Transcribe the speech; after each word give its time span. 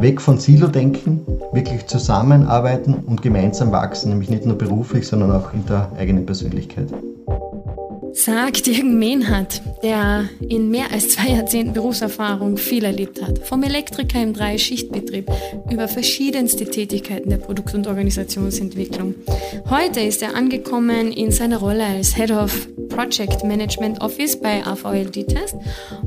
Weg 0.00 0.20
von 0.20 0.38
Silo-Denken, 0.38 1.26
wirklich 1.52 1.86
zusammenarbeiten 1.86 2.94
und 3.06 3.22
gemeinsam 3.22 3.72
wachsen, 3.72 4.10
nämlich 4.10 4.28
nicht 4.28 4.44
nur 4.44 4.58
beruflich, 4.58 5.06
sondern 5.06 5.32
auch 5.32 5.52
in 5.54 5.64
der 5.66 5.90
eigenen 5.98 6.26
Persönlichkeit 6.26 6.88
sagt 8.26 8.66
Jürgen 8.66 8.98
Mehnhardt, 8.98 9.62
der 9.84 10.24
in 10.40 10.68
mehr 10.70 10.90
als 10.90 11.10
zwei 11.10 11.28
Jahrzehnten 11.28 11.74
Berufserfahrung 11.74 12.56
viel 12.56 12.84
erlebt 12.84 13.22
hat. 13.22 13.38
Vom 13.38 13.62
Elektriker 13.62 14.20
im 14.20 14.32
Drei-Schichtbetrieb 14.32 15.30
über 15.70 15.86
verschiedenste 15.86 16.64
Tätigkeiten 16.64 17.30
der 17.30 17.36
Produkt- 17.36 17.74
und 17.74 17.86
Organisationsentwicklung. 17.86 19.14
Heute 19.70 20.00
ist 20.00 20.22
er 20.22 20.34
angekommen 20.34 21.12
in 21.12 21.30
seiner 21.30 21.58
Rolle 21.58 21.84
als 21.84 22.16
Head 22.16 22.32
of 22.32 22.66
Project 22.88 23.44
Management 23.44 24.00
Office 24.00 24.40
bei 24.40 24.66
AVLD 24.66 25.28
Test 25.28 25.54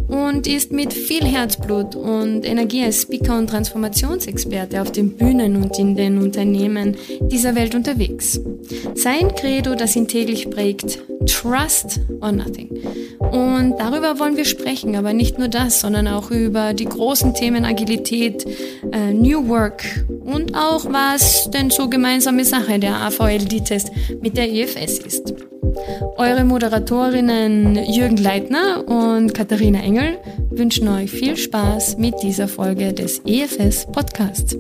und 0.10 0.48
ist 0.48 0.72
mit 0.72 0.92
viel 0.92 1.24
Herzblut 1.24 1.96
und 1.96 2.44
Energie 2.44 2.84
als 2.84 3.04
Speaker 3.04 3.38
und 3.38 3.48
Transformationsexperte 3.48 4.82
auf 4.82 4.92
den 4.92 5.16
Bühnen 5.16 5.56
und 5.56 5.78
in 5.78 5.96
den 5.96 6.18
Unternehmen 6.18 6.98
dieser 7.22 7.56
Welt 7.56 7.76
unterwegs. 7.76 8.40
Sein 8.96 9.34
Credo, 9.36 9.76
das 9.76 9.96
ihn 9.96 10.08
täglich 10.08 10.50
prägt, 10.50 11.00
Trust 11.28 12.02
or 12.22 12.32
Nothing. 12.32 12.70
Und 13.20 13.76
darüber 13.78 14.20
wollen 14.20 14.36
wir 14.36 14.46
sprechen, 14.46 14.96
aber 14.96 15.14
nicht 15.14 15.38
nur 15.38 15.48
das, 15.48 15.82
sondern 15.82 16.08
auch 16.08 16.32
über 16.32 16.74
die 16.74 16.86
großen 16.86 17.36
Themen 17.36 17.66
Agilität, 17.66 18.46
äh, 18.92 19.14
New 19.14 19.48
Work 19.48 19.84
und 20.26 20.56
auch 20.56 20.86
was 20.86 21.50
denn 21.52 21.70
so 21.70 21.90
gemeinsame 21.90 22.46
Sache 22.46 22.80
der 22.80 22.96
AVLD-Test 22.96 23.92
mit 24.22 24.38
der 24.38 24.52
EFS 24.52 25.00
ist. 25.00 25.49
Eure 26.18 26.46
Moderatorinnen 26.46 27.76
Jürgen 27.92 28.18
Leitner 28.18 28.88
und 28.88 29.34
Katharina 29.34 29.82
Engel 29.82 30.18
wünschen 30.50 30.88
euch 30.88 31.12
viel 31.12 31.38
Spaß 31.38 31.98
mit 31.98 32.16
dieser 32.24 32.48
Folge 32.48 32.94
des 32.94 33.22
EFS 33.26 33.86
Podcasts. 33.92 34.58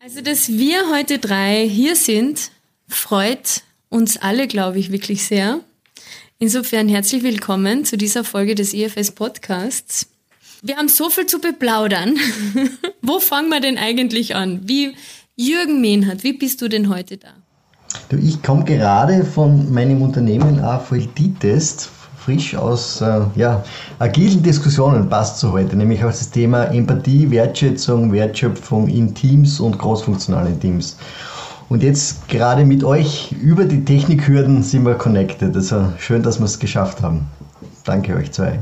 Also, 0.00 0.20
dass 0.20 0.48
wir 0.48 0.90
heute 0.90 1.18
drei 1.18 1.68
hier 1.68 1.96
sind, 1.96 2.50
freut 2.88 3.62
uns 3.88 4.16
alle, 4.16 4.48
glaube 4.48 4.78
ich, 4.78 4.90
wirklich 4.90 5.24
sehr. 5.26 5.60
Insofern 6.38 6.88
herzlich 6.88 7.22
willkommen 7.22 7.84
zu 7.84 7.96
dieser 7.96 8.24
Folge 8.24 8.54
des 8.54 8.74
EFS 8.74 9.12
Podcasts. 9.12 10.08
Wir 10.62 10.76
haben 10.76 10.88
so 10.88 11.08
viel 11.10 11.26
zu 11.26 11.38
beplaudern. 11.40 12.18
Wo 13.02 13.20
fangen 13.20 13.50
wir 13.50 13.60
denn 13.60 13.78
eigentlich 13.78 14.34
an? 14.34 14.62
Wie 14.64 14.94
Jürgen 15.36 15.80
Mehnhardt, 15.80 16.24
wie 16.24 16.32
bist 16.32 16.62
du 16.62 16.68
denn 16.68 16.88
heute 16.88 17.16
da? 17.16 17.43
Du, 18.08 18.16
ich 18.16 18.42
komme 18.42 18.64
gerade 18.64 19.24
von 19.24 19.72
meinem 19.72 20.02
Unternehmen 20.02 20.60
AVLD-Test, 20.60 21.90
frisch 22.16 22.54
aus 22.54 23.00
äh, 23.00 23.20
ja, 23.36 23.64
agilen 23.98 24.42
Diskussionen 24.42 25.08
passt 25.08 25.38
zu 25.38 25.52
heute, 25.52 25.76
nämlich 25.76 26.02
auch 26.04 26.10
das 26.10 26.30
Thema 26.30 26.64
Empathie, 26.64 27.30
Wertschätzung, 27.30 28.12
Wertschöpfung 28.12 28.88
in 28.88 29.14
Teams 29.14 29.60
und 29.60 29.78
großfunktionalen 29.78 30.58
Teams. 30.60 30.96
Und 31.68 31.82
jetzt 31.82 32.28
gerade 32.28 32.64
mit 32.64 32.84
euch 32.84 33.32
über 33.32 33.64
die 33.64 33.84
Technikhürden 33.84 34.62
sind 34.62 34.84
wir 34.84 34.94
connected. 34.94 35.54
Also 35.54 35.92
schön, 35.98 36.22
dass 36.22 36.38
wir 36.38 36.44
es 36.44 36.58
geschafft 36.58 37.02
haben. 37.02 37.26
Danke 37.84 38.14
euch 38.14 38.32
zwei. 38.32 38.60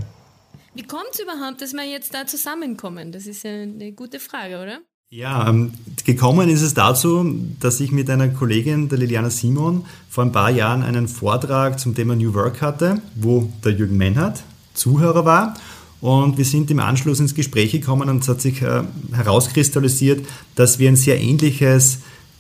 Wie 0.75 0.85
kommt 0.85 1.11
es 1.13 1.21
überhaupt, 1.21 1.61
dass 1.61 1.73
wir 1.73 1.85
jetzt 1.85 2.15
da 2.15 2.27
zusammenkommen? 2.27 3.13
Das 3.13 3.27
ist 3.27 3.45
ja 3.45 3.51
eine 3.51 3.93
gute 3.93 4.19
Frage, 4.19 4.63
oder? 4.63 4.79
Ja, 5.15 5.47
ähm, 5.47 5.73
gekommen 6.07 6.49
ist 6.49 6.63
es 6.63 6.73
dazu, 6.73 7.37
dass 7.61 7.81
ich 7.81 7.93
mit 7.93 8.09
einer 8.09 8.29
Kollegin, 8.29 8.89
der 8.89 8.97
Liliana 8.97 9.29
Simon, 9.29 9.85
vor 10.09 10.25
ein 10.25 10.33
paar 10.33 10.49
Jahren 10.49 10.83
einen 10.83 11.07
Vortrag 11.07 11.79
zum 11.79 11.95
Thema 11.95 12.17
New 12.17 12.33
Work 12.33 12.63
hatte, 12.63 13.03
wo 13.15 13.53
der 13.63 13.73
Jürgen 13.73 13.99
Menhardt 13.99 14.43
Zuhörer 14.73 15.27
war. 15.27 15.55
Und 16.01 16.39
wir 16.39 16.47
sind 16.47 16.71
im 16.71 16.81
Anschluss 16.81 17.21
ins 17.21 17.35
Gespräch 17.35 17.73
gekommen 17.73 18.09
und 18.09 18.23
es 18.23 18.29
hat 18.29 18.41
sich 18.41 18.63
äh, 18.63 18.85
herauskristallisiert, 19.13 20.25
dass 20.55 20.79
wir 20.79 20.89
ein 20.89 20.97
sehr 20.97 21.21
ähnliches 21.21 21.99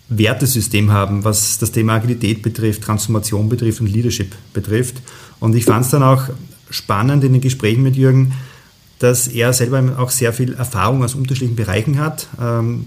Wertesystem 0.08 0.92
haben, 0.92 1.24
was 1.24 1.58
das 1.58 1.72
Thema 1.72 1.96
Agilität 1.96 2.40
betrifft, 2.40 2.84
Transformation 2.84 3.50
betrifft 3.50 3.82
und 3.82 3.88
Leadership 3.88 4.34
betrifft. 4.54 5.02
Und 5.40 5.54
ich 5.54 5.66
fand 5.66 5.84
es 5.84 5.90
dann 5.90 6.02
auch 6.02 6.30
spannend 6.70 7.22
in 7.22 7.34
den 7.34 7.42
Gesprächen 7.42 7.82
mit 7.82 7.96
Jürgen, 7.96 8.32
dass 9.02 9.26
er 9.26 9.52
selber 9.52 9.82
auch 9.98 10.10
sehr 10.10 10.32
viel 10.32 10.54
Erfahrung 10.54 11.02
aus 11.02 11.16
unterschiedlichen 11.16 11.56
Bereichen 11.56 11.98
hat. 11.98 12.28
Ähm, 12.40 12.86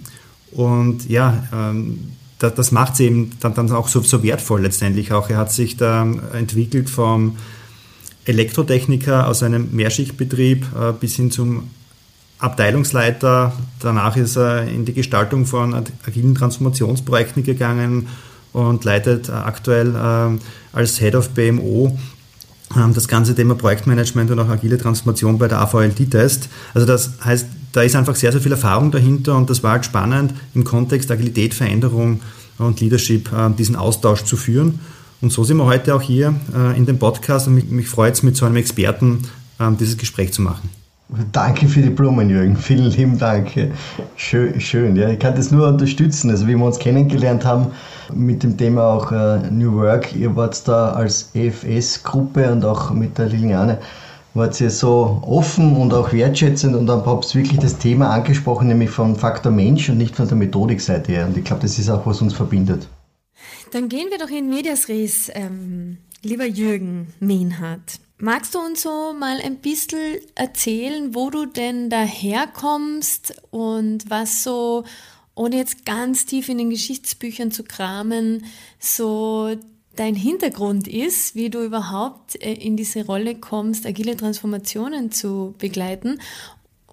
und 0.52 1.10
ja, 1.10 1.44
ähm, 1.54 2.12
das 2.40 2.72
macht 2.72 2.94
es 2.94 3.02
eben 3.02 3.32
dann 3.42 3.72
auch 3.72 3.90
so, 3.90 4.02
so 4.02 4.24
wertvoll 4.24 4.62
letztendlich 4.62 5.12
auch. 5.12 5.30
Er 5.30 5.38
hat 5.38 5.52
sich 5.52 5.76
da 5.76 6.08
entwickelt 6.34 6.90
vom 6.90 7.36
Elektrotechniker 8.24 9.28
aus 9.28 9.44
einem 9.44 9.76
Mehrschichtbetrieb 9.76 10.66
äh, 10.74 10.94
bis 10.94 11.16
hin 11.16 11.32
zum 11.32 11.70
Abteilungsleiter. 12.40 13.52
Danach 13.82 14.16
ist 14.16 14.38
er 14.38 14.64
in 14.68 14.86
die 14.86 14.94
Gestaltung 14.94 15.46
von 15.46 15.74
agilen 16.06 16.36
Transformationsprojekten 16.36 17.44
gegangen 17.44 18.08
und 18.54 18.86
leitet 18.86 19.30
aktuell 19.30 19.94
ähm, 19.98 20.40
als 20.72 20.98
Head 20.98 21.16
of 21.16 21.30
BMO 21.32 21.88
ähm, 21.88 22.15
das 22.94 23.08
ganze 23.08 23.36
Thema 23.36 23.56
Projektmanagement 23.56 24.32
und 24.32 24.40
auch 24.40 24.50
agile 24.50 24.78
Transformation 24.78 25.38
bei 25.38 25.48
der 25.48 25.62
AVLD-Test. 25.62 26.50
Also 26.74 26.88
das 26.88 27.12
heißt, 27.24 27.46
da 27.72 27.82
ist 27.82 27.96
einfach 27.96 28.16
sehr, 28.16 28.32
sehr 28.32 28.42
viel 28.42 28.52
Erfahrung 28.52 28.92
dahinter 28.92 29.36
und 29.36 29.50
das 29.50 29.64
war 29.64 29.74
halt 29.74 29.86
spannend 29.86 30.34
im 30.54 30.64
Kontext 30.64 31.12
Agilität, 31.12 31.54
Veränderung 31.54 32.22
und 32.58 32.80
Leadership 32.80 33.32
äh, 33.32 33.50
diesen 33.52 33.76
Austausch 33.76 34.24
zu 34.24 34.38
führen. 34.38 34.80
Und 35.22 35.32
so 35.32 35.44
sind 35.44 35.58
wir 35.58 35.66
heute 35.66 35.96
auch 35.96 36.02
hier 36.02 36.36
äh, 36.56 36.78
in 36.78 36.86
dem 36.86 37.00
Podcast 37.00 37.48
und 37.48 37.56
mich, 37.56 37.70
mich 37.70 37.88
freut 37.88 38.14
es, 38.14 38.24
mit 38.24 38.36
so 38.36 38.46
einem 38.46 38.56
Experten 38.56 39.24
ähm, 39.60 39.78
dieses 39.78 39.98
Gespräch 39.98 40.34
zu 40.34 40.42
machen. 40.42 40.70
Danke 41.32 41.68
für 41.68 41.82
die 41.82 41.92
Blumen, 41.92 42.30
Jürgen. 42.30 42.58
Vielen 42.58 42.90
lieben 42.90 43.20
Dank. 43.20 43.52
Schön, 44.16 44.60
schön. 44.60 44.96
Ja, 44.96 45.10
ich 45.10 45.20
kann 45.20 45.36
das 45.36 45.52
nur 45.52 45.68
unterstützen. 45.68 46.32
Also, 46.32 46.48
wie 46.48 46.56
wir 46.56 46.66
uns 46.66 46.80
kennengelernt 46.80 47.46
haben 47.46 47.68
mit 48.14 48.42
dem 48.42 48.58
Thema 48.58 48.84
auch 48.86 49.12
äh, 49.12 49.38
New 49.52 49.74
Work, 49.76 50.16
ihr 50.16 50.36
wart 50.36 50.68
da 50.68 50.94
als 50.94 51.30
EFS-Gruppe 51.36 52.52
und 52.52 52.66
auch 52.66 52.92
mit 52.92 53.18
der 53.20 53.28
Liliane, 53.28 53.80
wart 54.34 54.60
ihr 54.60 54.72
so 54.72 55.22
offen 55.22 55.76
und 55.76 55.94
auch 55.94 56.12
wertschätzend 56.12 56.76
und 56.76 56.88
dann 56.88 57.06
habt 57.06 57.34
ihr 57.36 57.42
wirklich 57.42 57.60
das 57.60 57.78
Thema 57.78 58.10
angesprochen, 58.10 58.68
nämlich 58.68 58.90
vom 58.90 59.16
Faktor 59.16 59.52
Mensch 59.52 59.88
und 59.90 60.00
nicht 60.00 60.16
von 60.16 60.28
der 60.28 60.38
Methodikseite 60.38 61.12
her. 61.12 61.28
Und 61.28 61.38
ich 61.38 61.44
glaube, 61.44 61.62
das 61.62 61.78
ist 61.78 61.90
auch, 61.90 62.06
was 62.08 62.22
uns 62.22 62.34
verbindet. 62.34 62.88
Dann 63.72 63.90
gehen 63.90 64.08
wir 64.10 64.18
doch 64.18 64.30
in 64.30 64.50
Medias 64.50 64.90
Res, 64.90 65.30
ähm, 65.34 65.98
lieber 66.24 66.46
Jürgen 66.46 67.14
Mehnhardt. 67.20 68.00
Magst 68.18 68.56
du 68.56 68.60
uns 68.60 68.82
so 68.82 69.14
mal 69.14 69.42
ein 69.42 69.58
bisschen 69.58 70.20
erzählen, 70.36 71.14
wo 71.14 71.30
du 71.30 71.46
denn 71.46 71.90
daherkommst 71.90 73.34
und 73.52 74.10
was 74.10 74.42
so, 74.42 74.86
ohne 75.36 75.58
jetzt 75.58 75.86
ganz 75.86 76.26
tief 76.26 76.48
in 76.48 76.58
den 76.58 76.70
Geschichtsbüchern 76.70 77.52
zu 77.52 77.64
kramen, 77.64 78.46
so 78.80 79.58
dein 79.98 80.16
Hintergrund 80.16 80.88
ist, 80.88 81.36
wie 81.36 81.50
du 81.50 81.64
überhaupt 81.64 82.42
äh, 82.42 82.54
in 82.54 82.78
diese 82.78 83.06
Rolle 83.06 83.36
kommst, 83.36 83.86
agile 83.86 84.16
Transformationen 84.16 85.12
zu 85.12 85.54
begleiten. 85.58 86.20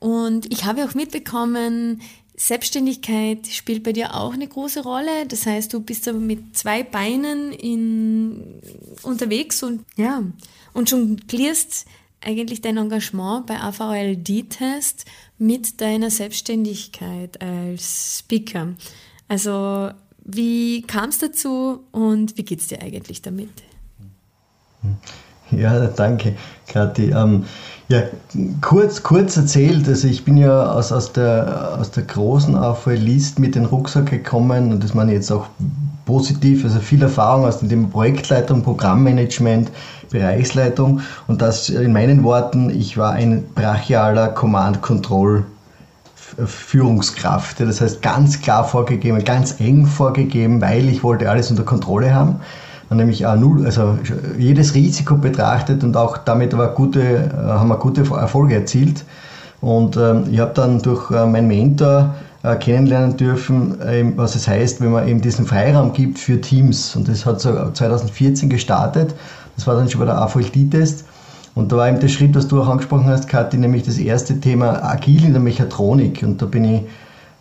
Und 0.00 0.52
ich 0.52 0.64
habe 0.64 0.84
auch 0.84 0.94
mitbekommen, 0.94 2.02
Selbstständigkeit 2.36 3.46
spielt 3.46 3.84
bei 3.84 3.92
dir 3.92 4.14
auch 4.16 4.32
eine 4.32 4.48
große 4.48 4.82
Rolle. 4.82 5.26
Das 5.28 5.46
heißt, 5.46 5.72
du 5.72 5.80
bist 5.80 6.08
aber 6.08 6.18
mit 6.18 6.56
zwei 6.56 6.82
Beinen 6.82 7.52
in, 7.52 8.60
unterwegs 9.02 9.62
und 9.62 9.84
ja, 9.96 10.24
und 10.72 10.90
jonglierst 10.90 11.86
eigentlich 12.20 12.60
dein 12.60 12.76
Engagement 12.76 13.46
bei 13.46 13.60
AVLD-Test 13.60 15.04
mit 15.38 15.80
deiner 15.80 16.10
Selbstständigkeit 16.10 17.40
als 17.42 18.18
Speaker. 18.20 18.68
Also 19.28 19.90
wie 20.24 20.82
kam 20.82 21.08
es 21.08 21.18
dazu 21.18 21.80
und 21.90 22.36
wie 22.36 22.44
geht 22.44 22.60
es 22.60 22.68
dir 22.68 22.80
eigentlich 22.80 23.22
damit? 23.22 23.50
Ja, 25.50 25.86
danke, 25.86 26.36
Kathi. 26.68 27.10
Ähm, 27.10 27.44
ja, 27.88 28.04
kurz, 28.60 29.02
kurz 29.02 29.36
erzählt, 29.36 29.86
also 29.86 30.08
ich 30.08 30.24
bin 30.24 30.36
ja 30.36 30.72
aus, 30.72 30.92
aus, 30.92 31.12
der, 31.12 31.76
aus 31.78 31.90
der 31.90 32.04
großen 32.04 32.56
AVL-List 32.56 33.38
mit 33.38 33.54
dem 33.54 33.66
Rucksack 33.66 34.10
gekommen 34.10 34.72
und 34.72 34.82
das 34.82 34.94
meine 34.94 35.12
ich 35.12 35.16
jetzt 35.16 35.30
auch 35.30 35.46
positiv, 36.04 36.64
also 36.64 36.80
viel 36.80 37.02
Erfahrung 37.02 37.44
aus 37.44 37.58
dem 37.58 37.68
Thema 37.68 37.88
Projektleitung, 37.88 38.62
Programmmanagement, 38.62 39.70
Bereichsleitung 40.10 41.00
und 41.26 41.42
das 41.42 41.68
in 41.68 41.92
meinen 41.92 42.22
Worten, 42.24 42.70
ich 42.70 42.96
war 42.96 43.12
ein 43.12 43.44
brachialer 43.54 44.28
Command-Control 44.28 45.44
Führungskraft. 46.46 47.60
Das 47.60 47.80
heißt 47.80 48.02
ganz 48.02 48.40
klar 48.40 48.64
vorgegeben, 48.64 49.22
ganz 49.24 49.60
eng 49.60 49.86
vorgegeben, 49.86 50.60
weil 50.60 50.88
ich 50.88 51.02
wollte 51.02 51.30
alles 51.30 51.50
unter 51.50 51.64
Kontrolle 51.64 52.14
haben. 52.14 52.36
Nämlich 52.90 53.24
auch 53.24 53.36
null, 53.36 53.64
also 53.64 53.98
jedes 54.36 54.74
Risiko 54.74 55.16
betrachtet 55.16 55.82
und 55.82 55.96
auch 55.96 56.18
damit 56.18 56.52
aber 56.52 56.68
gute, 56.68 57.00
äh, 57.00 57.34
haben 57.34 57.68
wir 57.68 57.78
gute 57.78 58.02
Erfolge 58.02 58.54
erzielt. 58.54 59.04
Und 59.62 59.96
ähm, 59.96 60.24
ich 60.30 60.40
habe 60.40 60.52
dann 60.52 60.82
durch 60.82 61.10
äh, 61.10 61.24
meinen 61.24 61.48
Mentor 61.48 62.00
äh, 62.00 62.31
kennenlernen 62.42 63.16
dürfen, 63.16 63.78
ähm, 63.86 64.14
was 64.16 64.34
es 64.34 64.48
heißt, 64.48 64.80
wenn 64.80 64.90
man 64.90 65.06
eben 65.06 65.20
diesen 65.20 65.46
Freiraum 65.46 65.92
gibt 65.92 66.18
für 66.18 66.40
Teams. 66.40 66.96
Und 66.96 67.08
das 67.08 67.24
hat 67.24 67.40
so 67.40 67.70
2014 67.70 68.48
gestartet. 68.48 69.14
Das 69.56 69.66
war 69.66 69.76
dann 69.76 69.88
schon 69.88 70.00
bei 70.00 70.06
der 70.06 70.20
AVLD-Test. 70.20 71.04
Und 71.54 71.70
da 71.70 71.76
war 71.76 71.88
eben 71.88 72.00
der 72.00 72.08
Schritt, 72.08 72.34
was 72.34 72.48
du 72.48 72.60
auch 72.60 72.68
angesprochen 72.68 73.06
hast, 73.06 73.28
Kathi, 73.28 73.58
nämlich 73.58 73.84
das 73.84 73.98
erste 73.98 74.40
Thema 74.40 74.82
Agil 74.82 75.24
in 75.24 75.32
der 75.32 75.42
Mechatronik. 75.42 76.22
Und 76.22 76.40
da 76.40 76.46
bin 76.46 76.64
ich 76.64 76.82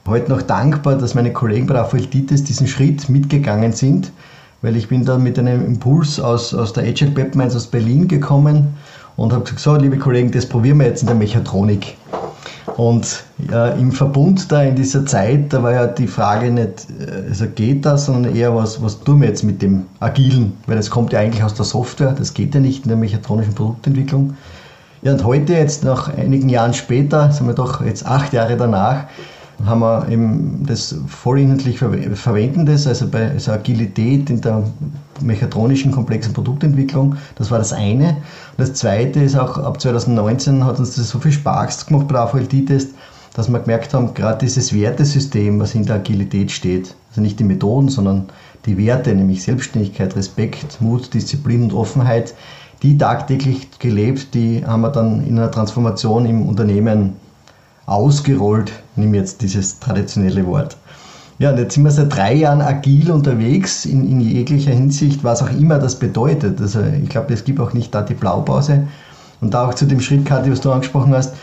heute 0.06 0.30
noch 0.30 0.42
dankbar, 0.42 0.95
dass 0.95 1.15
meine 1.15 1.31
Kollegen 1.31 1.68
bei 1.68 1.75
Raphael 1.75 2.06
Dittes 2.06 2.44
diesen 2.44 2.68
Schritt 2.68 3.07
mitgegangen 3.09 3.71
sind, 3.71 4.12
weil 4.62 4.75
ich 4.75 4.89
bin 4.89 5.06
da 5.06 5.18
mit 5.18 5.39
einem 5.39 5.65
Impuls 5.65 6.19
aus, 6.19 6.53
aus 6.53 6.74
der 6.74 6.83
Agile 6.83 7.12
Pepmines 7.12 7.56
aus 7.56 7.68
Berlin 7.68 8.07
gekommen 8.07 8.75
und 9.15 9.31
habe 9.31 9.44
gesagt, 9.44 9.62
so 9.62 9.75
liebe 9.75 9.98
Kollegen, 9.98 10.31
das 10.31 10.45
probieren 10.45 10.80
wir 10.80 10.88
jetzt 10.88 11.01
in 11.01 11.07
der 11.07 11.15
Mechatronik. 11.15 11.95
Und 12.78 13.24
ja, 13.52 13.68
im 13.70 13.92
Verbund 13.92 14.52
da 14.52 14.64
in 14.64 14.76
dieser 14.76 15.06
Zeit, 15.06 15.52
da 15.54 15.62
war 15.64 15.74
ja 15.74 15.88
die 15.88 16.08
Frage 16.08 16.52
nicht, 16.52 16.88
äh, 17.00 17.30
also 17.30 17.46
geht 17.48 17.86
das, 17.86 18.06
sondern 18.06 18.36
eher, 18.36 18.56
was, 18.56 18.82
was 18.82 19.00
tun 19.02 19.22
wir 19.22 19.28
jetzt 19.28 19.44
mit 19.44 19.62
dem 19.62 19.86
Agilen? 20.00 20.58
Weil 20.68 20.78
das 20.78 20.90
kommt 20.90 21.14
ja 21.14 21.20
eigentlich 21.20 21.44
aus 21.44 21.54
der 21.54 21.66
Software, 21.66 22.14
das 22.14 22.34
geht 22.34 22.54
ja 22.56 22.62
nicht 22.62 22.84
in 22.84 22.90
der 22.90 22.98
mechatronischen 22.98 23.54
Produktentwicklung. 23.54 24.36
Ja, 25.02 25.14
und 25.14 25.24
heute, 25.24 25.54
jetzt 25.54 25.84
nach 25.84 26.16
einigen 26.16 26.50
Jahren 26.50 26.74
später, 26.76 27.32
sind 27.32 27.48
wir 27.48 27.56
doch 27.56 27.84
jetzt 27.84 28.06
acht 28.06 28.34
Jahre 28.34 28.56
danach, 28.56 29.06
haben 29.66 29.80
wir 29.81 30.08
eben 30.10 30.66
das 30.66 30.96
vollinhaltlich 31.08 31.80
verwenden 31.80 32.66
das, 32.66 32.88
also 32.88 33.08
bei 33.08 33.30
also 33.31 33.52
Agilität 33.52 34.30
in 34.30 34.42
der 34.42 34.63
mechatronischen 35.22 35.92
komplexen 35.92 36.34
Produktentwicklung. 36.34 37.16
Das 37.36 37.52
war 37.52 37.58
das 37.58 37.74
eine. 37.74 38.18
Das 38.58 38.74
zweite 38.74 39.19
ist 39.22 39.36
auch 39.36 39.58
ab 39.58 39.81
2019 39.81 40.66
hat 40.66 40.80
uns 40.80 40.96
das 40.96 41.10
so 41.10 41.19
viel 41.19 41.31
Spaß 41.31 41.86
gemacht 41.86 42.08
bei 42.08 42.13
der 42.13 42.24
AVLT-Test, 42.24 42.96
dass 43.34 43.50
wir 43.50 43.60
gemerkt 43.60 43.94
haben, 43.94 44.13
gerade 44.13 44.40
dieses 44.40 44.74
Wertesystem, 44.74 45.60
was 45.60 45.75
in 45.75 45.86
der 45.86 45.98
Agilität 45.98 46.52
steht, 46.52 46.96
also 47.10 47.22
nicht 47.22 47.40
die 47.40 47.44
Methoden, 47.44 47.90
sondern 47.90 48.25
die 48.66 48.78
Werte, 48.78 49.13
nämlich 49.16 49.44
Selbstständigkeit, 49.44 50.16
Respekt, 50.16 50.81
Mut, 50.81 51.13
Disziplin 51.13 51.63
und 51.63 51.74
Offenheit, 51.74 52.34
die 52.84 52.98
tagtäglich 52.98 53.68
gelebt, 53.80 54.34
die 54.34 54.66
haben 54.66 54.81
wir 54.81 54.90
dann 54.90 55.25
in 55.25 55.38
einer 55.38 55.52
Transformation 55.52 56.25
im 56.25 56.48
Unternehmen 56.48 57.13
ausgerollt, 57.92 58.72
nimm 58.96 59.14
jetzt 59.14 59.42
dieses 59.42 59.80
traditionelle 59.80 60.46
Wort. 60.48 60.78
Ja, 61.40 61.52
und 61.52 61.58
jetzt 61.58 61.74
sind 61.74 61.84
wir 61.84 61.92
seit 61.92 62.16
drei 62.16 62.36
Jahren 62.36 62.62
agil 62.62 63.12
unterwegs 63.12 63.86
in, 63.86 64.08
in 64.08 64.22
jeglicher 64.22 64.72
Hinsicht, 64.72 65.24
was 65.24 65.42
auch 65.42 65.50
immer 65.50 65.80
das 65.80 65.98
bedeutet. 65.98 66.62
Also 66.62 66.82
ich 66.82 67.10
glaube, 67.10 67.34
es 67.34 67.44
gibt 67.44 67.60
auch 67.60 67.74
nicht 67.74 67.94
da 67.96 68.04
die 68.04 68.14
Blaupause. 68.14 68.88
Und 69.42 69.54
da 69.54 69.68
auch 69.68 69.74
zu 69.74 69.86
dem 69.86 70.00
Schritt, 70.00 70.26
Kathi, 70.26 70.52
was 70.52 70.62
du 70.62 70.72
angesprochen 70.72 71.14
hast, 71.16 71.34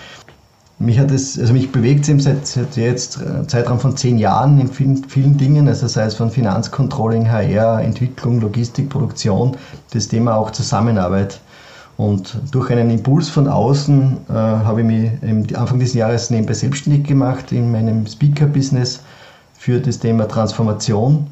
mich 0.79 1.01
hat 1.01 1.11
es, 1.11 1.39
also 1.39 1.53
mich 1.53 1.73
bewegt 1.73 2.03
es 2.03 2.09
eben 2.09 2.21
seit, 2.21 2.47
seit 2.47 2.77
jetzt 2.77 3.21
äh, 3.21 3.45
Zeitraum 3.49 3.81
von 3.81 3.97
zehn 3.97 4.17
Jahren 4.19 4.61
in 4.61 4.69
vielen, 4.69 5.03
vielen 5.05 5.37
Dingen, 5.37 5.67
also 5.67 5.89
sei 5.89 6.05
es 6.05 6.15
von 6.15 6.31
Finanzcontrolling, 6.31 7.29
HR, 7.29 7.83
Entwicklung, 7.83 8.41
Logistik, 8.41 8.89
Produktion, 8.89 9.57
das 9.93 10.07
Thema 10.07 10.37
auch 10.37 10.53
Zusammenarbeit. 10.53 11.41
Und 11.99 12.39
durch 12.53 12.71
einen 12.71 12.91
Impuls 12.91 13.29
von 13.29 13.49
außen 13.49 14.19
äh, 14.29 14.33
habe 14.33 14.83
ich 14.83 14.87
mich 14.87 15.59
Anfang 15.59 15.81
des 15.81 15.95
Jahres 15.95 16.31
nebenbei 16.31 16.55
selbstständig 16.55 17.05
gemacht 17.05 17.51
in 17.51 17.73
meinem 17.73 18.07
Speaker-Business 18.07 19.01
für 19.55 19.81
das 19.81 19.99
Thema 19.99 20.29
Transformation 20.29 21.27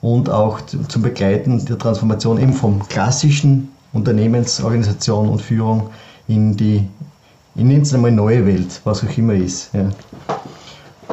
und 0.00 0.30
auch 0.30 0.60
zum 0.60 1.02
Begleiten 1.02 1.64
der 1.64 1.78
Transformation 1.78 2.40
eben 2.40 2.52
vom 2.52 2.86
klassischen 2.86 3.70
Unternehmensorganisation 3.92 5.28
und 5.28 5.42
Führung 5.42 5.90
in 6.28 6.56
die, 6.56 6.88
ich 7.56 7.64
nenne 7.64 7.82
es 7.82 7.92
einmal 7.92 8.12
neue 8.12 8.46
Welt, 8.46 8.80
was 8.84 9.02
auch 9.02 9.18
immer 9.18 9.34
ist. 9.34 9.74
Ja. 9.74 9.90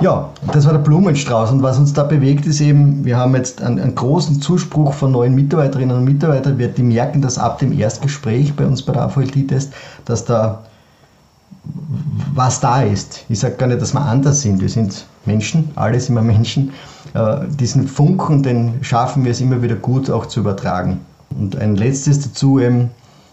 Ja, 0.01 0.29
das 0.51 0.65
war 0.65 0.73
der 0.73 0.79
Blumenstrauß. 0.79 1.51
Und 1.51 1.61
was 1.61 1.77
uns 1.77 1.93
da 1.93 2.03
bewegt, 2.03 2.47
ist 2.47 2.59
eben, 2.59 3.05
wir 3.05 3.17
haben 3.17 3.35
jetzt 3.35 3.61
einen, 3.61 3.79
einen 3.79 3.93
großen 3.93 4.41
Zuspruch 4.41 4.93
von 4.93 5.11
neuen 5.11 5.35
Mitarbeiterinnen 5.35 5.95
und 5.95 6.03
Mitarbeitern. 6.05 6.57
Die 6.57 6.83
merken 6.83 7.21
das 7.21 7.37
ab 7.37 7.59
dem 7.59 7.71
Erstgespräch 7.71 8.55
bei 8.55 8.65
uns 8.65 8.81
bei 8.81 8.93
der 8.93 9.03
AVLT-Test, 9.03 9.73
dass 10.05 10.25
da 10.25 10.63
was 12.33 12.59
da 12.59 12.81
ist. 12.81 13.25
Ich 13.29 13.39
sage 13.39 13.55
gar 13.55 13.67
nicht, 13.67 13.81
dass 13.81 13.93
wir 13.93 14.01
anders 14.01 14.41
sind. 14.41 14.61
Wir 14.61 14.69
sind 14.69 15.05
Menschen, 15.25 15.69
alle 15.75 15.99
sind 15.99 16.15
wir 16.15 16.23
Menschen. 16.23 16.71
Äh, 17.13 17.47
diesen 17.59 17.87
Funken, 17.87 18.41
den 18.41 18.83
schaffen 18.83 19.23
wir 19.23 19.31
es 19.31 19.41
immer 19.41 19.61
wieder 19.61 19.75
gut 19.75 20.09
auch 20.09 20.25
zu 20.25 20.39
übertragen. 20.39 21.01
Und 21.37 21.55
ein 21.57 21.75
letztes 21.75 22.21
dazu, 22.21 22.59
eben, 22.59 22.89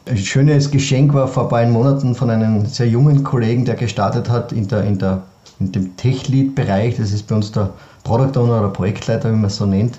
ein 0.06 0.17
schönes 0.17 0.71
Geschenk 0.71 1.14
war 1.14 1.29
vor 1.29 1.44
ein 1.44 1.49
paar 1.49 1.67
Monaten 1.67 2.14
von 2.14 2.31
einem 2.31 2.67
sehr 2.67 2.88
jungen 2.88 3.25
Kollegen, 3.25 3.64
der 3.64 3.75
gestartet 3.75 4.29
hat 4.29 4.53
in 4.53 4.69
der, 4.69 4.85
in 4.85 4.99
der 4.99 5.23
in 5.60 5.72
dem 5.72 5.96
Tech-Lead-Bereich, 5.96 6.96
das 6.96 7.12
ist 7.12 7.26
bei 7.26 7.34
uns 7.34 7.52
der 7.52 7.70
Product 8.05 8.38
Owner 8.38 8.60
oder 8.60 8.69
Projektleiter, 8.69 9.31
wie 9.31 9.37
man 9.37 9.46
es 9.46 9.56
so 9.56 9.66
nennt. 9.66 9.99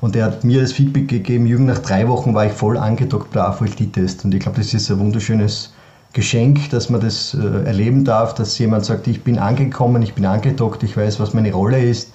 Und 0.00 0.16
er 0.16 0.24
hat 0.26 0.42
mir 0.42 0.60
das 0.60 0.72
Feedback 0.72 1.08
gegeben, 1.08 1.46
Jürgen, 1.46 1.66
nach 1.66 1.78
drei 1.78 2.08
Wochen 2.08 2.34
war 2.34 2.46
ich 2.46 2.52
voll 2.52 2.76
angedockt 2.76 3.32
bei 3.32 3.40
AVLT-Test. 3.40 4.24
Und 4.24 4.34
ich 4.34 4.40
glaube, 4.40 4.58
das 4.58 4.74
ist 4.74 4.90
ein 4.90 4.98
wunderschönes 4.98 5.72
Geschenk, 6.12 6.70
dass 6.70 6.90
man 6.90 7.00
das 7.00 7.34
äh, 7.34 7.64
erleben 7.64 8.04
darf, 8.04 8.34
dass 8.34 8.58
jemand 8.58 8.84
sagt, 8.84 9.06
ich 9.06 9.22
bin 9.22 9.38
angekommen, 9.38 10.02
ich 10.02 10.14
bin 10.14 10.26
angedockt, 10.26 10.82
ich 10.82 10.96
weiß, 10.96 11.20
was 11.20 11.34
meine 11.34 11.52
Rolle 11.52 11.82
ist, 11.82 12.12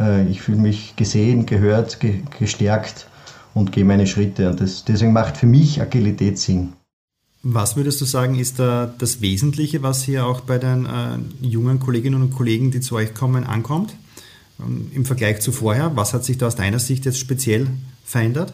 äh, 0.00 0.26
ich 0.26 0.42
fühle 0.42 0.58
mich 0.58 0.96
gesehen, 0.96 1.46
gehört, 1.46 2.00
ge 2.00 2.22
gestärkt 2.38 3.06
und 3.54 3.70
gehe 3.70 3.84
meine 3.84 4.06
Schritte. 4.06 4.50
Und 4.50 4.60
das, 4.60 4.84
deswegen 4.84 5.12
macht 5.12 5.36
für 5.36 5.46
mich 5.46 5.80
Agilität 5.80 6.38
Sinn. 6.38 6.72
Was 7.48 7.76
würdest 7.76 8.00
du 8.00 8.06
sagen, 8.06 8.34
ist 8.34 8.58
da 8.58 8.92
das 8.98 9.20
Wesentliche, 9.20 9.80
was 9.80 10.02
hier 10.02 10.26
auch 10.26 10.40
bei 10.40 10.58
den 10.58 10.84
äh, 10.84 11.46
jungen 11.46 11.78
Kolleginnen 11.78 12.20
und 12.20 12.34
Kollegen, 12.34 12.72
die 12.72 12.80
zu 12.80 12.96
euch 12.96 13.14
kommen, 13.14 13.44
ankommt? 13.44 13.94
Ähm, 14.58 14.90
Im 14.92 15.04
Vergleich 15.04 15.38
zu 15.38 15.52
vorher, 15.52 15.92
was 15.94 16.12
hat 16.12 16.24
sich 16.24 16.38
da 16.38 16.48
aus 16.48 16.56
deiner 16.56 16.80
Sicht 16.80 17.04
jetzt 17.04 17.20
speziell 17.20 17.68
verändert? 18.04 18.52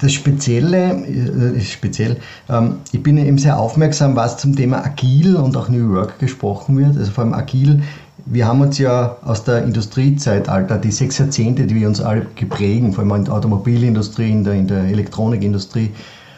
Das 0.00 0.12
Spezielle 0.12 1.06
äh, 1.06 1.58
ist 1.58 1.70
speziell. 1.70 2.16
Ähm, 2.48 2.78
ich 2.90 3.00
bin 3.00 3.16
eben 3.16 3.38
sehr 3.38 3.60
aufmerksam, 3.60 4.16
was 4.16 4.38
zum 4.38 4.56
Thema 4.56 4.84
Agil 4.84 5.36
und 5.36 5.56
auch 5.56 5.68
New 5.68 5.94
Work 5.94 6.18
gesprochen 6.18 6.76
wird. 6.78 6.96
Also 6.96 7.12
vor 7.12 7.22
allem 7.22 7.32
Agil. 7.32 7.84
Wir 8.26 8.48
haben 8.48 8.60
uns 8.60 8.78
ja 8.78 9.18
aus 9.22 9.44
der 9.44 9.62
Industriezeitalter, 9.62 10.78
die 10.78 10.90
sechs 10.90 11.18
Jahrzehnte, 11.18 11.68
die 11.68 11.76
wir 11.76 11.86
uns 11.86 12.00
alle 12.00 12.26
geprägen, 12.34 12.92
vor 12.92 13.04
allem 13.04 13.14
in 13.14 13.24
der 13.26 13.34
Automobilindustrie, 13.34 14.32
in 14.32 14.42
der, 14.42 14.54
in 14.54 14.66
der 14.66 14.82
Elektronikindustrie, 14.82 15.92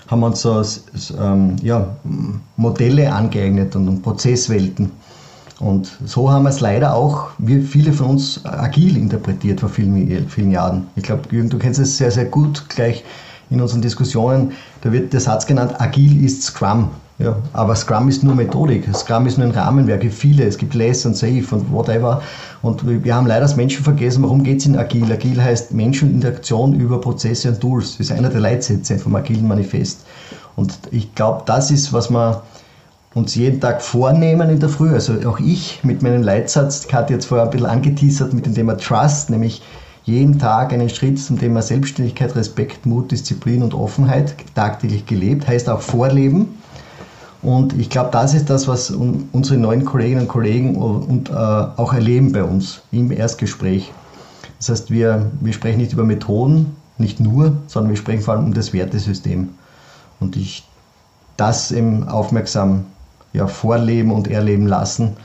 haben 0.09 0.21
wir 0.21 0.27
uns 0.27 0.43
so 0.43 0.63
ähm, 1.19 1.57
ja, 1.63 1.97
Modelle 2.57 3.13
angeeignet 3.13 3.75
und, 3.77 3.89
und 3.89 4.03
Prozesswelten. 4.03 4.91
Und 5.61 5.97
so 6.05 6.31
haben 6.31 6.43
wir 6.43 6.51
es 6.51 6.61
leider 6.61 6.95
auch, 6.95 7.29
wie 7.39 7.61
viele 7.63 7.93
von 7.93 8.11
uns, 8.11 8.45
agil 8.45 8.97
interpretiert 8.97 9.61
vor 9.61 9.69
vielen, 9.69 10.29
vielen 10.29 10.51
Jahren. 10.51 10.89
Ich 10.97 11.05
glaube, 11.05 11.23
Jürgen, 11.31 11.49
du 11.49 11.59
kennst 11.59 11.79
es 11.81 11.97
sehr, 11.97 12.11
sehr 12.11 12.25
gut 12.25 12.69
gleich 12.69 13.05
in 13.51 13.61
unseren 13.61 13.81
Diskussionen. 13.81 14.53
Da 14.83 14.93
wird 14.93 15.13
der 15.13 15.21
Satz 15.21 15.47
genannt, 15.47 15.81
agil 15.81 16.25
ist 16.25 16.43
Scrum. 16.43 16.91
Ja, 17.19 17.37
aber 17.53 17.77
Scrum 17.77 18.09
ist 18.09 18.25
nur 18.25 18.35
Methodik. 18.35 18.89
Scrum 18.93 19.27
ist 19.27 19.39
nur 19.39 19.47
ein 19.47 19.53
Rahmenwerk. 19.53 20.03
Es 20.03 20.11
gibt 20.11 20.15
viele. 20.15 20.45
Es 20.45 20.59
gibt 20.59 20.75
Less 20.75 21.07
und 21.07 21.17
Safe 21.17 21.45
und 21.53 21.73
whatever. 21.73 22.23
Und 22.61 23.05
wir 23.05 23.15
haben 23.15 23.27
leider 23.27 23.43
als 23.43 23.55
Menschen 23.55 23.85
vergessen, 23.85 24.25
warum 24.25 24.43
geht 24.43 24.59
es 24.59 24.67
in 24.67 24.77
Agil? 24.77 25.13
Agil 25.13 25.41
heißt 25.41 25.73
Mensch 25.73 26.03
und 26.03 26.11
Interaktion 26.11 26.75
über 26.75 27.01
Prozesse 27.01 27.51
und 27.51 27.61
Tools. 27.61 27.93
Das 27.93 28.09
ist 28.09 28.13
einer 28.13 28.31
der 28.31 28.41
Leitsätze 28.41 28.99
vom 28.99 29.15
Agilen 29.15 29.47
Manifest. 29.47 30.01
Und 30.57 30.77
ich 30.91 31.15
glaube, 31.15 31.43
das 31.47 31.71
ist, 31.71 31.93
was 31.93 32.11
wir 32.11 32.43
uns 33.15 33.37
jeden 33.37 33.61
Tag 33.61 33.81
vornehmen 33.81 34.51
in 34.51 34.59
der 34.59 34.69
Früh. 34.69 34.93
Also 34.93 35.15
auch 35.29 35.39
ich 35.39 35.85
mit 35.85 36.03
meinem 36.03 36.25
Leitsatz, 36.25 36.89
hat 36.93 37.11
jetzt 37.11 37.27
vorher 37.27 37.45
ein 37.45 37.51
bisschen 37.51 37.67
angeteasert 37.67 38.35
mit 38.35 38.45
dem 38.45 38.55
Thema 38.57 38.77
Trust, 38.77 39.31
nämlich 39.31 39.63
jeden 40.03 40.41
Tag 40.41 40.73
einen 40.73 40.89
Schritt 40.89 41.21
zum 41.21 41.39
Thema 41.39 41.63
Selbstständigkeit, 41.63 42.35
Respekt, 42.35 42.87
Mut, 42.87 43.13
Disziplin 43.13 43.63
und 43.63 43.73
Offenheit 43.73 44.35
tagtäglich 44.57 45.07
gelebt, 45.07 45.47
heißt 45.47 45.69
auch 45.71 45.81
Vorleben 45.81 46.49
und 47.45 47.79
ich 47.79 47.91
glaube, 47.91 48.09
das 48.11 48.33
ist 48.33 48.49
das, 48.49 48.67
was 48.67 48.91
unsere 48.91 49.59
neuen 49.59 49.85
Kolleginnen 49.85 50.23
und 50.23 50.29
Kollegen 50.29 50.77
und, 50.77 51.29
äh, 51.29 51.33
auch 51.35 51.93
erleben 51.93 52.33
bei 52.33 52.43
uns 52.43 52.81
im 52.91 53.13
Erstgespräch. 53.13 53.93
Das 54.59 54.71
heißt, 54.71 54.91
wir, 54.91 55.31
wir 55.41 55.53
sprechen 55.53 55.79
nicht 55.79 55.93
über 55.93 56.05
Methoden, 56.05 56.75
nicht 56.97 57.21
nur, 57.21 57.53
sondern 57.67 57.91
wir 57.91 57.99
sprechen 57.99 58.23
vor 58.23 58.35
allem 58.35 58.47
um 58.47 58.55
das 58.55 58.73
Wertesystem. 58.73 59.51
Und 60.21 60.37
ich 60.37 60.67
das 61.37 61.71
eben 61.71 62.09
aufmerksam 62.09 62.87
ja, 63.35 63.47
vorleben 63.47 64.11
und 64.11 64.29
erleben 64.29 64.67
lassen 64.67 65.17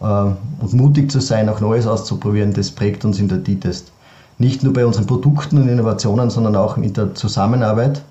äh, 0.00 0.04
und 0.04 0.72
mutig 0.72 1.10
zu 1.10 1.20
sein, 1.20 1.48
auch 1.48 1.60
Neues 1.60 1.86
auszuprobieren, 1.86 2.52
das 2.52 2.72
prägt 2.72 3.04
uns 3.04 3.20
in 3.20 3.28
der 3.28 3.38
D-Test. 3.38 3.92
Nicht 4.38 4.64
nur 4.64 4.72
bei 4.72 4.84
unseren 4.84 5.06
Produkten 5.06 5.58
und 5.58 5.68
Innovationen, 5.68 6.30
sondern 6.30 6.56
auch 6.56 6.78
in 6.78 6.92
der 6.94 7.14
Zusammenarbeit 7.14 8.02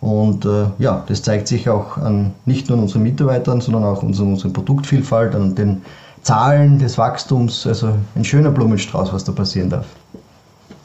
und 0.00 0.44
äh, 0.44 0.66
ja, 0.78 1.04
das 1.08 1.22
zeigt 1.22 1.48
sich 1.48 1.68
auch 1.68 1.96
an 1.96 2.32
nicht 2.46 2.68
nur 2.68 2.78
an 2.78 2.84
unseren 2.84 3.02
Mitarbeitern, 3.02 3.60
sondern 3.60 3.84
auch 3.84 4.02
an 4.02 4.14
unserer 4.14 4.52
Produktvielfalt, 4.52 5.34
an 5.34 5.54
den 5.54 5.82
Zahlen 6.22 6.78
des 6.78 6.98
Wachstums. 6.98 7.66
Also 7.66 7.90
ein 8.14 8.24
schöner 8.24 8.50
Blumenstrauß, 8.50 9.12
was 9.12 9.24
da 9.24 9.32
passieren 9.32 9.70
darf. 9.70 9.86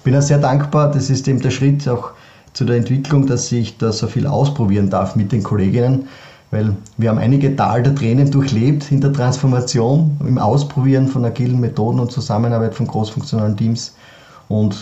Bin 0.03 0.15
auch 0.15 0.21
sehr 0.21 0.39
dankbar, 0.39 0.91
das 0.91 1.09
ist 1.09 1.27
eben 1.27 1.41
der 1.41 1.51
Schritt 1.51 1.87
auch 1.87 2.11
zu 2.53 2.65
der 2.65 2.77
Entwicklung, 2.77 3.25
dass 3.25 3.51
ich 3.51 3.77
da 3.77 3.91
so 3.91 4.07
viel 4.07 4.27
ausprobieren 4.27 4.89
darf 4.89 5.15
mit 5.15 5.31
den 5.31 5.43
Kolleginnen, 5.43 6.07
weil 6.51 6.75
wir 6.97 7.09
haben 7.09 7.17
einige 7.17 7.55
Tal 7.55 7.83
der 7.83 7.95
Tränen 7.95 8.29
durchlebt 8.29 8.91
in 8.91 9.01
der 9.01 9.13
Transformation, 9.13 10.17
im 10.19 10.37
Ausprobieren 10.37 11.07
von 11.07 11.23
agilen 11.25 11.59
Methoden 11.59 11.99
und 11.99 12.11
Zusammenarbeit 12.11 12.75
von 12.75 12.85
großfunktionalen 12.85 13.57
Teams 13.57 13.95
und 14.49 14.75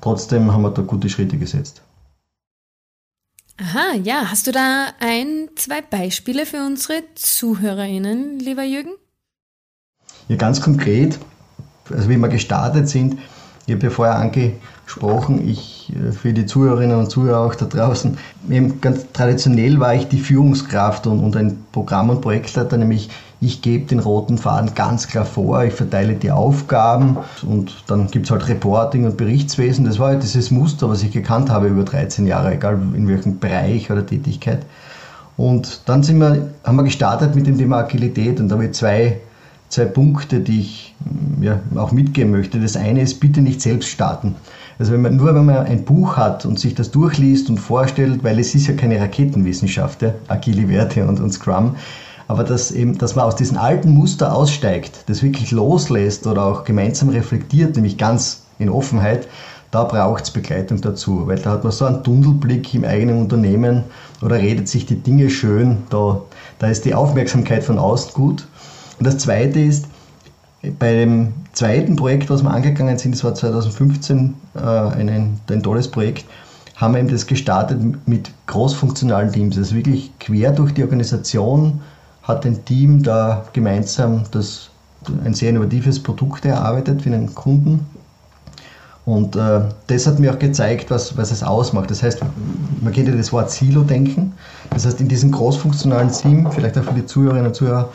trotzdem 0.00 0.52
haben 0.52 0.62
wir 0.62 0.70
da 0.70 0.82
gute 0.82 1.08
Schritte 1.08 1.36
gesetzt. 1.36 1.82
Aha, 3.60 3.94
ja. 4.02 4.30
Hast 4.30 4.46
du 4.46 4.52
da 4.52 4.88
ein, 5.00 5.50
zwei 5.54 5.82
Beispiele 5.82 6.46
für 6.46 6.64
unsere 6.64 7.02
ZuhörerInnen, 7.14 8.38
lieber 8.38 8.62
Jürgen? 8.62 8.92
Ja, 10.28 10.36
ganz 10.36 10.62
konkret, 10.62 11.18
also 11.90 12.08
wie 12.08 12.16
wir 12.16 12.28
gestartet 12.28 12.88
sind, 12.88 13.18
ich 13.70 13.76
habe 13.76 13.86
ja 13.86 13.90
vorher 13.90 14.16
angesprochen, 14.16 15.48
ich 15.48 15.92
äh, 15.94 16.12
für 16.12 16.32
die 16.32 16.46
Zuhörerinnen 16.46 16.98
und 16.98 17.10
Zuhörer 17.10 17.40
auch 17.40 17.54
da 17.54 17.66
draußen, 17.66 18.18
eben 18.50 18.80
ganz 18.80 19.06
traditionell 19.12 19.78
war 19.78 19.94
ich 19.94 20.08
die 20.08 20.18
Führungskraft 20.18 21.06
und, 21.06 21.20
und 21.20 21.36
ein 21.36 21.64
Programm- 21.70 22.10
und 22.10 22.20
Projektleiter, 22.20 22.76
nämlich 22.76 23.10
ich 23.40 23.62
gebe 23.62 23.86
den 23.86 24.00
roten 24.00 24.38
Faden 24.38 24.74
ganz 24.74 25.06
klar 25.06 25.24
vor, 25.24 25.64
ich 25.64 25.72
verteile 25.72 26.14
die 26.14 26.30
Aufgaben 26.30 27.16
und 27.42 27.84
dann 27.86 28.08
gibt 28.08 28.26
es 28.26 28.32
halt 28.32 28.48
Reporting 28.48 29.06
und 29.06 29.16
Berichtswesen. 29.16 29.86
Das 29.86 29.98
war 29.98 30.08
halt 30.08 30.22
dieses 30.22 30.50
Muster, 30.50 30.90
was 30.90 31.02
ich 31.02 31.12
gekannt 31.12 31.48
habe 31.48 31.68
über 31.68 31.84
13 31.84 32.26
Jahre, 32.26 32.52
egal 32.52 32.78
in 32.94 33.08
welchem 33.08 33.38
Bereich 33.38 33.90
oder 33.90 34.04
Tätigkeit. 34.04 34.66
Und 35.38 35.82
dann 35.86 36.02
sind 36.02 36.18
wir, 36.18 36.50
haben 36.64 36.76
wir 36.76 36.82
gestartet 36.82 37.34
mit 37.34 37.46
dem 37.46 37.56
Thema 37.56 37.78
Agilität 37.78 38.40
und 38.40 38.48
da 38.48 38.56
habe 38.56 38.66
ich 38.66 38.72
zwei, 38.72 39.20
zwei 39.70 39.86
Punkte, 39.86 40.40
die 40.40 40.60
ich 40.60 40.94
ja, 41.40 41.60
auch 41.76 41.92
mitgeben 41.92 42.32
möchte. 42.32 42.60
Das 42.60 42.76
eine 42.76 43.00
ist, 43.00 43.20
bitte 43.20 43.40
nicht 43.40 43.62
selbst 43.62 43.88
starten. 43.88 44.34
Also 44.78 44.92
wenn 44.92 45.02
man, 45.02 45.16
nur 45.16 45.34
wenn 45.34 45.44
man 45.44 45.66
ein 45.66 45.84
Buch 45.84 46.16
hat 46.16 46.44
und 46.44 46.58
sich 46.58 46.74
das 46.74 46.90
durchliest 46.90 47.48
und 47.48 47.58
vorstellt, 47.58 48.22
weil 48.24 48.38
es 48.38 48.54
ist 48.54 48.66
ja 48.66 48.74
keine 48.74 49.00
Raketenwissenschaft, 49.00 50.02
ja, 50.02 50.14
agile 50.28 50.68
Werte 50.68 51.06
und, 51.06 51.20
und 51.20 51.32
Scrum, 51.32 51.76
aber 52.28 52.44
dass, 52.44 52.70
eben, 52.70 52.96
dass 52.96 53.16
man 53.16 53.24
aus 53.24 53.36
diesem 53.36 53.56
alten 53.56 53.90
Muster 53.90 54.34
aussteigt, 54.34 55.04
das 55.06 55.22
wirklich 55.22 55.50
loslässt 55.50 56.26
oder 56.26 56.44
auch 56.44 56.64
gemeinsam 56.64 57.08
reflektiert, 57.08 57.76
nämlich 57.76 57.98
ganz 57.98 58.44
in 58.58 58.68
Offenheit, 58.68 59.26
da 59.70 59.84
braucht 59.84 60.24
es 60.24 60.30
Begleitung 60.30 60.80
dazu, 60.80 61.26
weil 61.26 61.38
da 61.38 61.50
hat 61.50 61.62
man 61.62 61.72
so 61.72 61.84
einen 61.84 62.02
Tunnelblick 62.02 62.74
im 62.74 62.84
eigenen 62.84 63.18
Unternehmen 63.18 63.84
oder 64.22 64.36
redet 64.36 64.68
sich 64.68 64.86
die 64.86 64.96
Dinge 64.96 65.30
schön, 65.30 65.78
da, 65.90 66.22
da 66.58 66.68
ist 66.68 66.84
die 66.84 66.94
Aufmerksamkeit 66.94 67.64
von 67.64 67.78
außen 67.78 68.12
gut. 68.14 68.46
Und 69.00 69.06
das 69.06 69.16
Zweite 69.16 69.58
ist, 69.58 69.86
bei 70.78 70.92
dem 70.92 71.32
zweiten 71.54 71.96
Projekt, 71.96 72.28
was 72.28 72.42
wir 72.42 72.50
angegangen 72.50 72.98
sind, 72.98 73.14
das 73.14 73.24
war 73.24 73.34
2015 73.34 74.34
äh, 74.54 74.58
ein, 74.60 75.40
ein 75.48 75.62
tolles 75.62 75.88
Projekt, 75.88 76.26
haben 76.76 76.92
wir 76.92 77.00
eben 77.00 77.08
das 77.08 77.26
gestartet 77.26 77.80
mit 78.06 78.30
großfunktionalen 78.46 79.32
Teams, 79.32 79.56
also 79.56 79.74
wirklich 79.74 80.12
quer 80.20 80.52
durch 80.52 80.74
die 80.74 80.82
Organisation 80.82 81.80
hat 82.22 82.44
ein 82.44 82.62
Team 82.66 83.02
da 83.02 83.46
gemeinsam 83.54 84.24
das, 84.32 84.68
ein 85.24 85.32
sehr 85.32 85.48
innovatives 85.48 86.02
Produkt 86.02 86.44
erarbeitet 86.44 87.00
für 87.00 87.08
einen 87.10 87.34
Kunden. 87.34 87.86
Und 89.06 89.34
äh, 89.34 89.62
das 89.86 90.06
hat 90.06 90.18
mir 90.18 90.32
auch 90.32 90.38
gezeigt, 90.38 90.90
was, 90.90 91.16
was 91.16 91.30
es 91.32 91.42
ausmacht. 91.42 91.90
Das 91.90 92.02
heißt, 92.02 92.20
man 92.82 92.92
kennt 92.92 93.08
ja 93.08 93.16
das 93.16 93.32
Wort 93.32 93.50
Silo-Denken. 93.50 94.34
Das 94.68 94.84
heißt, 94.84 95.00
in 95.00 95.08
diesem 95.08 95.32
großfunktionalen 95.32 96.12
Team, 96.12 96.46
vielleicht 96.52 96.78
auch 96.78 96.84
für 96.84 96.94
die 96.94 97.06
Zuhörerinnen 97.06 97.46
und 97.46 97.54
Zuhörer, 97.54 97.88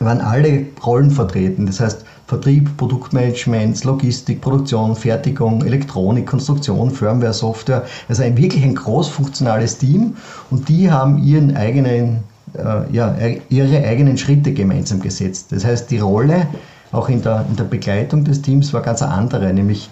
waren 0.00 0.20
alle 0.20 0.66
Rollen 0.84 1.10
vertreten. 1.10 1.66
Das 1.66 1.80
heißt, 1.80 2.04
Vertrieb, 2.26 2.76
Produktmanagement, 2.76 3.84
Logistik, 3.84 4.42
Produktion, 4.42 4.94
Fertigung, 4.94 5.64
Elektronik, 5.64 6.26
Konstruktion, 6.26 6.90
Firmware, 6.90 7.32
Software. 7.32 7.84
Also 8.08 8.22
ein 8.22 8.36
wirklich 8.36 8.62
ein 8.62 8.74
großfunktionales 8.74 9.78
Team 9.78 10.16
und 10.50 10.68
die 10.68 10.90
haben 10.90 11.18
ihren 11.24 11.56
eigenen 11.56 12.22
äh, 12.54 12.92
ja, 12.92 13.14
ihre 13.48 13.84
eigenen 13.84 14.16
Schritte 14.18 14.52
gemeinsam 14.52 15.00
gesetzt. 15.00 15.48
Das 15.50 15.64
heißt, 15.64 15.90
die 15.90 15.98
Rolle 15.98 16.46
auch 16.92 17.08
in 17.08 17.22
der, 17.22 17.44
in 17.48 17.56
der 17.56 17.64
Begleitung 17.64 18.24
des 18.24 18.42
Teams 18.42 18.72
war 18.72 18.82
ganz 18.82 19.02
eine 19.02 19.12
andere, 19.12 19.52
nämlich 19.52 19.90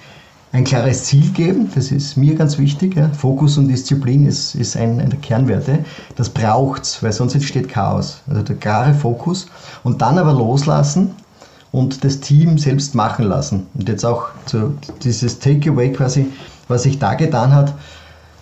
ein 0.56 0.64
klares 0.64 1.04
Ziel 1.04 1.30
geben, 1.32 1.70
das 1.74 1.92
ist 1.92 2.16
mir 2.16 2.34
ganz 2.34 2.58
wichtig. 2.58 2.96
Ja. 2.96 3.10
Fokus 3.10 3.58
und 3.58 3.68
Disziplin 3.68 4.26
ist, 4.26 4.54
ist 4.54 4.74
ein, 4.74 5.00
ein 5.00 5.10
der 5.10 5.18
Kernwerte. 5.18 5.84
Das 6.16 6.30
braucht 6.30 6.84
es, 6.84 7.02
weil 7.02 7.12
sonst 7.12 7.34
entsteht 7.34 7.68
Chaos. 7.68 8.22
Also 8.26 8.42
der 8.42 8.56
klare 8.56 8.94
Fokus 8.94 9.48
und 9.84 10.00
dann 10.00 10.16
aber 10.16 10.32
loslassen 10.32 11.10
und 11.72 12.04
das 12.04 12.20
Team 12.20 12.56
selbst 12.56 12.94
machen 12.94 13.26
lassen. 13.26 13.66
Und 13.74 13.86
jetzt 13.86 14.06
auch 14.06 14.28
so 14.46 14.72
dieses 15.02 15.38
Takeaway 15.40 15.92
quasi, 15.92 16.32
was 16.68 16.84
sich 16.84 16.98
da 16.98 17.12
getan 17.12 17.52
hat, 17.54 17.74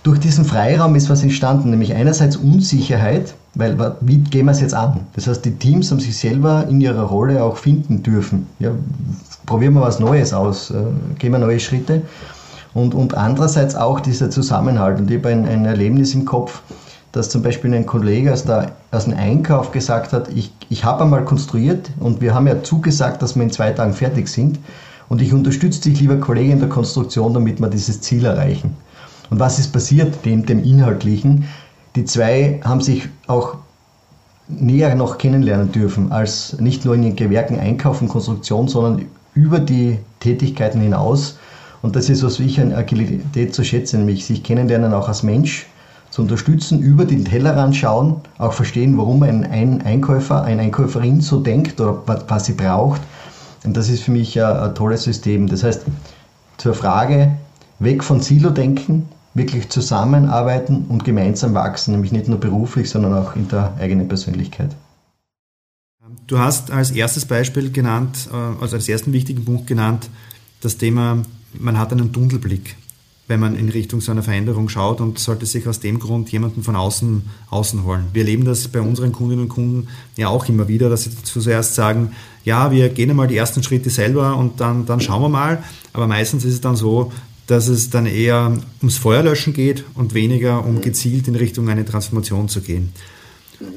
durch 0.05 0.21
diesen 0.21 0.45
Freiraum 0.45 0.95
ist 0.95 1.09
was 1.09 1.23
entstanden, 1.23 1.71
nämlich 1.71 1.95
einerseits 1.95 2.37
Unsicherheit, 2.37 3.35
weil 3.55 3.97
wie 4.03 4.19
gehen 4.19 4.45
wir 4.45 4.53
es 4.53 4.61
jetzt 4.61 4.75
an? 4.75 5.01
Das 5.15 5.27
heißt, 5.27 5.45
die 5.45 5.57
Teams 5.57 5.91
haben 5.91 5.99
sich 5.99 6.17
selber 6.17 6.67
in 6.69 6.81
ihrer 6.81 7.05
Rolle 7.05 7.43
auch 7.43 7.57
finden 7.57 8.03
dürfen. 8.03 8.47
Ja, 8.59 8.71
probieren 9.47 9.73
wir 9.73 9.81
was 9.81 10.01
Neues 10.01 10.35
aus, 10.35 10.71
äh, 10.71 10.75
gehen 11.19 11.33
wir 11.33 11.39
neue 11.39 11.59
Schritte. 11.59 12.03
Und, 12.75 12.95
und 12.95 13.17
andererseits 13.17 13.77
auch 13.77 13.99
dieser 13.99 14.29
Zusammenhalt. 14.31 14.99
Und 14.99 15.11
ich 15.11 15.19
habe 15.19 15.31
ein, 15.31 15.47
ein 15.47 15.65
Erlebnis 15.65 16.13
im 16.13 16.27
Kopf, 16.27 16.61
dass 17.13 17.31
zum 17.31 17.41
Beispiel 17.43 17.73
ein 17.73 17.87
Kollege 17.87 18.31
aus, 18.31 18.45
der, 18.45 18.73
aus 18.91 19.05
dem 19.05 19.17
Einkauf 19.17 19.73
gesagt 19.73 20.13
hat, 20.13 20.29
ich, 20.35 20.53
ich 20.69 20.85
habe 20.85 21.05
einmal 21.05 21.25
konstruiert 21.25 21.91
und 21.99 22.21
wir 22.21 22.35
haben 22.35 22.47
ja 22.47 22.63
zugesagt, 22.63 23.23
dass 23.23 23.37
wir 23.37 23.43
in 23.43 23.51
zwei 23.51 23.71
Tagen 23.71 23.95
fertig 23.95 24.29
sind. 24.29 24.59
Und 25.09 25.23
ich 25.23 25.33
unterstütze 25.33 25.81
dich, 25.81 26.01
lieber 26.01 26.17
Kollege, 26.17 26.53
in 26.53 26.61
der 26.61 26.69
Konstruktion, 26.69 27.33
damit 27.33 27.59
wir 27.61 27.69
dieses 27.69 28.03
Ziel 28.03 28.27
erreichen. 28.27 28.77
Und 29.31 29.41
was 29.41 29.59
ist 29.59 29.73
passiert, 29.73 30.25
dem, 30.25 30.47
dem 30.47 30.63
Inhaltlichen? 30.63 31.45
Die 31.97 32.05
zwei 32.05 32.61
haben 32.65 32.81
sich 32.81 33.09
auch 33.27 33.57
näher 34.49 34.95
noch 34.95 35.19
kennenlernen 35.19 35.73
dürfen, 35.73 36.13
als 36.13 36.59
nicht 36.61 36.85
nur 36.85 36.95
in 36.95 37.03
den 37.03 37.17
Gewerken 37.17 37.59
Einkauf 37.59 38.03
und 38.03 38.09
Konstruktion, 38.09 38.69
sondern 38.69 39.07
über 39.35 39.59
die 39.59 39.99
Tätigkeiten 40.21 40.81
hinaus. 40.81 41.39
Und 41.83 41.97
das 41.97 42.09
ist, 42.09 42.23
was 42.23 42.41
ich 42.41 42.61
an 42.61 42.73
Agilität 42.73 43.55
zu 43.55 43.65
schätzen, 43.65 44.01
nämlich 44.01 44.25
sich 44.27 44.43
kennenlernen 44.43 44.93
auch 44.93 45.09
als 45.09 45.23
Mensch, 45.23 45.67
zu 46.11 46.23
unterstützen, 46.23 46.81
über 46.81 47.05
den 47.07 47.25
Tellerrand 47.25 47.75
schauen, 47.75 48.21
auch 48.39 48.53
verstehen, 48.53 48.97
warum 48.97 49.25
ein, 49.25 49.45
ein 49.45 49.83
Einkäufer, 49.83 50.45
eine 50.45 50.63
Einkäuferin 50.63 51.21
so 51.21 51.41
denkt 51.41 51.81
oder 51.81 52.03
was 52.29 52.45
sie 52.45 52.53
braucht. 52.53 53.01
Und 53.65 53.77
das 53.77 53.89
ist 53.89 54.05
für 54.05 54.13
mich 54.13 54.41
ein, 54.41 54.57
ein 54.57 54.75
tolles 54.77 55.03
System. 55.03 55.49
Das 55.49 55.65
heißt, 55.65 55.83
zur 56.57 56.75
Frage, 56.75 57.33
weg 57.81 58.05
von 58.05 58.21
Silo-Denken, 58.21 59.09
wirklich 59.35 59.69
zusammenarbeiten 59.69 60.87
und 60.89 61.05
gemeinsam 61.05 61.55
wachsen, 61.55 61.93
nämlich 61.93 62.13
nicht 62.13 62.29
nur 62.29 62.39
beruflich, 62.39 62.89
sondern 62.89 63.15
auch 63.15 63.37
in 63.37 63.49
der 63.49 63.75
eigenen 63.79 64.09
Persönlichkeit. 64.09 64.71
Du 66.27 66.39
hast 66.39 66.71
als 66.71 66.91
erstes 66.91 67.27
Beispiel 67.27 67.71
genannt, 67.71 68.29
äh, 68.33 68.63
also 68.63 68.77
als 68.77 68.89
ersten 68.89 69.13
wichtigen 69.13 69.45
Punkt 69.45 69.67
genannt, 69.67 70.09
das 70.61 70.79
Thema, 70.79 71.23
man 71.53 71.79
hat 71.79 71.93
einen 71.93 72.13
Tunnelblick, 72.13 72.77
wenn 73.27 73.41
man 73.41 73.57
in 73.57 73.69
Richtung 73.69 74.01
so 74.01 74.13
einer 74.13 74.23
Veränderung 74.23 74.69
schaut 74.69 75.01
und 75.01 75.19
sollte 75.19 75.47
sich 75.47 75.67
aus 75.67 75.81
dem 75.81 75.99
Grund 75.99 76.31
jemanden 76.31 76.63
von 76.63 76.77
außen, 76.77 77.23
außen 77.51 77.85
holen. 77.85 78.07
Wir 78.13 78.23
erleben 78.23 78.45
das 78.45 78.69
bei 78.69 78.81
unseren 78.81 79.13
Kundinnen 79.13 79.45
und 79.45 79.49
Kunden 79.49 79.89
ja 80.17 80.29
auch 80.29 80.49
immer 80.49 80.69
wieder, 80.69 80.89
dass 80.89 81.05
sie 81.05 81.11
zuerst 81.23 81.75
sagen, 81.75 82.13
ja, 82.45 82.71
wir 82.71 82.91
gehen 82.91 83.11
einmal 83.11 83.27
die 83.27 83.37
ersten 83.37 83.63
Schritte 83.63 83.91
selber 83.91 84.37
und 84.37 84.61
dann, 84.61 84.87
dann 84.87 85.01
schauen 85.01 85.23
wir 85.23 85.31
mal. 85.31 85.63
Aber 85.93 86.07
meistens 86.07 86.45
ist 86.45 86.55
es 86.55 86.61
dann 86.61 86.77
so, 86.77 87.13
dass 87.47 87.69
es 87.69 87.91
dann 87.91 88.07
eher 88.07 88.57
ums 88.81 88.97
Feuerlöschen 88.97 89.53
geht 89.53 89.85
und 89.95 90.15
weniger 90.15 90.65
um 90.65 90.81
gezielt 90.81 91.29
in 91.29 91.35
Richtung 91.35 91.69
eine 91.69 91.85
Transformation 91.85 92.49
zu 92.49 92.61
gehen. 92.61 92.93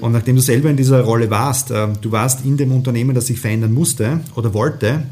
Und 0.01 0.11
nachdem 0.11 0.35
du 0.35 0.41
selber 0.41 0.69
in 0.69 0.77
dieser 0.77 1.01
Rolle 1.01 1.29
warst, 1.29 1.71
äh, 1.71 1.87
du 2.01 2.11
warst 2.11 2.45
in 2.45 2.57
dem 2.57 2.71
Unternehmen, 2.71 3.13
das 3.13 3.27
sich 3.27 3.39
verändern 3.39 3.73
musste 3.73 4.21
oder 4.35 4.53
wollte, 4.53 5.03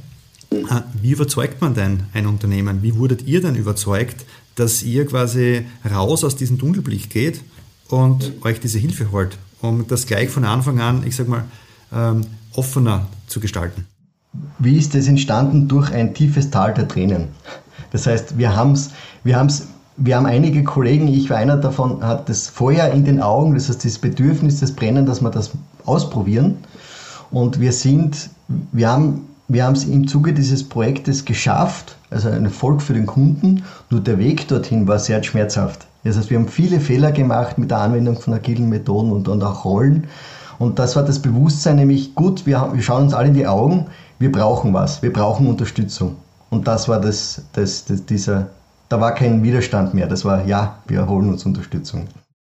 äh, 0.51 0.81
wie 1.01 1.11
überzeugt 1.11 1.61
man 1.61 1.73
denn 1.73 2.03
ein 2.13 2.25
Unternehmen? 2.25 2.81
Wie 2.81 2.95
wurdet 2.95 3.27
ihr 3.27 3.41
denn 3.41 3.55
überzeugt, 3.55 4.25
dass 4.55 4.83
ihr 4.83 5.05
quasi 5.05 5.65
raus 5.89 6.23
aus 6.23 6.35
diesem 6.35 6.57
Tunnelblick 6.57 7.09
geht 7.09 7.41
und 7.89 8.33
euch 8.41 8.59
diese 8.59 8.79
Hilfe 8.79 9.11
holt, 9.11 9.37
um 9.61 9.85
das 9.87 10.05
gleich 10.05 10.29
von 10.29 10.45
Anfang 10.45 10.79
an, 10.79 11.03
ich 11.05 11.15
sag 11.15 11.27
mal, 11.27 11.45
ähm, 11.93 12.21
offener 12.53 13.07
zu 13.27 13.39
gestalten? 13.39 13.85
Wie 14.59 14.77
ist 14.77 14.95
das 14.95 15.07
entstanden? 15.07 15.67
Durch 15.67 15.91
ein 15.91 16.13
tiefes 16.13 16.49
Tal 16.49 16.73
der 16.73 16.87
Tränen. 16.87 17.29
Das 17.95 18.07
heißt, 18.07 18.37
wir 18.37 18.53
haben 18.53 18.73
es, 18.73 18.89
wir 19.23 19.37
haben's, 19.37 19.67
wir 19.95 20.17
haben 20.17 20.25
einige 20.25 20.65
Kollegen, 20.65 21.07
ich 21.07 21.29
war 21.29 21.37
einer 21.37 21.55
davon, 21.55 22.03
hat 22.03 22.27
das 22.27 22.49
Feuer 22.49 22.89
in 22.89 23.05
den 23.05 23.21
Augen, 23.21 23.53
das 23.53 23.69
heißt 23.69 23.85
das 23.85 23.99
Bedürfnis, 23.99 24.59
das 24.59 24.73
Brennen, 24.73 25.05
dass 25.05 25.21
wir 25.21 25.29
das 25.29 25.51
ausprobieren. 25.85 26.57
Und 27.31 27.61
wir 27.61 27.71
sind, 27.71 28.29
wir 28.73 28.89
haben 28.89 29.21
wir 29.47 29.63
haben 29.63 29.75
es 29.75 29.85
im 29.85 30.07
Zuge 30.07 30.33
dieses 30.33 30.67
Projektes 30.67 31.23
geschafft, 31.23 31.95
also 32.09 32.29
ein 32.29 32.43
Erfolg 32.43 32.81
für 32.81 32.93
den 32.93 33.05
Kunden, 33.05 33.63
nur 33.89 34.01
der 34.01 34.17
Weg 34.17 34.47
dorthin 34.49 34.87
war 34.89 34.99
sehr 34.99 35.23
schmerzhaft. 35.23 35.85
Das 36.03 36.17
heißt, 36.17 36.29
wir 36.31 36.39
haben 36.39 36.49
viele 36.49 36.81
Fehler 36.81 37.13
gemacht 37.13 37.57
mit 37.57 37.71
der 37.71 37.77
Anwendung 37.77 38.19
von 38.19 38.33
agilen 38.33 38.67
Methoden 38.67 39.11
und, 39.11 39.29
und 39.29 39.41
auch 39.41 39.63
Rollen. 39.63 40.05
Und 40.57 40.79
das 40.79 40.97
war 40.97 41.03
das 41.03 41.19
Bewusstsein, 41.19 41.77
nämlich 41.77 42.15
gut, 42.15 42.45
wir, 42.45 42.71
wir 42.73 42.81
schauen 42.81 43.03
uns 43.03 43.13
alle 43.13 43.29
in 43.29 43.33
die 43.35 43.47
Augen, 43.47 43.85
wir 44.19 44.31
brauchen 44.31 44.73
was, 44.73 45.01
wir 45.01 45.13
brauchen 45.13 45.47
Unterstützung. 45.47 46.15
Und 46.55 46.67
das 46.67 46.87
war 46.87 47.01
das, 47.01 47.41
das, 47.51 47.83
das, 47.83 48.05
dieser, 48.05 48.47
da 48.87 49.01
war 49.01 49.13
kein 49.13 49.43
Widerstand 49.43 49.93
mehr. 49.93 50.07
Das 50.07 50.23
war, 50.23 50.45
ja, 50.45 50.77
wir 50.87 51.05
holen 51.05 51.29
uns 51.29 51.45
Unterstützung. 51.45 52.07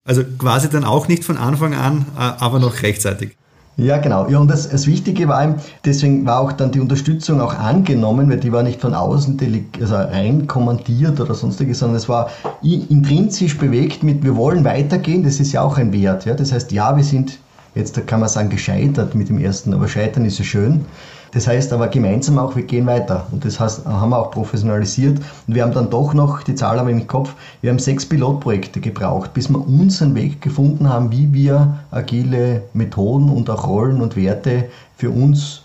Also 0.04 0.24
quasi 0.24 0.68
dann 0.68 0.82
auch 0.82 1.06
nicht 1.06 1.24
von 1.24 1.36
Anfang 1.36 1.74
an, 1.74 2.06
äh, 2.18 2.20
aber 2.20 2.58
noch 2.58 2.82
rechtzeitig. 2.82 3.36
Ja, 3.76 3.98
genau. 3.98 4.28
Ja, 4.28 4.40
und 4.40 4.50
das, 4.50 4.68
das 4.68 4.88
Wichtige 4.88 5.28
war 5.28 5.44
eben, 5.44 5.54
deswegen 5.84 6.26
war 6.26 6.40
auch 6.40 6.52
dann 6.52 6.72
die 6.72 6.80
Unterstützung 6.80 7.40
auch 7.40 7.54
angenommen, 7.54 8.28
weil 8.28 8.40
die 8.40 8.52
war 8.52 8.64
nicht 8.64 8.80
von 8.80 8.92
außen 8.92 9.38
also 9.80 9.94
rein 9.94 10.48
kommandiert 10.48 11.20
oder 11.20 11.34
sonstiges, 11.34 11.78
sondern 11.78 11.96
es 11.96 12.08
war 12.08 12.28
intrinsisch 12.62 13.56
bewegt 13.56 14.02
mit, 14.02 14.24
wir 14.24 14.36
wollen 14.36 14.64
weitergehen, 14.64 15.22
das 15.22 15.38
ist 15.38 15.52
ja 15.52 15.62
auch 15.62 15.78
ein 15.78 15.92
Wert. 15.92 16.24
Ja? 16.24 16.34
Das 16.34 16.52
heißt, 16.52 16.72
ja, 16.72 16.96
wir 16.96 17.04
sind, 17.04 17.38
jetzt 17.76 18.04
kann 18.08 18.18
man 18.18 18.28
sagen, 18.28 18.50
gescheitert 18.50 19.14
mit 19.14 19.28
dem 19.28 19.38
ersten, 19.38 19.72
aber 19.72 19.86
scheitern 19.86 20.24
ist 20.24 20.38
ja 20.38 20.44
schön. 20.44 20.84
Das 21.32 21.46
heißt 21.46 21.72
aber 21.72 21.88
gemeinsam 21.88 22.38
auch, 22.38 22.56
wir 22.56 22.62
gehen 22.62 22.86
weiter. 22.86 23.26
Und 23.32 23.44
das 23.44 23.58
heißt, 23.58 23.86
haben 23.86 24.10
wir 24.10 24.18
auch 24.18 24.30
professionalisiert. 24.30 25.18
Und 25.46 25.54
wir 25.54 25.62
haben 25.62 25.72
dann 25.72 25.88
doch 25.88 26.12
noch, 26.12 26.42
die 26.42 26.54
Zahl 26.54 26.78
habe 26.78 26.90
ich 26.90 26.96
im 26.96 27.06
Kopf, 27.06 27.34
wir 27.62 27.70
haben 27.70 27.78
sechs 27.78 28.06
Pilotprojekte 28.06 28.80
gebraucht, 28.80 29.32
bis 29.32 29.48
wir 29.48 29.66
unseren 29.66 30.14
Weg 30.14 30.42
gefunden 30.42 30.88
haben, 30.88 31.10
wie 31.10 31.32
wir 31.32 31.80
agile 31.90 32.64
Methoden 32.74 33.30
und 33.30 33.48
auch 33.48 33.66
Rollen 33.66 34.02
und 34.02 34.14
Werte 34.14 34.68
für 34.96 35.10
uns 35.10 35.62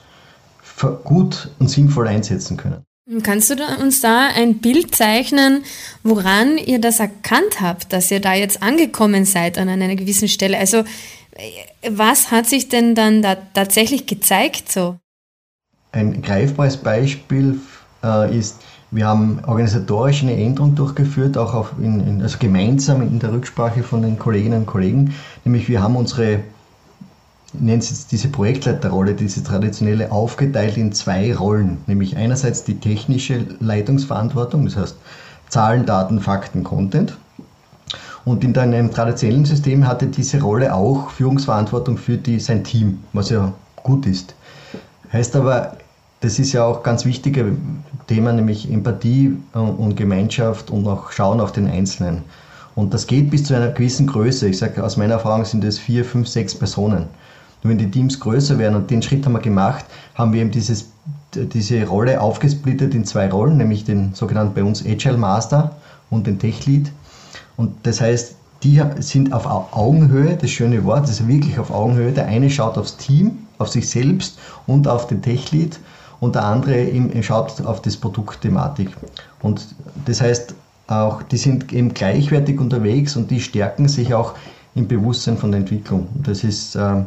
gut 1.03 1.49
und 1.59 1.69
sinnvoll 1.69 2.07
einsetzen 2.07 2.55
können. 2.55 2.83
Kannst 3.23 3.49
du 3.49 3.55
uns 3.81 4.01
da 4.01 4.27
ein 4.35 4.59
Bild 4.59 4.93
zeichnen, 4.93 5.63
woran 6.03 6.57
ihr 6.57 6.79
das 6.79 6.99
erkannt 6.99 7.61
habt, 7.61 7.93
dass 7.93 8.11
ihr 8.11 8.19
da 8.19 8.33
jetzt 8.33 8.61
angekommen 8.61 9.23
seid 9.23 9.57
an 9.57 9.69
einer 9.69 9.95
gewissen 9.95 10.27
Stelle? 10.27 10.57
Also 10.57 10.83
was 11.89 12.31
hat 12.31 12.47
sich 12.47 12.67
denn 12.67 12.95
dann 12.95 13.21
da 13.21 13.35
tatsächlich 13.53 14.07
gezeigt 14.07 14.71
so? 14.71 14.97
Ein 15.97 16.21
greifbares 16.21 16.77
Beispiel 16.77 17.59
äh, 18.03 18.37
ist, 18.37 18.57
wir 18.91 19.07
haben 19.07 19.39
organisatorisch 19.47 20.21
eine 20.21 20.37
Änderung 20.37 20.75
durchgeführt, 20.75 21.39
auch 21.39 21.55
auf 21.55 21.71
in, 21.81 21.99
in, 22.07 22.21
also 22.21 22.37
gemeinsam 22.37 23.01
in 23.01 23.17
der 23.17 23.33
Rücksprache 23.33 23.81
von 23.81 24.03
den 24.03 24.19
Kolleginnen 24.19 24.59
und 24.59 24.65
Kollegen. 24.67 25.15
Nämlich 25.43 25.67
wir 25.67 25.81
haben 25.81 25.95
unsere, 25.95 26.41
nennen 27.53 27.81
Sie 27.81 27.95
jetzt 27.95 28.11
diese 28.11 28.27
Projektleiterrolle, 28.27 29.15
diese 29.15 29.43
traditionelle, 29.43 30.11
aufgeteilt 30.11 30.77
in 30.77 30.93
zwei 30.93 31.35
Rollen. 31.35 31.79
Nämlich 31.87 32.15
einerseits 32.15 32.63
die 32.63 32.79
technische 32.79 33.47
Leitungsverantwortung, 33.59 34.65
das 34.65 34.77
heißt 34.77 34.95
Zahlen, 35.49 35.87
Daten, 35.87 36.19
Fakten, 36.19 36.63
Content. 36.63 37.17
Und 38.23 38.43
in 38.43 38.55
einem 38.55 38.91
traditionellen 38.91 39.45
System 39.45 39.87
hatte 39.87 40.05
diese 40.05 40.41
Rolle 40.41 40.75
auch 40.75 41.09
Führungsverantwortung 41.09 41.97
für 41.97 42.17
die, 42.17 42.39
sein 42.39 42.63
Team, 42.63 42.99
was 43.13 43.31
ja 43.31 43.51
gut 43.81 44.05
ist. 44.05 44.35
Heißt 45.11 45.35
aber, 45.35 45.76
das 46.21 46.39
ist 46.39 46.53
ja 46.53 46.63
auch 46.63 46.83
ganz 46.83 47.05
wichtiges 47.05 47.45
Thema, 48.07 48.33
nämlich 48.33 48.71
Empathie 48.71 49.37
äh, 49.53 49.59
und 49.59 49.95
Gemeinschaft 49.95 50.71
und 50.71 50.87
auch 50.87 51.11
Schauen 51.11 51.39
auf 51.39 51.51
den 51.51 51.67
Einzelnen. 51.67 52.23
Und 52.75 52.93
das 52.93 53.07
geht 53.07 53.31
bis 53.31 53.43
zu 53.43 53.55
einer 53.55 53.69
gewissen 53.69 54.07
Größe. 54.07 54.47
Ich 54.47 54.59
sage, 54.59 54.83
aus 54.83 54.97
meiner 54.97 55.15
Erfahrung 55.15 55.45
sind 55.45 55.63
es 55.63 55.79
vier, 55.79 56.05
fünf, 56.05 56.27
sechs 56.27 56.53
Personen. 56.53 57.07
Und 57.63 57.71
wenn 57.71 57.77
die 57.77 57.89
Teams 57.89 58.19
größer 58.19 58.59
werden, 58.59 58.75
und 58.75 58.91
den 58.91 59.01
Schritt 59.01 59.25
haben 59.25 59.33
wir 59.33 59.39
gemacht, 59.39 59.85
haben 60.13 60.31
wir 60.31 60.41
eben 60.41 60.51
dieses, 60.51 60.89
diese 61.33 61.85
Rolle 61.87 62.21
aufgesplittet 62.21 62.93
in 62.93 63.03
zwei 63.03 63.29
Rollen, 63.29 63.57
nämlich 63.57 63.83
den 63.83 64.13
sogenannten 64.13 64.53
bei 64.53 64.63
uns 64.63 64.85
Agile 64.85 65.17
Master 65.17 65.75
und 66.11 66.27
den 66.27 66.37
Tech 66.37 66.65
Lead. 66.67 66.91
Und 67.57 67.73
das 67.83 67.99
heißt, 67.99 68.35
die 68.63 68.81
sind 68.99 69.33
auf 69.33 69.45
Augenhöhe, 69.73 70.35
das 70.35 70.49
schöne 70.49 70.83
Wort, 70.83 71.03
das 71.03 71.19
ist 71.19 71.27
wirklich 71.27 71.57
auf 71.59 71.71
Augenhöhe. 71.71 72.11
Der 72.11 72.27
eine 72.27 72.49
schaut 72.49 72.77
aufs 72.77 72.97
Team, 72.97 73.47
auf 73.57 73.69
sich 73.69 73.89
selbst 73.89 74.39
und 74.65 74.87
auf 74.87 75.07
den 75.07 75.21
Tech-Lead 75.21 75.79
und 76.19 76.35
der 76.35 76.45
andere 76.45 76.89
schaut 77.21 77.63
auf 77.65 77.81
das 77.81 77.97
Produktthematik. 77.97 78.89
Und 79.41 79.75
das 80.05 80.21
heißt, 80.21 80.55
auch 80.87 81.21
die 81.23 81.37
sind 81.37 81.71
eben 81.73 81.93
gleichwertig 81.93 82.59
unterwegs 82.59 83.15
und 83.15 83.29
die 83.29 83.41
stärken 83.41 83.87
sich 83.87 84.13
auch 84.13 84.33
im 84.73 84.87
Bewusstsein 84.87 85.37
von 85.37 85.51
der 85.51 85.61
Entwicklung. 85.61 86.07
Das 86.23 86.43
ist, 86.43 86.75
äh, 86.75 87.03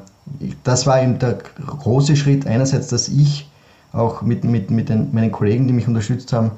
das 0.64 0.87
war 0.87 1.02
eben 1.02 1.19
der 1.19 1.38
große 1.67 2.17
Schritt 2.17 2.47
einerseits, 2.47 2.88
dass 2.88 3.09
ich 3.09 3.49
auch 3.93 4.23
mit, 4.23 4.45
mit, 4.45 4.71
mit 4.71 4.88
den, 4.88 5.12
meinen 5.12 5.33
Kollegen, 5.33 5.67
die 5.67 5.73
mich 5.73 5.88
unterstützt 5.88 6.33
haben, 6.33 6.52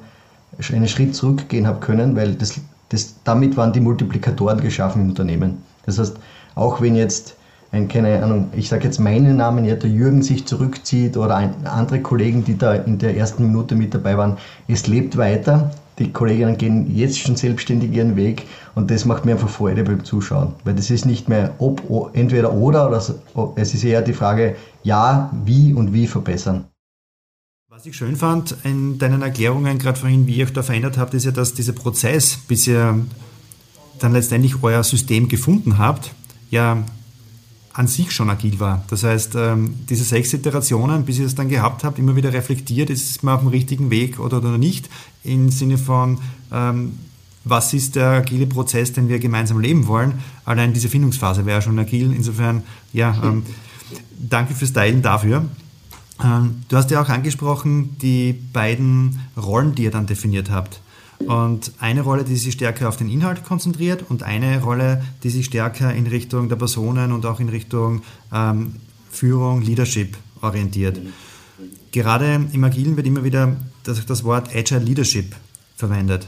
einen 0.71 0.87
Schritt 0.87 1.15
zurückgehen 1.15 1.65
habe 1.65 1.79
können, 1.79 2.15
weil 2.15 2.35
das, 2.35 2.59
das, 2.89 3.15
damit 3.23 3.57
waren 3.57 3.73
die 3.73 3.79
Multiplikatoren 3.79 4.61
geschaffen 4.61 5.01
im 5.01 5.09
Unternehmen. 5.09 5.63
Das 5.85 5.97
heißt, 5.97 6.17
auch 6.55 6.81
wenn 6.81 6.95
jetzt 6.95 7.35
ein, 7.73 7.87
keine 7.87 8.23
Ahnung, 8.23 8.49
ich 8.55 8.69
sage 8.69 8.83
jetzt 8.83 8.99
meinen 8.99 9.37
Namen, 9.37 9.65
der 9.65 9.89
Jürgen 9.89 10.21
sich 10.21 10.45
zurückzieht 10.45 11.17
oder 11.17 11.35
ein, 11.35 11.65
andere 11.65 12.01
Kollegen, 12.01 12.43
die 12.45 12.55
da 12.55 12.75
in 12.75 12.99
der 12.99 13.17
ersten 13.17 13.47
Minute 13.47 13.73
mit 13.73 13.95
dabei 13.95 14.15
waren, 14.15 14.37
es 14.67 14.85
lebt 14.85 15.17
weiter. 15.17 15.71
Die 15.97 16.11
Kolleginnen 16.11 16.57
gehen 16.57 16.95
jetzt 16.95 17.19
schon 17.19 17.35
selbstständig 17.35 17.91
ihren 17.91 18.15
Weg 18.15 18.45
und 18.75 18.91
das 18.91 19.05
macht 19.05 19.25
mir 19.25 19.33
einfach 19.33 19.49
Freude 19.49 19.83
beim 19.83 20.03
Zuschauen. 20.03 20.53
Weil 20.63 20.75
das 20.75 20.91
ist 20.91 21.05
nicht 21.05 21.29
mehr 21.29 21.55
ob, 21.57 21.81
entweder 22.13 22.53
oder, 22.53 22.87
oder 22.87 23.53
es 23.55 23.73
ist 23.73 23.83
eher 23.83 24.03
die 24.03 24.13
Frage, 24.13 24.55
ja, 24.83 25.31
wie 25.43 25.73
und 25.73 25.93
wie 25.93 26.05
verbessern. 26.05 26.65
Was 27.69 27.87
ich 27.87 27.95
schön 27.95 28.15
fand 28.15 28.55
in 28.63 28.99
deinen 28.99 29.23
Erklärungen, 29.23 29.79
gerade 29.79 29.99
vorhin, 29.99 30.27
wie 30.27 30.35
ihr 30.35 30.45
euch 30.45 30.53
da 30.53 30.61
verändert 30.61 30.99
habt, 30.99 31.15
ist 31.15 31.25
ja, 31.25 31.31
dass 31.31 31.55
dieser 31.55 31.73
Prozess, 31.73 32.37
bis 32.47 32.67
ihr 32.67 33.03
dann 33.97 34.13
letztendlich 34.13 34.61
euer 34.61 34.83
System 34.83 35.27
gefunden 35.27 35.79
habt, 35.79 36.13
ja 36.51 36.83
an 37.73 37.87
sich 37.87 38.11
schon 38.11 38.29
agil 38.29 38.59
war. 38.59 38.83
Das 38.87 39.03
heißt, 39.03 39.33
ähm, 39.35 39.73
diese 39.89 40.03
sechs 40.03 40.31
Iterationen, 40.33 41.05
bis 41.05 41.17
ihr 41.17 41.25
es 41.25 41.35
dann 41.35 41.49
gehabt 41.49 41.83
habt, 41.83 41.97
immer 41.97 42.15
wieder 42.15 42.31
reflektiert, 42.31 42.89
ist 42.89 43.23
man 43.23 43.35
auf 43.35 43.41
dem 43.41 43.49
richtigen 43.49 43.89
Weg 43.89 44.19
oder, 44.19 44.37
oder 44.37 44.57
nicht, 44.59 44.89
im 45.23 45.49
Sinne 45.49 45.79
von, 45.79 46.19
ähm, 46.51 46.99
was 47.43 47.73
ist 47.73 47.95
der 47.95 48.09
agile 48.09 48.45
Prozess, 48.45 48.93
den 48.93 49.09
wir 49.09 49.19
gemeinsam 49.19 49.59
leben 49.59 49.87
wollen. 49.87 50.13
Allein 50.45 50.73
diese 50.73 50.87
Findungsphase 50.87 51.45
wäre 51.45 51.61
schon 51.61 51.77
agil. 51.79 52.13
Insofern, 52.13 52.63
ja, 52.93 53.15
ähm, 53.23 53.43
danke 54.17 54.53
fürs 54.53 54.71
Teilen 54.71 55.01
dafür. 55.01 55.45
Ähm, 56.23 56.61
du 56.69 56.77
hast 56.77 56.91
ja 56.91 57.01
auch 57.01 57.09
angesprochen, 57.09 57.97
die 57.97 58.33
beiden 58.33 59.19
Rollen, 59.35 59.75
die 59.75 59.83
ihr 59.83 59.91
dann 59.91 60.05
definiert 60.05 60.51
habt. 60.51 60.79
Und 61.19 61.71
eine 61.79 62.01
Rolle, 62.01 62.23
die 62.23 62.35
sich 62.35 62.53
stärker 62.53 62.89
auf 62.89 62.97
den 62.97 63.09
Inhalt 63.09 63.43
konzentriert 63.43 64.03
und 64.09 64.23
eine 64.23 64.61
Rolle, 64.61 65.03
die 65.23 65.29
sich 65.29 65.45
stärker 65.45 65.93
in 65.93 66.07
Richtung 66.07 66.49
der 66.49 66.57
Personen 66.57 67.11
und 67.11 67.25
auch 67.25 67.39
in 67.39 67.49
Richtung 67.49 68.01
ähm, 68.33 68.75
Führung, 69.09 69.61
Leadership 69.61 70.17
orientiert. 70.41 70.99
Gerade 71.91 72.47
im 72.51 72.63
Agilen 72.63 72.97
wird 72.97 73.07
immer 73.07 73.23
wieder 73.23 73.55
das, 73.83 74.05
das 74.05 74.23
Wort 74.23 74.53
Agile 74.55 74.81
Leadership 74.81 75.35
verwendet. 75.75 76.27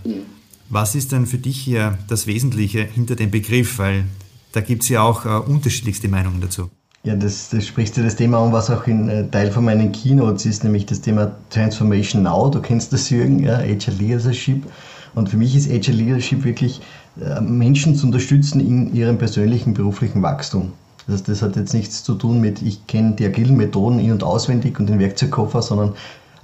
Was 0.69 0.95
ist 0.95 1.11
denn 1.11 1.25
für 1.25 1.37
dich 1.37 1.57
hier 1.57 1.97
das 2.07 2.27
Wesentliche 2.27 2.83
hinter 2.83 3.15
dem 3.15 3.31
Begriff? 3.31 3.79
Weil 3.79 4.05
da 4.51 4.61
gibt 4.61 4.83
es 4.83 4.89
ja 4.89 5.01
auch 5.01 5.25
äh, 5.25 5.29
unterschiedlichste 5.29 6.07
Meinungen 6.07 6.41
dazu. 6.41 6.69
Ja, 7.05 7.15
das, 7.15 7.49
das 7.49 7.67
sprichst 7.67 7.95
du 7.97 8.03
das 8.03 8.15
Thema 8.15 8.43
an, 8.43 8.51
was 8.51 8.71
auch 8.71 8.87
ein 8.87 9.07
äh, 9.09 9.27
Teil 9.27 9.51
von 9.51 9.63
meinen 9.63 9.91
Keynotes 9.91 10.43
ist, 10.47 10.63
nämlich 10.63 10.87
das 10.87 11.01
Thema 11.01 11.33
Transformation 11.51 12.23
Now. 12.23 12.49
Du 12.49 12.59
kennst 12.59 12.91
das, 12.93 13.11
Jürgen, 13.11 13.43
ja, 13.43 13.59
Agile 13.59 13.95
Leadership. 13.97 14.65
Und 15.13 15.29
für 15.29 15.37
mich 15.37 15.55
ist 15.55 15.69
Agile 15.69 15.97
Leadership 15.97 16.43
wirklich, 16.43 16.81
äh, 17.21 17.39
Menschen 17.41 17.95
zu 17.95 18.07
unterstützen 18.07 18.59
in 18.59 18.95
ihrem 18.95 19.19
persönlichen 19.19 19.75
beruflichen 19.75 20.23
Wachstum. 20.23 20.73
Das, 21.05 21.21
das 21.21 21.43
hat 21.43 21.55
jetzt 21.55 21.75
nichts 21.75 22.03
zu 22.03 22.15
tun 22.15 22.41
mit, 22.41 22.63
ich 22.63 22.87
kenne 22.87 23.11
die 23.11 23.25
agilen 23.25 23.55
Methoden 23.55 23.99
in- 23.99 24.11
und 24.11 24.23
auswendig 24.23 24.79
und 24.79 24.89
den 24.89 24.97
Werkzeugkoffer, 24.97 25.61
sondern 25.61 25.89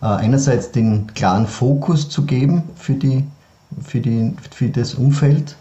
äh, 0.04 0.06
einerseits 0.06 0.72
den 0.72 1.08
klaren 1.16 1.48
Fokus 1.48 2.08
zu 2.08 2.28
geben 2.28 2.66
für, 2.76 2.94
die, 2.94 3.24
für, 3.84 4.00
die, 4.00 4.36
für 4.52 4.70
das 4.70 4.94
Umfeld 4.94 5.56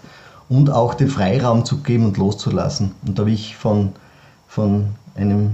und 0.50 0.68
auch 0.68 0.92
den 0.92 1.08
Freiraum 1.08 1.64
zu 1.64 1.78
geben 1.78 2.04
und 2.04 2.18
loszulassen. 2.18 2.90
Und 3.06 3.18
da 3.18 3.22
habe 3.22 3.30
ich 3.30 3.56
von 3.56 3.92
von 4.50 4.86
einem 5.14 5.52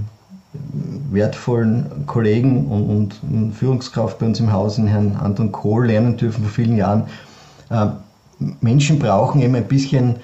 wertvollen 1.11 2.07
Kollegen 2.07 2.65
und, 2.65 3.19
und, 3.21 3.53
Führungskraft 3.53 4.17
bei 4.17 4.25
uns 4.25 4.39
im 4.39 4.51
Haus, 4.51 4.79
Herrn 4.79 5.15
Anton 5.15 5.51
Kohl, 5.51 5.85
lernen 5.85 6.17
dürfen 6.17 6.43
vor 6.43 6.51
vielen 6.51 6.75
Jahren. 6.75 7.03
Äh, 7.69 7.89
Menschen 8.59 8.97
brauchen 8.97 9.41
eben 9.41 9.53
ein 9.53 9.67
bisschen 9.67 10.15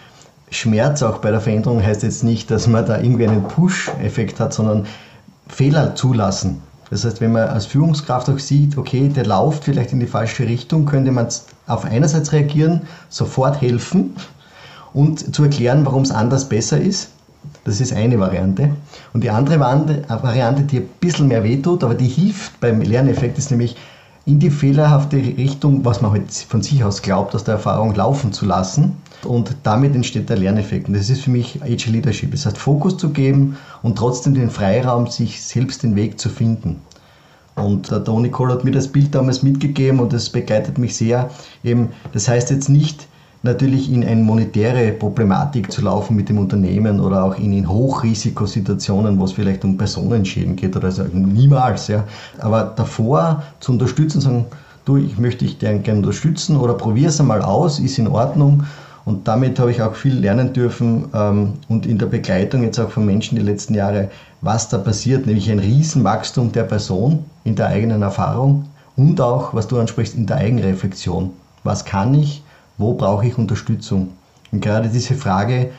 Schmerz 0.49 1.03
auch 1.03 1.19
bei 1.19 1.29
der 1.29 1.39
Veränderung. 1.39 1.83
Heißt 1.83 2.01
jetzt 2.01 2.23
nicht, 2.23 2.49
dass 2.49 2.67
man 2.67 2.83
da 2.83 2.99
irgendwie 2.99 3.27
einen 3.27 3.43
Push-Effekt 3.43 4.39
hat, 4.39 4.53
sondern 4.53 4.87
Fehler 5.47 5.93
zulassen. 5.93 6.61
Das 6.89 7.05
heißt, 7.05 7.21
wenn 7.21 7.31
man 7.31 7.49
als 7.49 7.67
Führungskraft 7.67 8.27
auch 8.27 8.39
sieht, 8.39 8.75
okay, 8.75 9.07
der 9.07 9.27
läuft 9.27 9.65
vielleicht 9.65 9.93
in 9.93 9.99
die 9.99 10.07
falsche 10.07 10.47
Richtung, 10.47 10.85
könnte 10.85 11.11
man 11.11 11.27
auf 11.67 11.85
einerseits 11.85 12.31
reagieren, 12.31 12.81
sofort 13.09 13.61
helfen 13.61 14.15
und 14.93 15.35
zu 15.35 15.43
erklären, 15.43 15.85
warum 15.85 16.01
es 16.01 16.11
anders 16.11 16.49
besser 16.49 16.81
ist 16.81 17.09
das 17.65 17.79
ist 17.79 17.93
eine 17.93 18.19
Variante. 18.19 18.71
Und 19.13 19.23
die 19.23 19.29
andere 19.29 19.59
Variante, 19.59 20.63
die 20.63 20.77
ein 20.77 20.89
bisschen 20.99 21.27
mehr 21.27 21.43
wehtut, 21.43 21.83
aber 21.83 21.95
die 21.95 22.07
hilft 22.07 22.59
beim 22.59 22.81
Lerneffekt, 22.81 23.37
ist 23.37 23.51
nämlich 23.51 23.75
in 24.25 24.39
die 24.39 24.49
fehlerhafte 24.49 25.17
Richtung, 25.17 25.83
was 25.83 26.01
man 26.01 26.11
halt 26.11 26.31
von 26.31 26.61
sich 26.61 26.83
aus 26.83 27.01
glaubt, 27.01 27.35
aus 27.35 27.43
der 27.43 27.55
Erfahrung 27.55 27.93
laufen 27.95 28.31
zu 28.31 28.45
lassen. 28.45 28.97
Und 29.23 29.55
damit 29.63 29.95
entsteht 29.95 30.29
der 30.29 30.37
Lerneffekt. 30.37 30.87
Und 30.87 30.95
das 30.95 31.09
ist 31.09 31.21
für 31.21 31.31
mich 31.31 31.61
Age 31.63 31.87
Leadership. 31.87 32.31
Das 32.31 32.45
heißt, 32.45 32.57
Fokus 32.57 32.97
zu 32.97 33.09
geben 33.09 33.57
und 33.81 33.97
trotzdem 33.97 34.33
den 34.33 34.49
Freiraum, 34.49 35.07
sich 35.07 35.41
selbst 35.41 35.83
den 35.83 35.95
Weg 35.95 36.19
zu 36.19 36.29
finden. 36.29 36.81
Und 37.55 37.91
der 37.91 38.03
Tony 38.03 38.29
Cole 38.29 38.53
hat 38.53 38.63
mir 38.63 38.71
das 38.71 38.87
Bild 38.87 39.13
damals 39.13 39.43
mitgegeben 39.43 39.99
und 39.99 40.11
das 40.11 40.29
begleitet 40.29 40.77
mich 40.77 40.95
sehr. 40.95 41.29
Eben, 41.63 41.89
das 42.11 42.27
heißt 42.27 42.49
jetzt 42.49 42.67
nicht, 42.67 43.07
natürlich 43.43 43.91
in 43.91 44.05
eine 44.05 44.23
monetäre 44.23 44.93
Problematik 44.93 45.71
zu 45.71 45.81
laufen 45.81 46.15
mit 46.15 46.29
dem 46.29 46.37
Unternehmen 46.37 46.99
oder 46.99 47.25
auch 47.25 47.37
in, 47.37 47.51
in 47.51 47.69
Hochrisikosituationen, 47.69 49.19
wo 49.19 49.25
es 49.25 49.33
vielleicht 49.33 49.65
um 49.65 49.77
Personenschäden 49.77 50.55
geht 50.55 50.75
oder 50.75 50.91
so, 50.91 51.03
niemals. 51.03 51.89
Ja. 51.89 52.05
Aber 52.39 52.73
davor 52.75 53.43
zu 53.59 53.73
unterstützen, 53.73 54.21
sagen, 54.21 54.45
du, 54.85 54.97
ich 54.97 55.17
möchte 55.17 55.45
dich 55.45 55.59
gerne 55.59 55.81
unterstützen 55.93 56.55
oder 56.55 56.73
probier 56.73 57.09
es 57.09 57.19
einmal 57.19 57.41
aus, 57.41 57.79
ist 57.79 57.99
in 57.99 58.07
Ordnung. 58.07 58.63
Und 59.05 59.27
damit 59.27 59.59
habe 59.59 59.71
ich 59.71 59.81
auch 59.81 59.95
viel 59.95 60.17
lernen 60.17 60.53
dürfen 60.53 61.09
ähm, 61.13 61.53
und 61.67 61.85
in 61.85 61.97
der 61.97 62.05
Begleitung 62.05 62.63
jetzt 62.63 62.79
auch 62.79 62.89
von 62.89 63.05
Menschen 63.05 63.37
die 63.37 63.43
letzten 63.43 63.75
Jahre, 63.75 64.09
was 64.39 64.69
da 64.69 64.77
passiert, 64.77 65.25
nämlich 65.25 65.51
ein 65.51 65.59
Riesenwachstum 65.59 66.53
der 66.53 66.63
Person 66.63 67.25
in 67.43 67.55
der 67.55 67.67
eigenen 67.67 68.01
Erfahrung 68.01 68.69
und 68.95 69.19
auch, 69.19 69.53
was 69.53 69.67
du 69.67 69.77
ansprichst, 69.77 70.15
in 70.15 70.25
der 70.25 70.37
Eigenreflexion. 70.37 71.31
Was 71.65 71.83
kann 71.83 72.13
ich? 72.13 72.42
Wo 72.83 72.95
brauche 72.95 73.25
ich 73.25 73.37
Unterstützung? 73.37 74.11
Und 74.51 74.59
gerade 74.59 74.89
diese 74.89 75.15
Frage, 75.15 75.71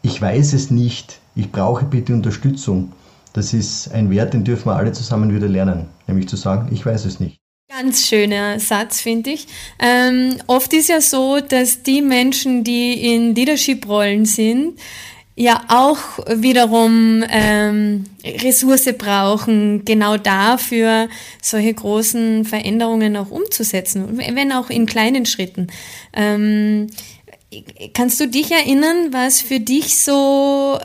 ich 0.00 0.22
weiß 0.22 0.54
es 0.54 0.70
nicht, 0.70 1.18
ich 1.34 1.52
brauche 1.52 1.84
bitte 1.84 2.14
Unterstützung, 2.14 2.92
das 3.34 3.52
ist 3.52 3.92
ein 3.92 4.08
Wert, 4.10 4.32
den 4.32 4.42
dürfen 4.42 4.70
wir 4.70 4.76
alle 4.76 4.92
zusammen 4.92 5.34
wieder 5.34 5.46
lernen, 5.46 5.88
nämlich 6.06 6.28
zu 6.28 6.36
sagen, 6.36 6.70
ich 6.72 6.86
weiß 6.86 7.04
es 7.04 7.20
nicht. 7.20 7.36
Ganz 7.68 8.06
schöner 8.06 8.58
Satz, 8.60 9.02
finde 9.02 9.28
ich. 9.28 9.46
Ähm, 9.78 10.36
oft 10.46 10.72
ist 10.72 10.88
ja 10.88 11.02
so, 11.02 11.38
dass 11.40 11.82
die 11.82 12.00
Menschen, 12.00 12.64
die 12.64 13.14
in 13.14 13.34
Leadership-Rollen 13.34 14.24
sind, 14.24 14.78
ja 15.34 15.64
auch 15.68 15.98
wiederum 16.28 17.24
ähm, 17.28 18.04
Ressource 18.24 18.92
brauchen, 18.98 19.84
genau 19.84 20.16
dafür 20.16 21.08
solche 21.40 21.72
großen 21.72 22.44
Veränderungen 22.44 23.16
auch 23.16 23.30
umzusetzen, 23.30 24.18
wenn 24.18 24.52
auch 24.52 24.68
in 24.68 24.86
kleinen 24.86 25.24
Schritten. 25.24 25.68
Ähm, 26.12 26.88
kannst 27.94 28.20
du 28.20 28.28
dich 28.28 28.50
erinnern, 28.50 29.12
was 29.12 29.40
für 29.40 29.60
dich 29.60 29.96
so 29.96 30.78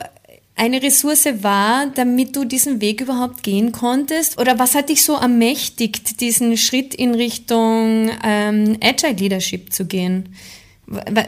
eine 0.58 0.82
Ressource 0.82 1.26
war, 1.42 1.86
damit 1.94 2.34
du 2.34 2.44
diesen 2.44 2.80
Weg 2.80 3.00
überhaupt 3.00 3.42
gehen 3.42 3.70
konntest? 3.70 4.40
Oder 4.40 4.58
was 4.58 4.74
hat 4.74 4.88
dich 4.88 5.04
so 5.04 5.14
ermächtigt, 5.14 6.20
diesen 6.20 6.56
Schritt 6.56 6.94
in 6.94 7.14
Richtung 7.14 8.10
ähm, 8.24 8.76
Agile 8.82 9.12
Leadership 9.12 9.72
zu 9.72 9.86
gehen? 9.86 10.34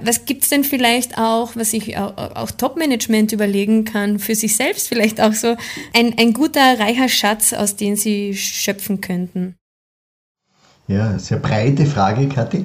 Was 0.05 0.25
gibt 0.25 0.45
es 0.45 0.49
denn 0.49 0.65
vielleicht 0.65 1.19
auch, 1.19 1.55
was 1.55 1.73
sich 1.73 1.99
auch, 1.99 2.17
auch 2.17 2.51
Top-Management 2.51 3.33
überlegen 3.33 3.85
kann, 3.85 4.19
für 4.19 4.35
sich 4.35 4.57
selbst 4.57 4.89
vielleicht 4.89 5.21
auch 5.21 5.35
so 5.35 5.57
ein, 5.95 6.15
ein 6.19 6.33
guter, 6.33 6.79
reicher 6.79 7.09
Schatz, 7.09 7.53
aus 7.53 7.77
dem 7.77 7.95
sie 7.95 8.35
schöpfen 8.35 9.03
könnten? 9.03 9.57
Ja, 10.89 11.19
sehr 11.19 11.39
breite 11.39 11.85
Frage, 11.85 12.29
Kathi. 12.29 12.65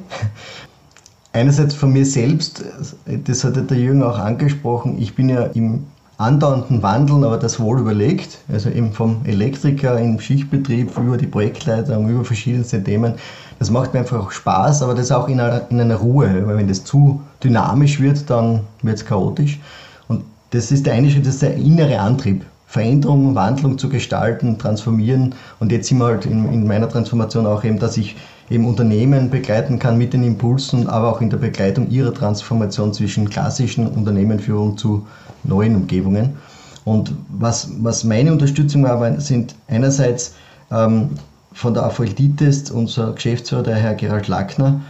Einerseits 1.34 1.75
von 1.75 1.91
mir 1.91 2.05
selbst, 2.05 2.63
das 3.05 3.43
hat 3.43 3.69
der 3.69 3.77
Jürgen 3.77 4.01
auch 4.01 4.17
angesprochen, 4.17 5.01
ich 5.01 5.15
bin 5.15 5.27
ja 5.27 5.43
im 5.47 5.86
andauernden 6.17 6.81
Wandeln, 6.81 7.23
aber 7.23 7.38
das 7.38 7.60
wohl 7.60 7.79
überlegt, 7.79 8.38
also 8.47 8.69
eben 8.69 8.93
vom 8.93 9.25
Elektriker 9.25 9.99
im 9.99 10.19
Schichtbetrieb 10.19 10.97
über 10.97 11.17
die 11.17 11.27
Projektleitung, 11.27 12.10
über 12.10 12.23
verschiedenste 12.23 12.81
Themen 12.81 13.15
das 13.59 13.69
macht 13.71 13.93
mir 13.93 13.99
einfach 14.01 14.19
auch 14.19 14.31
Spaß, 14.31 14.81
aber 14.81 14.93
das 14.93 15.11
auch 15.11 15.27
in 15.27 15.39
einer, 15.39 15.69
in 15.69 15.79
einer 15.79 15.95
Ruhe, 15.95 16.45
weil 16.45 16.57
wenn 16.57 16.67
das 16.67 16.83
zu 16.83 17.21
dynamisch 17.43 17.99
wird, 17.99 18.29
dann 18.29 18.61
wird 18.81 18.97
es 18.97 19.05
chaotisch. 19.05 19.59
Und 20.07 20.23
das 20.51 20.71
ist 20.71 20.85
der 20.85 20.93
eine 20.93 21.09
Schritt, 21.09 21.25
das 21.25 21.35
ist 21.35 21.41
der 21.41 21.55
innere 21.55 21.99
Antrieb. 21.99 22.45
Veränderung, 22.67 23.35
Wandlung 23.35 23.77
zu 23.77 23.87
gestalten, 23.87 24.57
transformieren. 24.57 25.33
Und 25.61 25.71
jetzt 25.71 25.87
sind 25.87 25.99
wir 25.99 26.07
halt 26.07 26.25
in, 26.25 26.51
in 26.51 26.67
meiner 26.67 26.89
Transformation 26.89 27.45
auch 27.45 27.63
eben, 27.63 27.79
dass 27.79 27.95
ich 27.95 28.17
eben 28.49 28.65
Unternehmen 28.65 29.29
begleiten 29.29 29.79
kann 29.79 29.97
mit 29.97 30.11
den 30.11 30.23
Impulsen, 30.23 30.87
aber 30.87 31.09
auch 31.09 31.21
in 31.21 31.29
der 31.29 31.37
Begleitung 31.37 31.89
ihrer 31.89 32.13
Transformation 32.13 32.93
zwischen 32.93 33.29
klassischen 33.29 33.87
Unternehmenführung 33.87 34.77
zu 34.77 35.07
neuen 35.43 35.75
Umgebungen. 35.75 36.35
Und 36.83 37.13
was, 37.29 37.69
was 37.79 38.03
meine 38.03 38.31
Unterstützung 38.31 38.83
war, 38.83 39.19
sind 39.19 39.55
einerseits 39.67 40.33
ähm, 40.71 41.11
von 41.55 41.73
der 41.73 41.83
Apholditest, 41.83 42.69
unser 42.69 43.13
Geschäftsführer, 43.13 43.63
der 43.63 43.75
Herr 43.75 43.95
Gerald 43.95 44.27
Lackner, 44.27 44.81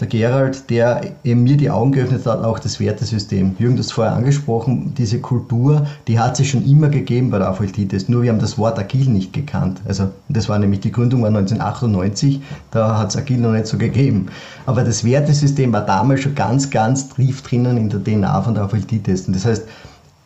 der 0.00 0.08
Gerald, 0.08 0.68
der 0.68 1.00
eben 1.24 1.42
mir 1.42 1.56
die 1.56 1.70
Augen 1.70 1.92
geöffnet 1.92 2.24
hat, 2.26 2.44
auch 2.44 2.58
das 2.58 2.78
Wertesystem. 2.78 3.56
Jürgen 3.58 3.74
hat 3.74 3.80
es 3.80 3.92
vorher 3.92 4.14
angesprochen, 4.14 4.92
diese 4.96 5.18
Kultur, 5.20 5.86
die 6.08 6.18
hat 6.18 6.38
es 6.38 6.46
schon 6.46 6.64
immer 6.64 6.88
gegeben 6.88 7.30
bei 7.30 7.38
der 7.38 7.48
Apholditest, 7.48 8.10
nur 8.10 8.22
wir 8.22 8.30
haben 8.30 8.38
das 8.38 8.58
Wort 8.58 8.78
Agil 8.78 9.08
nicht 9.08 9.32
gekannt. 9.32 9.80
Also 9.88 10.10
das 10.28 10.48
war 10.48 10.58
nämlich, 10.58 10.80
die 10.80 10.92
Gründung 10.92 11.22
war 11.22 11.28
1998, 11.28 12.40
da 12.70 12.98
hat 12.98 13.10
es 13.10 13.16
Agil 13.16 13.38
noch 13.38 13.52
nicht 13.52 13.66
so 13.66 13.78
gegeben. 13.78 14.26
Aber 14.66 14.84
das 14.84 15.04
Wertesystem 15.04 15.72
war 15.72 15.86
damals 15.86 16.20
schon 16.20 16.34
ganz, 16.34 16.68
ganz 16.68 17.08
tief 17.08 17.42
drinnen 17.42 17.78
in 17.78 17.88
der 17.88 18.04
DNA 18.04 18.42
von 18.42 18.54
der 18.54 18.64
Apholditest. 18.64 19.26
Und 19.26 19.36
das 19.36 19.46
heißt, 19.46 19.66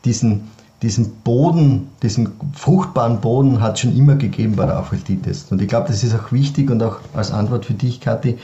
diesen 0.04 0.42
diesen 0.85 1.12
Boden, 1.25 1.88
diesen 2.03 2.29
fruchtbaren 2.53 3.23
Boden 3.23 3.62
hat 3.62 3.75
es 3.75 3.81
schon 3.81 3.97
immer 3.97 4.16
gegeben 4.16 4.55
bei 4.55 4.66
der 4.66 4.77
Apfeltitis. 4.77 5.47
Und 5.51 5.62
ich 5.62 5.68
glaube, 5.68 5.88
das 5.88 6.05
ist 6.05 6.14
auch 6.14 6.31
wichtig 6.31 6.70
und 6.70 6.83
auch 6.83 6.99
als 7.14 7.33
Antwort 7.33 7.64
für 7.64 7.73
dich, 7.73 8.03
Kathi, 8.03 8.38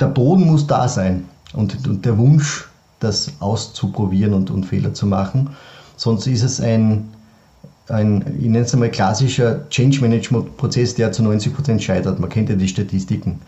der 0.00 0.06
Boden 0.06 0.46
muss 0.46 0.66
da 0.66 0.88
sein 0.88 1.24
und, 1.52 1.86
und 1.86 2.04
der 2.04 2.18
Wunsch, 2.18 2.68
das 2.98 3.32
auszuprobieren 3.38 4.34
und, 4.34 4.50
und 4.50 4.66
Fehler 4.66 4.92
zu 4.92 5.06
machen. 5.06 5.50
Sonst 5.96 6.26
ist 6.26 6.42
es 6.42 6.60
ein, 6.60 7.08
ein 7.88 8.24
ich 8.36 8.46
nenne 8.46 8.64
es 8.64 8.74
einmal 8.74 8.90
klassischer 8.90 9.68
Change 9.70 10.00
Management 10.00 10.56
Prozess, 10.56 10.96
der 10.96 11.12
zu 11.12 11.22
90 11.22 11.54
Prozent 11.54 11.80
scheitert. 11.80 12.18
Man 12.18 12.28
kennt 12.28 12.48
ja 12.48 12.56
die 12.56 12.66
Statistiken. 12.66 13.40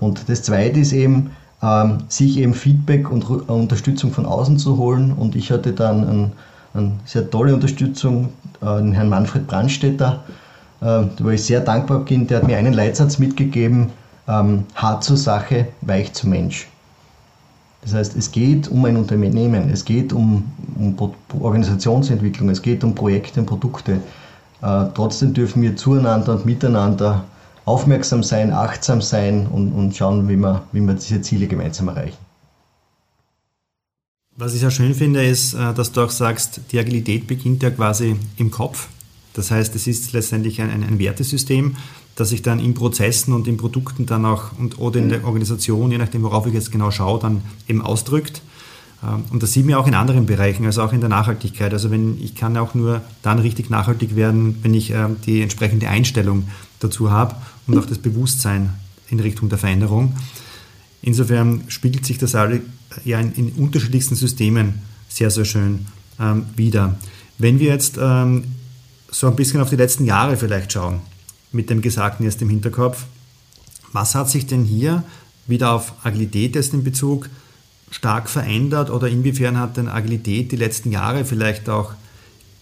Und 0.00 0.28
das 0.28 0.42
zweite 0.42 0.80
ist 0.80 0.92
eben, 0.92 1.30
ähm, 1.62 1.98
sich 2.08 2.38
eben 2.38 2.52
Feedback 2.52 3.12
und 3.12 3.30
Unterstützung 3.48 4.10
von 4.10 4.26
außen 4.26 4.58
zu 4.58 4.76
holen. 4.76 5.12
Und 5.12 5.36
ich 5.36 5.52
hatte 5.52 5.72
dann 5.72 6.08
einen 6.08 6.32
eine 6.76 6.92
sehr 7.04 7.30
tolle 7.30 7.54
Unterstützung, 7.54 8.30
äh, 8.60 8.76
den 8.76 8.92
Herrn 8.92 9.08
Manfred 9.08 9.46
Brandstetter, 9.46 10.24
äh, 10.80 11.02
wo 11.18 11.30
ich 11.30 11.44
sehr 11.44 11.60
dankbar 11.60 12.00
bin. 12.00 12.26
Der 12.26 12.38
hat 12.38 12.46
mir 12.46 12.56
einen 12.56 12.74
Leitsatz 12.74 13.18
mitgegeben, 13.18 13.90
ähm, 14.28 14.64
hart 14.74 15.04
zur 15.04 15.16
Sache, 15.16 15.68
weich 15.82 16.12
zum 16.12 16.30
Mensch. 16.30 16.68
Das 17.82 17.94
heißt, 17.94 18.16
es 18.16 18.32
geht 18.32 18.68
um 18.68 18.84
ein 18.84 18.96
Unternehmen, 18.96 19.70
es 19.70 19.84
geht 19.84 20.12
um, 20.12 20.44
um 20.76 20.96
Organisationsentwicklung, 21.40 22.48
es 22.50 22.60
geht 22.60 22.82
um 22.82 22.94
Projekte 22.94 23.40
und 23.40 23.46
Produkte. 23.46 24.00
Äh, 24.62 24.86
trotzdem 24.94 25.34
dürfen 25.34 25.62
wir 25.62 25.76
zueinander 25.76 26.34
und 26.34 26.46
miteinander 26.46 27.24
aufmerksam 27.64 28.22
sein, 28.22 28.52
achtsam 28.52 29.00
sein 29.00 29.46
und, 29.46 29.72
und 29.72 29.94
schauen, 29.94 30.28
wie 30.28 30.36
wir, 30.36 30.62
wie 30.72 30.80
wir 30.80 30.94
diese 30.94 31.20
Ziele 31.20 31.46
gemeinsam 31.46 31.88
erreichen. 31.88 32.25
Was 34.38 34.52
ich 34.52 34.60
sehr 34.60 34.70
schön 34.70 34.94
finde, 34.94 35.24
ist, 35.24 35.54
äh, 35.54 35.72
dass 35.72 35.92
du 35.92 36.02
auch 36.02 36.10
sagst, 36.10 36.60
die 36.70 36.78
Agilität 36.78 37.26
beginnt 37.26 37.62
ja 37.62 37.70
quasi 37.70 38.16
im 38.36 38.50
Kopf. 38.50 38.88
Das 39.32 39.50
heißt, 39.50 39.74
es 39.74 39.86
ist 39.86 40.12
letztendlich 40.12 40.60
ein, 40.60 40.70
ein 40.70 40.98
Wertesystem, 40.98 41.76
das 42.16 42.28
sich 42.28 42.42
dann 42.42 42.60
in 42.60 42.74
Prozessen 42.74 43.32
und 43.32 43.48
in 43.48 43.56
Produkten 43.56 44.04
dann 44.04 44.26
auch 44.26 44.50
und, 44.58 44.78
oder 44.78 45.00
in 45.00 45.08
der 45.08 45.24
Organisation, 45.24 45.90
je 45.90 45.96
nachdem, 45.96 46.22
worauf 46.22 46.46
ich 46.46 46.52
jetzt 46.52 46.70
genau 46.70 46.90
schaue, 46.90 47.18
dann 47.18 47.40
eben 47.66 47.80
ausdrückt. 47.80 48.42
Ähm, 49.02 49.24
und 49.30 49.42
das 49.42 49.52
sieht 49.52 49.64
man 49.64 49.76
auch 49.76 49.86
in 49.86 49.94
anderen 49.94 50.26
Bereichen, 50.26 50.66
also 50.66 50.82
auch 50.82 50.92
in 50.92 51.00
der 51.00 51.08
Nachhaltigkeit. 51.08 51.72
Also 51.72 51.90
wenn 51.90 52.22
ich 52.22 52.34
kann 52.34 52.58
auch 52.58 52.74
nur 52.74 53.00
dann 53.22 53.38
richtig 53.38 53.70
nachhaltig 53.70 54.16
werden, 54.16 54.58
wenn 54.60 54.74
ich 54.74 54.90
ähm, 54.90 55.16
die 55.24 55.40
entsprechende 55.40 55.88
Einstellung 55.88 56.46
dazu 56.80 57.10
habe 57.10 57.36
und 57.66 57.78
auch 57.78 57.86
das 57.86 57.96
Bewusstsein 57.96 58.74
in 59.08 59.18
Richtung 59.18 59.48
der 59.48 59.56
Veränderung. 59.56 60.14
Insofern 61.00 61.62
spiegelt 61.68 62.04
sich 62.04 62.18
das 62.18 62.34
alle 62.34 62.60
ja 63.04 63.20
in, 63.20 63.32
in 63.34 63.52
unterschiedlichsten 63.52 64.14
Systemen 64.14 64.82
sehr, 65.08 65.30
sehr 65.30 65.44
schön 65.44 65.86
ähm, 66.20 66.46
wieder. 66.56 66.96
Wenn 67.38 67.58
wir 67.58 67.68
jetzt 67.70 67.98
ähm, 68.00 68.44
so 69.10 69.26
ein 69.26 69.36
bisschen 69.36 69.60
auf 69.60 69.70
die 69.70 69.76
letzten 69.76 70.04
Jahre 70.04 70.36
vielleicht 70.36 70.72
schauen, 70.72 71.00
mit 71.52 71.70
dem 71.70 71.80
Gesagten 71.80 72.24
jetzt 72.24 72.42
im 72.42 72.48
Hinterkopf, 72.48 73.04
was 73.92 74.14
hat 74.14 74.28
sich 74.28 74.46
denn 74.46 74.64
hier 74.64 75.04
wieder 75.46 75.72
auf 75.72 75.94
Agilität 76.04 76.54
jetzt 76.54 76.74
in 76.74 76.84
Bezug 76.84 77.30
stark 77.90 78.28
verändert 78.28 78.90
oder 78.90 79.08
inwiefern 79.08 79.58
hat 79.58 79.76
denn 79.76 79.88
Agilität 79.88 80.52
die 80.52 80.56
letzten 80.56 80.90
Jahre 80.90 81.24
vielleicht 81.24 81.68
auch 81.68 81.92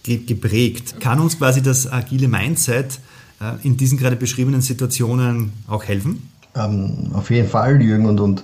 geprägt? 0.03 0.99
Kann 0.99 1.19
uns 1.19 1.37
quasi 1.37 1.61
das 1.61 1.91
agile 1.91 2.27
Mindset 2.27 2.99
äh, 3.41 3.65
in 3.65 3.75
diesen 3.75 3.97
gerade 3.97 4.15
beschriebenen 4.15 4.61
Situationen 4.61 5.53
auch 5.67 5.83
helfen? 5.83 6.29
Ähm, 6.55 7.09
auf 7.13 7.31
jeden 7.31 7.49
Fall, 7.49 7.81
Jürgen, 7.81 8.05
und, 8.05 8.19
und 8.19 8.43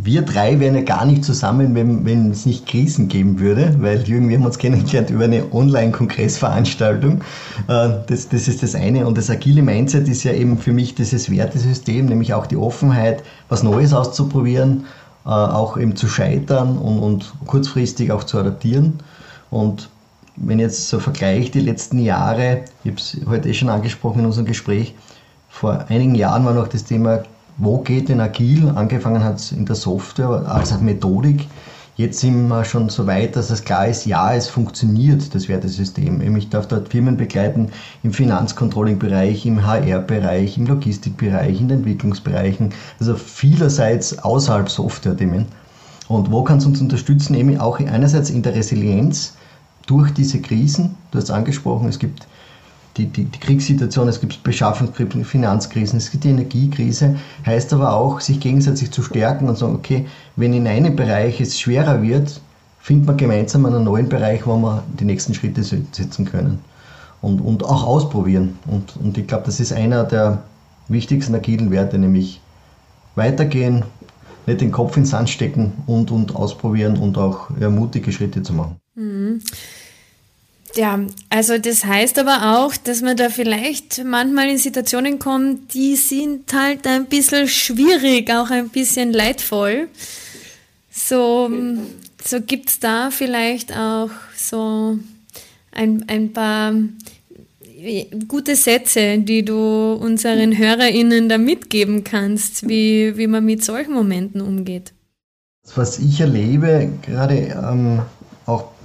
wir 0.00 0.22
drei 0.22 0.60
wären 0.60 0.76
ja 0.76 0.82
gar 0.82 1.04
nicht 1.04 1.24
zusammen, 1.24 1.74
wenn, 1.74 2.06
wenn 2.06 2.30
es 2.30 2.46
nicht 2.46 2.66
Krisen 2.66 3.08
geben 3.08 3.40
würde, 3.40 3.74
weil 3.80 4.00
Jürgen, 4.02 4.28
wir 4.28 4.38
haben 4.38 4.46
uns 4.46 4.56
kennengelernt 4.56 5.10
über 5.10 5.24
eine 5.24 5.52
Online-Kongressveranstaltung. 5.52 7.20
Äh, 7.66 7.90
das, 8.06 8.28
das 8.28 8.46
ist 8.46 8.62
das 8.62 8.76
eine. 8.76 9.08
Und 9.08 9.18
das 9.18 9.28
agile 9.28 9.60
Mindset 9.60 10.06
ist 10.08 10.22
ja 10.22 10.32
eben 10.32 10.56
für 10.56 10.72
mich 10.72 10.94
dieses 10.94 11.28
Wertesystem, 11.30 12.06
nämlich 12.06 12.32
auch 12.32 12.46
die 12.46 12.56
Offenheit, 12.56 13.24
was 13.48 13.64
Neues 13.64 13.92
auszuprobieren, 13.92 14.84
äh, 15.26 15.30
auch 15.30 15.76
eben 15.76 15.96
zu 15.96 16.06
scheitern 16.06 16.78
und, 16.78 17.00
und 17.00 17.34
kurzfristig 17.46 18.12
auch 18.12 18.22
zu 18.22 18.38
adaptieren. 18.38 19.00
Und 19.50 19.90
wenn 20.36 20.60
ich 20.60 20.66
jetzt 20.66 20.88
so 20.88 21.00
vergleiche 21.00 21.50
die 21.50 21.60
letzten 21.60 21.98
Jahre, 21.98 22.62
ich 22.84 22.92
habe 22.92 23.00
es 23.00 23.16
heute 23.28 23.48
eh 23.48 23.54
schon 23.54 23.68
angesprochen 23.68 24.20
in 24.20 24.26
unserem 24.26 24.46
Gespräch, 24.46 24.94
vor 25.48 25.86
einigen 25.88 26.14
Jahren 26.14 26.44
war 26.44 26.54
noch 26.54 26.68
das 26.68 26.84
Thema 26.84 27.24
wo 27.58 27.78
geht 27.78 28.08
denn 28.08 28.20
agil? 28.20 28.72
Angefangen 28.74 29.24
hat 29.24 29.36
es 29.36 29.52
in 29.52 29.66
der 29.66 29.74
Software 29.74 30.46
als 30.46 30.80
Methodik. 30.80 31.48
Jetzt 31.96 32.20
sind 32.20 32.46
wir 32.46 32.64
schon 32.64 32.88
so 32.88 33.08
weit, 33.08 33.34
dass 33.34 33.50
es 33.50 33.64
klar 33.64 33.88
ist, 33.88 34.06
ja, 34.06 34.32
es 34.32 34.48
funktioniert, 34.48 35.34
das 35.34 35.48
Wertesystem. 35.48 36.36
Ich 36.36 36.48
darf 36.48 36.68
dort 36.68 36.90
Firmen 36.90 37.16
begleiten 37.16 37.70
im 38.04 38.12
Finanzcontrolling-Bereich, 38.12 39.44
im 39.44 39.66
HR-Bereich, 39.66 40.56
im 40.56 40.66
Logistikbereich, 40.66 41.60
in 41.60 41.66
den 41.66 41.78
Entwicklungsbereichen, 41.78 42.72
also 43.00 43.16
vielerseits 43.16 44.20
außerhalb 44.20 44.70
Software-Themen. 44.70 45.46
Und 46.06 46.30
wo 46.30 46.44
kann 46.44 46.58
es 46.58 46.66
uns 46.66 46.80
unterstützen? 46.80 47.34
Eben 47.34 47.58
auch 47.58 47.80
einerseits 47.80 48.30
in 48.30 48.42
der 48.42 48.54
Resilienz 48.54 49.34
durch 49.86 50.12
diese 50.12 50.40
Krisen. 50.40 50.94
Du 51.10 51.18
hast 51.18 51.32
angesprochen, 51.32 51.88
es 51.88 51.98
gibt 51.98 52.28
die, 52.98 53.06
die, 53.06 53.24
die 53.24 53.38
Kriegssituation, 53.38 54.08
es 54.08 54.20
gibt 54.20 54.42
Beschaffungskrisen, 54.42 55.24
Finanzkrisen, 55.24 55.98
es 55.98 56.10
gibt 56.10 56.24
die 56.24 56.30
Energiekrise, 56.30 57.16
heißt 57.46 57.72
aber 57.72 57.94
auch, 57.94 58.20
sich 58.20 58.40
gegenseitig 58.40 58.90
zu 58.90 59.02
stärken 59.02 59.48
und 59.48 59.56
sagen, 59.56 59.76
okay, 59.76 60.06
wenn 60.36 60.52
in 60.52 60.66
einem 60.66 60.96
Bereich 60.96 61.40
es 61.40 61.58
schwerer 61.58 62.02
wird, 62.02 62.40
findet 62.80 63.06
man 63.06 63.16
gemeinsam 63.16 63.66
einen 63.66 63.84
neuen 63.84 64.08
Bereich, 64.08 64.46
wo 64.46 64.56
wir 64.56 64.82
die 64.98 65.04
nächsten 65.04 65.34
Schritte 65.34 65.62
setzen 65.62 66.24
können 66.24 66.58
und, 67.20 67.40
und 67.40 67.64
auch 67.64 67.84
ausprobieren. 67.84 68.58
Und, 68.66 68.96
und 68.96 69.16
ich 69.16 69.26
glaube, 69.26 69.44
das 69.46 69.60
ist 69.60 69.72
einer 69.72 70.04
der 70.04 70.42
wichtigsten 70.88 71.34
agilen 71.34 71.70
Werte, 71.70 71.98
nämlich 71.98 72.40
weitergehen, 73.14 73.84
nicht 74.46 74.60
den 74.60 74.72
Kopf 74.72 74.96
ins 74.96 75.10
Sand 75.10 75.28
stecken 75.28 75.72
und, 75.86 76.10
und 76.10 76.34
ausprobieren 76.34 76.96
und 76.96 77.18
auch 77.18 77.50
ja, 77.60 77.68
mutige 77.68 78.12
Schritte 78.12 78.42
zu 78.42 78.54
machen. 78.54 78.76
Mhm. 78.94 79.40
Ja, 80.78 81.00
also 81.28 81.58
das 81.58 81.84
heißt 81.84 82.20
aber 82.20 82.56
auch, 82.56 82.76
dass 82.76 83.02
man 83.02 83.16
da 83.16 83.30
vielleicht 83.30 84.04
manchmal 84.04 84.48
in 84.48 84.58
Situationen 84.58 85.18
kommt, 85.18 85.74
die 85.74 85.96
sind 85.96 86.52
halt 86.54 86.86
ein 86.86 87.06
bisschen 87.06 87.48
schwierig, 87.48 88.30
auch 88.30 88.48
ein 88.50 88.68
bisschen 88.68 89.12
leidvoll. 89.12 89.88
So, 90.88 91.50
so 92.24 92.40
gibt 92.40 92.70
es 92.70 92.78
da 92.78 93.10
vielleicht 93.10 93.76
auch 93.76 94.10
so 94.36 95.00
ein, 95.72 96.04
ein 96.06 96.32
paar 96.32 96.72
gute 98.28 98.54
Sätze, 98.54 99.18
die 99.18 99.44
du 99.44 99.94
unseren 99.94 100.56
HörerInnen 100.56 101.28
da 101.28 101.38
mitgeben 101.38 102.04
kannst, 102.04 102.68
wie, 102.68 103.16
wie 103.16 103.26
man 103.26 103.44
mit 103.44 103.64
solchen 103.64 103.94
Momenten 103.94 104.40
umgeht? 104.40 104.92
Was 105.74 105.98
ich 105.98 106.20
erlebe, 106.20 106.88
gerade 107.02 107.34
ähm, 107.34 108.02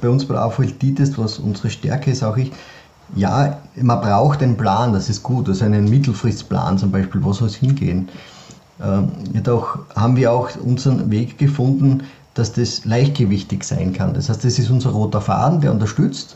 bei 0.03 0.09
uns 0.09 0.25
bei 0.25 0.35
der 0.35 0.43
AVLT-Test, 0.43 1.17
was 1.17 1.39
unsere 1.39 1.69
Stärke 1.69 2.11
ist, 2.11 2.23
auch 2.23 2.37
ich, 2.37 2.51
ja, 3.15 3.57
man 3.75 4.01
braucht 4.01 4.43
einen 4.43 4.57
Plan, 4.57 4.93
das 4.93 5.09
ist 5.09 5.23
gut, 5.23 5.47
also 5.47 5.65
einen 5.65 5.89
Mittelfristplan 5.89 6.77
zum 6.77 6.91
Beispiel, 6.91 7.23
wo 7.23 7.33
soll 7.33 7.47
es 7.47 7.55
hingehen. 7.55 8.09
Ähm, 8.83 9.09
jedoch 9.33 9.79
haben 9.95 10.15
wir 10.15 10.31
auch 10.31 10.49
unseren 10.57 11.09
Weg 11.11 11.37
gefunden, 11.37 12.03
dass 12.33 12.53
das 12.53 12.85
leichtgewichtig 12.85 13.63
sein 13.63 13.93
kann. 13.93 14.13
Das 14.13 14.29
heißt, 14.29 14.43
das 14.43 14.57
ist 14.57 14.69
unser 14.69 14.89
roter 14.91 15.21
Faden, 15.21 15.61
der 15.61 15.71
unterstützt. 15.71 16.35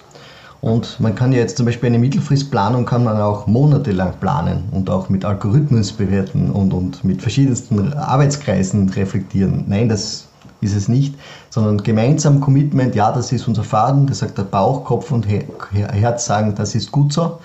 Und 0.61 0.99
man 0.99 1.15
kann 1.15 1.31
ja 1.31 1.39
jetzt 1.39 1.57
zum 1.57 1.65
Beispiel 1.65 1.87
eine 1.87 1.99
Mittelfristplanung 1.99 2.85
kann 2.85 3.03
man 3.03 3.19
auch 3.21 3.45
monatelang 3.47 4.13
planen 4.19 4.63
und 4.71 4.89
auch 4.89 5.07
mit 5.09 5.23
Algorithmus 5.23 5.91
bewerten 5.91 6.49
und, 6.49 6.73
und 6.73 7.03
mit 7.03 7.21
verschiedensten 7.21 7.93
Arbeitskreisen 7.93 8.89
reflektieren. 8.89 9.65
Nein, 9.67 9.87
das 9.87 10.26
ist 10.61 10.75
es 10.75 10.87
nicht, 10.87 11.15
sondern 11.49 11.77
gemeinsam 11.77 12.41
Commitment, 12.41 12.95
ja, 12.95 13.11
das 13.11 13.31
ist 13.31 13.47
unser 13.47 13.63
Faden, 13.63 14.07
das 14.07 14.19
sagt 14.19 14.37
der 14.37 14.43
Bauch, 14.43 14.83
Kopf 14.85 15.11
und 15.11 15.27
Herz 15.27 16.25
sagen, 16.25 16.55
das 16.55 16.75
ist 16.75 16.91
gut 16.91 17.13
so. 17.13 17.39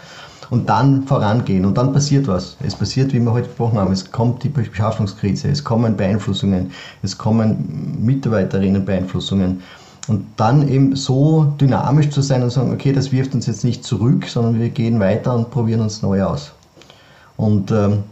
Und 0.50 0.68
dann 0.68 1.04
vorangehen 1.04 1.64
und 1.64 1.78
dann 1.78 1.94
passiert 1.94 2.28
was. 2.28 2.58
Es 2.62 2.74
passiert, 2.74 3.14
wie 3.14 3.20
wir 3.20 3.32
heute 3.32 3.48
gesprochen 3.48 3.78
haben, 3.78 3.90
es 3.90 4.12
kommt 4.12 4.42
die 4.42 4.50
Beschaffungskrise, 4.50 5.48
es 5.48 5.64
kommen 5.64 5.96
Beeinflussungen, 5.96 6.72
es 7.02 7.16
kommen 7.16 8.04
Mitarbeiterinnenbeeinflussungen. 8.04 9.62
Und 10.08 10.26
dann 10.36 10.68
eben 10.68 10.94
so 10.94 11.54
dynamisch 11.58 12.10
zu 12.10 12.20
sein 12.20 12.42
und 12.42 12.50
sagen, 12.50 12.72
okay, 12.72 12.92
das 12.92 13.12
wirft 13.12 13.34
uns 13.34 13.46
jetzt 13.46 13.64
nicht 13.64 13.84
zurück, 13.84 14.26
sondern 14.28 14.60
wir 14.60 14.68
gehen 14.68 15.00
weiter 15.00 15.34
und 15.34 15.50
probieren 15.50 15.80
uns 15.80 16.02
neu 16.02 16.22
aus. 16.22 16.52
Und 17.38 17.70
ähm, 17.70 18.02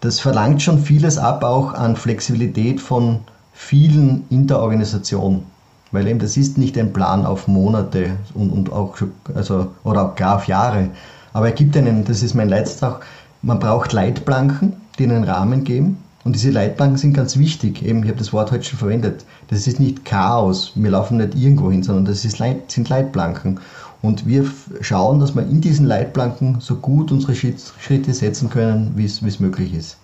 das 0.00 0.20
verlangt 0.20 0.60
schon 0.60 0.78
vieles 0.78 1.16
ab, 1.16 1.44
auch 1.44 1.72
an 1.72 1.96
Flexibilität 1.96 2.80
von 2.80 3.20
vielen 3.56 4.24
in 4.28 4.46
der 4.46 4.60
Organisation. 4.60 5.42
Weil 5.90 6.06
eben 6.06 6.18
das 6.18 6.36
ist 6.36 6.58
nicht 6.58 6.76
ein 6.78 6.92
Plan 6.92 7.24
auf 7.24 7.48
Monate 7.48 8.16
und, 8.34 8.50
und 8.50 8.70
auch 8.70 8.96
also, 9.34 9.68
oder 9.82 10.04
auch 10.04 10.14
gar 10.14 10.36
auf 10.36 10.46
Jahre. 10.46 10.90
Aber 11.32 11.46
er 11.46 11.52
gibt 11.52 11.76
einen, 11.76 12.04
das 12.04 12.22
ist 12.22 12.34
mein 12.34 12.48
Leitstag, 12.48 13.06
man 13.42 13.58
braucht 13.58 13.92
Leitplanken, 13.92 14.74
die 14.98 15.04
einen 15.04 15.24
Rahmen 15.24 15.64
geben. 15.64 15.98
Und 16.24 16.34
diese 16.34 16.50
Leitplanken 16.50 16.98
sind 16.98 17.14
ganz 17.14 17.38
wichtig. 17.38 17.84
Eben, 17.84 18.02
ich 18.02 18.08
habe 18.08 18.18
das 18.18 18.32
Wort 18.32 18.50
heute 18.50 18.64
schon 18.64 18.78
verwendet. 18.78 19.24
Das 19.48 19.66
ist 19.66 19.78
nicht 19.78 20.04
Chaos. 20.04 20.72
Wir 20.74 20.90
laufen 20.90 21.18
nicht 21.18 21.36
irgendwo 21.36 21.70
hin, 21.70 21.84
sondern 21.84 22.04
das 22.04 22.24
ist 22.24 22.38
Leit, 22.38 22.70
sind 22.70 22.88
Leitplanken. 22.88 23.60
Und 24.02 24.26
wir 24.26 24.50
schauen, 24.80 25.20
dass 25.20 25.34
wir 25.34 25.42
in 25.42 25.60
diesen 25.60 25.86
Leitplanken 25.86 26.60
so 26.60 26.76
gut 26.76 27.12
unsere 27.12 27.34
Schritte 27.34 28.12
setzen 28.12 28.50
können, 28.50 28.92
wie 28.96 29.04
es 29.04 29.40
möglich 29.40 29.72
ist. 29.72 29.98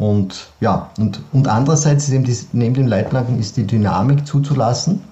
Und 0.00 0.48
ja, 0.60 0.88
und, 0.98 1.20
und 1.30 1.46
andererseits 1.46 2.08
ist 2.08 2.14
eben 2.14 2.24
die, 2.24 2.34
neben 2.54 2.72
den 2.72 2.88
Leitplanken 2.88 3.38
ist 3.38 3.58
die 3.58 3.66
Dynamik 3.66 4.26
zuzulassen. 4.26 5.02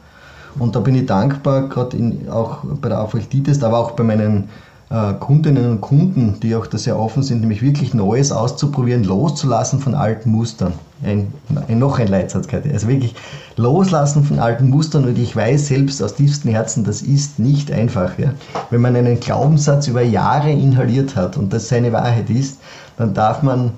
Und 0.58 0.74
da 0.74 0.80
bin 0.80 0.94
ich 0.94 1.04
dankbar, 1.04 1.68
gerade 1.68 1.98
auch 2.30 2.60
bei 2.80 2.88
der 2.88 2.98
AVLT-Test, 3.00 3.62
aber 3.62 3.78
auch 3.78 3.90
bei 3.90 4.02
meinen 4.02 4.48
äh, 4.88 5.12
Kundinnen 5.20 5.72
und 5.72 5.80
Kunden, 5.82 6.40
die 6.40 6.56
auch 6.56 6.66
da 6.66 6.78
sehr 6.78 6.98
offen 6.98 7.22
sind, 7.22 7.42
nämlich 7.42 7.60
wirklich 7.60 7.92
Neues 7.92 8.32
auszuprobieren, 8.32 9.04
loszulassen 9.04 9.80
von 9.80 9.94
alten 9.94 10.30
Mustern. 10.30 10.72
Ein, 11.04 11.34
ein, 11.68 11.78
noch 11.78 11.98
ein 11.98 12.08
Leitsatz, 12.08 12.48
Katja. 12.48 12.72
Also 12.72 12.88
wirklich 12.88 13.14
loslassen 13.56 14.24
von 14.24 14.38
alten 14.38 14.70
Mustern 14.70 15.04
und 15.04 15.18
ich 15.18 15.36
weiß 15.36 15.68
selbst 15.68 16.02
aus 16.02 16.14
tiefstem 16.14 16.50
Herzen, 16.50 16.84
das 16.84 17.02
ist 17.02 17.38
nicht 17.38 17.70
einfach. 17.70 18.18
Ja? 18.18 18.32
Wenn 18.70 18.80
man 18.80 18.96
einen 18.96 19.20
Glaubenssatz 19.20 19.86
über 19.86 20.00
Jahre 20.00 20.50
inhaliert 20.50 21.14
hat 21.14 21.36
und 21.36 21.52
das 21.52 21.68
seine 21.68 21.92
Wahrheit 21.92 22.30
ist, 22.30 22.58
dann 22.96 23.12
darf 23.12 23.42
man 23.42 23.72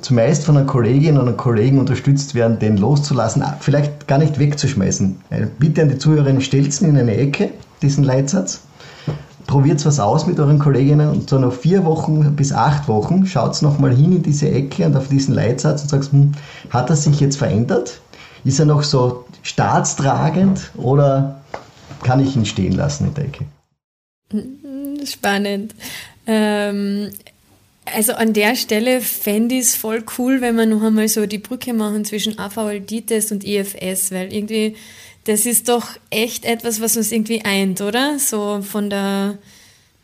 zumeist 0.00 0.44
von 0.44 0.56
einer 0.56 0.66
Kollegin 0.66 1.16
oder 1.16 1.28
einem 1.28 1.36
Kollegen 1.36 1.78
unterstützt 1.78 2.34
werden, 2.34 2.58
den 2.58 2.76
loszulassen, 2.76 3.44
vielleicht 3.60 4.06
gar 4.06 4.18
nicht 4.18 4.38
wegzuschmeißen. 4.38 5.16
Äh, 5.30 5.46
bitte 5.58 5.82
an 5.82 5.88
die 5.88 5.98
Zuhörerinnen, 5.98 6.40
stellt 6.40 6.68
es 6.68 6.80
in 6.80 6.96
eine 6.96 7.16
Ecke, 7.16 7.50
diesen 7.82 8.04
Leitsatz. 8.04 8.60
Probiert 9.46 9.84
was 9.86 9.98
aus 9.98 10.26
mit 10.26 10.38
euren 10.38 10.58
Kolleginnen 10.58 11.08
und 11.08 11.30
so 11.30 11.38
nach 11.38 11.52
vier 11.52 11.84
Wochen 11.86 12.36
bis 12.36 12.52
acht 12.52 12.86
Wochen 12.86 13.24
schaut 13.24 13.60
nochmal 13.62 13.96
hin 13.96 14.12
in 14.12 14.22
diese 14.22 14.50
Ecke 14.50 14.84
und 14.84 14.94
auf 14.94 15.08
diesen 15.08 15.34
Leitsatz 15.34 15.82
und 15.82 15.88
sagt, 15.88 16.12
hm, 16.12 16.32
hat 16.68 16.90
er 16.90 16.96
sich 16.96 17.18
jetzt 17.20 17.38
verändert? 17.38 18.00
Ist 18.44 18.58
er 18.58 18.66
noch 18.66 18.82
so 18.82 19.24
staatstragend 19.42 20.70
oder 20.76 21.40
kann 22.02 22.20
ich 22.20 22.36
ihn 22.36 22.44
stehen 22.44 22.74
lassen 22.74 23.08
in 23.08 23.14
der 23.14 23.24
Ecke? 23.24 23.44
Spannend. 25.06 25.74
Ähm, 26.26 27.10
also 27.94 28.12
an 28.14 28.32
der 28.32 28.56
Stelle 28.56 29.00
fände 29.00 29.56
ich 29.56 29.62
es 29.62 29.76
voll 29.76 30.04
cool, 30.18 30.40
wenn 30.40 30.56
wir 30.56 30.66
noch 30.66 30.82
einmal 30.82 31.08
so 31.08 31.26
die 31.26 31.38
Brücke 31.38 31.72
machen 31.72 32.04
zwischen 32.04 32.38
AVLD-Test 32.38 33.32
und 33.32 33.44
IFS, 33.44 34.10
weil 34.10 34.32
irgendwie 34.32 34.76
das 35.28 35.44
ist 35.44 35.68
doch 35.68 35.86
echt 36.08 36.46
etwas, 36.46 36.80
was 36.80 36.96
uns 36.96 37.12
irgendwie 37.12 37.44
eint, 37.44 37.82
oder? 37.82 38.18
So 38.18 38.62
von 38.62 38.88
der, 38.88 39.36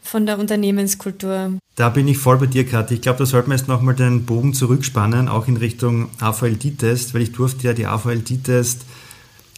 von 0.02 0.26
der 0.26 0.38
Unternehmenskultur. 0.38 1.54
Da 1.76 1.88
bin 1.88 2.06
ich 2.08 2.18
voll 2.18 2.36
bei 2.36 2.44
dir, 2.46 2.66
Kathi. 2.66 2.94
Ich 2.94 3.00
glaube, 3.00 3.20
da 3.20 3.26
sollten 3.26 3.50
wir 3.50 3.56
jetzt 3.56 3.66
nochmal 3.66 3.94
den 3.94 4.26
Bogen 4.26 4.52
zurückspannen, 4.52 5.28
auch 5.28 5.48
in 5.48 5.56
Richtung 5.56 6.10
AVLD-Test, 6.20 7.14
weil 7.14 7.22
ich 7.22 7.32
durfte 7.32 7.66
ja 7.66 7.72
die 7.72 7.86
AVLD-Test 7.86 8.82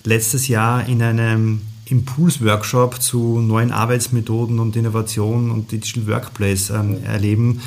letztes 0.04 0.46
Jahr 0.46 0.88
in 0.88 1.02
einem 1.02 1.62
Impulsworkshop 1.86 3.02
zu 3.02 3.40
neuen 3.40 3.72
Arbeitsmethoden 3.72 4.60
und 4.60 4.76
Innovationen 4.76 5.50
und 5.50 5.72
Digital 5.72 6.06
Workplace 6.06 6.70
ähm, 6.70 7.02
erleben 7.04 7.60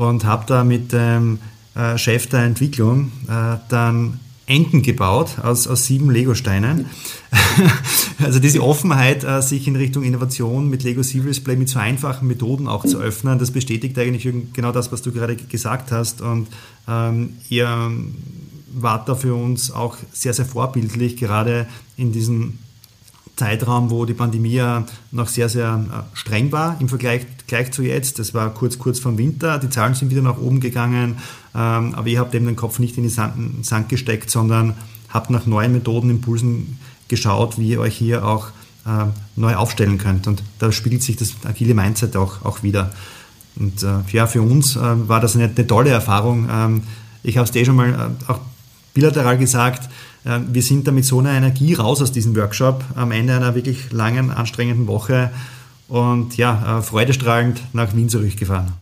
und 0.00 0.24
habe 0.24 0.44
da 0.46 0.64
mit 0.64 0.92
dem 0.92 1.40
äh, 1.74 1.98
Chef 1.98 2.26
der 2.26 2.44
Entwicklung 2.44 3.12
äh, 3.28 3.58
dann 3.68 4.18
Enten 4.46 4.80
gebaut 4.82 5.38
aus, 5.42 5.68
aus 5.68 5.84
sieben 5.84 6.10
Lego-Steinen. 6.10 6.86
also 8.18 8.38
diese 8.38 8.62
Offenheit, 8.62 9.24
äh, 9.24 9.42
sich 9.42 9.68
in 9.68 9.76
Richtung 9.76 10.02
Innovation 10.02 10.70
mit 10.70 10.84
Lego 10.84 11.02
Serious 11.02 11.40
Play 11.40 11.54
mit 11.54 11.68
so 11.68 11.78
einfachen 11.78 12.26
Methoden 12.26 12.66
auch 12.66 12.86
zu 12.86 12.98
öffnen, 12.98 13.38
das 13.38 13.50
bestätigt 13.50 13.98
eigentlich 13.98 14.26
genau 14.54 14.72
das, 14.72 14.90
was 14.90 15.02
du 15.02 15.12
gerade 15.12 15.36
gesagt 15.36 15.92
hast. 15.92 16.22
Und 16.22 16.48
ähm, 16.88 17.34
ihr 17.50 17.92
wart 18.72 19.06
da 19.06 19.14
für 19.14 19.34
uns 19.34 19.70
auch 19.70 19.98
sehr, 20.12 20.32
sehr 20.32 20.46
vorbildlich, 20.46 21.18
gerade 21.18 21.68
in 21.98 22.10
diesem 22.10 22.58
Zeitraum, 23.40 23.90
wo 23.90 24.04
die 24.04 24.12
Pandemie 24.12 24.62
noch 25.12 25.28
sehr, 25.28 25.48
sehr 25.48 25.82
äh, 25.90 26.16
streng 26.16 26.52
war 26.52 26.76
im 26.78 26.90
Vergleich 26.90 27.26
gleich 27.46 27.72
zu 27.72 27.82
jetzt. 27.82 28.18
Das 28.18 28.34
war 28.34 28.52
kurz, 28.52 28.78
kurz 28.78 29.00
vor 29.00 29.16
Winter. 29.16 29.58
Die 29.58 29.70
Zahlen 29.70 29.94
sind 29.94 30.10
wieder 30.10 30.20
nach 30.20 30.36
oben 30.36 30.60
gegangen. 30.60 31.16
Ähm, 31.54 31.94
aber 31.94 32.06
ihr 32.06 32.20
habt 32.20 32.34
eben 32.34 32.44
den 32.44 32.56
Kopf 32.56 32.78
nicht 32.78 32.98
in 32.98 33.04
den 33.04 33.10
Sand, 33.10 33.64
Sand 33.64 33.88
gesteckt, 33.88 34.30
sondern 34.30 34.74
habt 35.08 35.30
nach 35.30 35.46
neuen 35.46 35.72
Methoden, 35.72 36.10
Impulsen 36.10 36.78
geschaut, 37.08 37.58
wie 37.58 37.70
ihr 37.70 37.80
euch 37.80 37.96
hier 37.96 38.26
auch 38.26 38.48
äh, 38.86 39.06
neu 39.36 39.54
aufstellen 39.56 39.96
könnt. 39.96 40.26
Und 40.26 40.42
da 40.58 40.70
spiegelt 40.70 41.02
sich 41.02 41.16
das 41.16 41.32
agile 41.44 41.72
Mindset 41.72 42.16
auch, 42.16 42.44
auch 42.44 42.62
wieder. 42.62 42.92
Und 43.56 43.82
äh, 43.82 44.00
ja, 44.12 44.26
für 44.26 44.42
uns 44.42 44.76
war 44.76 45.20
das 45.20 45.34
eine, 45.34 45.44
eine 45.44 45.66
tolle 45.66 45.90
Erfahrung, 45.90 46.48
ähm, 46.50 46.82
ich 47.22 47.36
habe 47.36 47.44
es 47.44 47.50
dir 47.50 47.64
schon 47.64 47.76
mal 47.76 48.12
auch 48.28 48.40
bilateral 48.94 49.38
gesagt, 49.38 49.90
wir 50.24 50.62
sind 50.62 50.86
da 50.86 50.92
mit 50.92 51.04
so 51.04 51.18
einer 51.18 51.32
Energie 51.32 51.74
raus 51.74 52.02
aus 52.02 52.12
diesem 52.12 52.36
Workshop 52.36 52.84
am 52.94 53.10
Ende 53.10 53.34
einer 53.34 53.54
wirklich 53.54 53.90
langen, 53.90 54.30
anstrengenden 54.30 54.86
Woche 54.86 55.30
und 55.88 56.36
ja, 56.36 56.78
äh, 56.78 56.82
freudestrahlend 56.82 57.60
nach 57.72 57.94
Wien 57.94 58.08
zurückgefahren. 58.08 58.72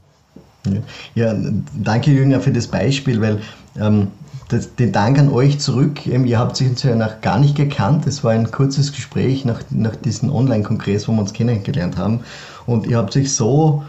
Ja, 1.14 1.34
danke 1.74 2.10
Jürgen 2.10 2.38
für 2.40 2.52
das 2.52 2.66
Beispiel, 2.66 3.20
weil 3.20 3.40
ähm, 3.80 4.08
das, 4.48 4.74
den 4.74 4.92
Dank 4.92 5.18
an 5.18 5.30
euch 5.30 5.58
zurück. 5.58 6.06
Ähm, 6.06 6.26
ihr 6.26 6.38
habt 6.38 6.56
sich 6.56 6.68
uns 6.68 6.82
ja 6.82 6.94
noch 6.94 7.20
gar 7.20 7.38
nicht 7.38 7.56
gekannt. 7.56 8.06
Es 8.06 8.24
war 8.24 8.32
ein 8.32 8.50
kurzes 8.50 8.92
Gespräch 8.92 9.44
nach, 9.44 9.62
nach 9.70 9.96
diesem 9.96 10.30
Online-Kongress, 10.30 11.08
wo 11.08 11.12
wir 11.12 11.20
uns 11.20 11.32
kennengelernt 11.32 11.96
haben. 11.96 12.20
Und 12.66 12.86
ihr 12.86 12.98
habt 12.98 13.12
sich 13.12 13.34
so 13.34 13.84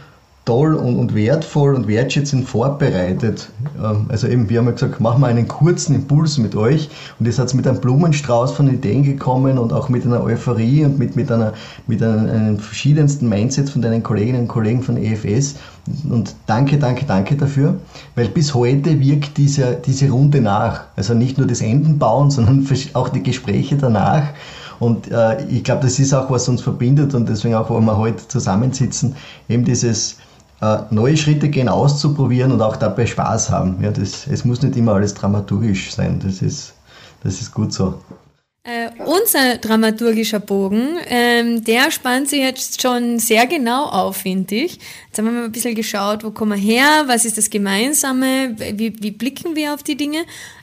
toll 0.46 0.74
und, 0.74 0.98
und 0.98 1.14
wertvoll 1.14 1.76
und 1.76 1.88
wertschätzend 1.88 2.48
vorbereitet. 2.48 3.50
Ähm, 3.78 4.06
also 4.10 4.28
eben, 4.28 4.50
wir 4.50 4.60
haben 4.60 4.66
ja 4.66 4.72
gesagt, 4.72 5.00
machen 5.00 5.22
wir 5.22 5.28
einen 5.28 5.48
kurzen 5.48 5.96
Impuls 5.96 6.38
mit 6.38 6.56
euch 6.56 6.90
und 7.20 7.26
ihr 7.26 7.34
seid 7.34 7.54
mit 7.54 7.68
einem 7.68 7.80
Blumenstrauß 7.80 8.54
von 8.54 8.68
Ideen 8.74 9.04
gekommen 9.04 9.58
und 9.58 9.72
auch 9.74 9.90
mit 9.90 10.06
einer 10.06 10.24
Euphorie 10.24 10.86
und 10.86 10.98
mit, 10.98 11.16
mit, 11.16 11.32
einer, 11.32 11.54
mit 11.88 12.02
einem, 12.02 12.30
einem 12.30 12.60
verschiedensten 12.60 13.30
Mindset 13.30 13.70
von 13.70 13.82
deinen 13.82 14.02
Kolleginnen 14.02 14.42
und 14.42 14.48
Kollegen 14.48 14.82
von 14.82 14.98
EFS. 14.98 15.56
Und 16.10 16.36
danke, 16.48 16.78
danke, 16.78 17.06
danke 17.06 17.36
dafür, 17.36 17.76
weil 18.16 18.28
bis 18.30 18.54
heute 18.54 19.00
wirkt 19.00 19.38
diese, 19.38 19.78
diese 19.86 20.10
Runde 20.10 20.42
nach. 20.42 20.86
Also 20.96 21.14
nicht 21.14 21.38
nur 21.38 21.48
das 21.48 21.62
Enden 21.62 22.00
bauen, 22.00 22.32
sondern 22.32 22.68
auch 22.94 23.10
die 23.10 23.24
Gespräche 23.24 23.78
danach. 23.78 24.24
Und 24.80 25.12
äh, 25.12 25.44
ich 25.46 25.64
glaube, 25.64 25.84
das 25.84 26.00
ist 26.00 26.14
auch, 26.14 26.32
was 26.32 26.48
uns 26.48 26.62
verbindet 26.62 27.14
und 27.14 27.28
deswegen 27.28 27.56
auch, 27.56 27.70
wo 27.70 27.80
wir 27.80 27.98
heute 27.98 28.28
zusammensitzen, 28.28 29.16
eben 29.50 29.66
dieses 29.66 30.18
neue 30.90 31.16
Schritte 31.16 31.50
gehen, 31.50 31.70
auszuprobieren 31.70 32.52
und 32.52 32.62
auch 32.62 32.76
dabei 32.76 33.06
Spaß 33.06 33.50
haben. 33.50 33.82
Ja, 33.82 33.92
das, 33.92 34.28
es 34.28 34.44
muss 34.44 34.62
nicht 34.62 34.76
immer 34.76 34.94
alles 34.94 35.14
dramaturgisch 35.14 35.94
sein. 35.94 36.20
Das 36.24 36.42
ist, 36.42 36.74
das 37.24 37.40
ist 37.42 37.54
gut 37.54 37.74
so. 37.74 38.00
Äh, 38.64 38.90
unser 39.06 39.58
dramaturgischer 39.58 40.42
Bogen, 40.42 40.98
ähm, 41.08 41.64
der 41.64 41.92
spannt 41.92 42.30
sich 42.30 42.42
jetzt 42.42 42.82
schon 42.82 43.18
sehr 43.18 43.48
genau 43.48 43.86
auf, 43.86 44.18
finde 44.18 44.54
ich. 44.56 44.80
Jetzt 45.08 45.18
haben 45.18 45.26
wir 45.26 45.32
mal 45.32 45.46
ein 45.46 45.52
bisschen 45.52 45.76
geschaut, 45.76 46.26
wo 46.26 46.32
kommen 46.32 46.52
wir 46.52 46.76
her, 46.76 47.06
was 47.08 47.24
ist 47.24 47.38
das 47.38 47.50
Gemeinsame, 47.50 48.56
wie, 48.74 49.02
wie 49.02 49.12
blicken 49.12 49.56
wir 49.56 49.74
auf 49.74 49.82
die 49.82 49.96
Dinge. 49.96 50.20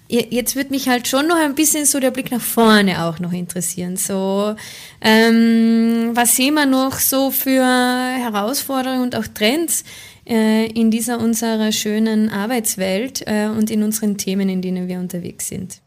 Jetzt 0.09 0.55
wird 0.55 0.71
mich 0.71 0.89
halt 0.89 1.09
schon 1.09 1.27
noch 1.27 1.37
ein 1.37 1.57
bisschen 1.57 1.85
so 1.85 1.99
der 1.99 2.13
Blick 2.13 2.31
nach 2.31 2.41
vorne 2.41 3.05
auch 3.05 3.19
noch 3.19 3.33
interessieren. 3.33 3.97
So, 3.97 4.55
ähm, 5.01 6.11
was 6.15 6.37
sehen 6.37 6.55
wir 6.55 6.67
noch 6.67 7.01
so 7.01 7.33
für 7.33 7.65
Herausforderungen 7.65 9.03
und 9.03 9.17
auch 9.17 9.27
Trends 9.27 9.83
äh, 10.25 10.67
in 10.67 10.93
dieser 10.93 11.19
unserer 11.19 11.73
schönen 11.73 12.29
Arbeitswelt 12.29 13.23
äh, 13.27 13.49
und 13.49 13.71
in 13.71 13.83
unseren 13.83 14.17
Themen, 14.17 14.49
in 14.49 14.63
denen 14.63 14.87
wir 14.87 15.01
unterwegs 15.01 15.49
sind? 15.49 15.81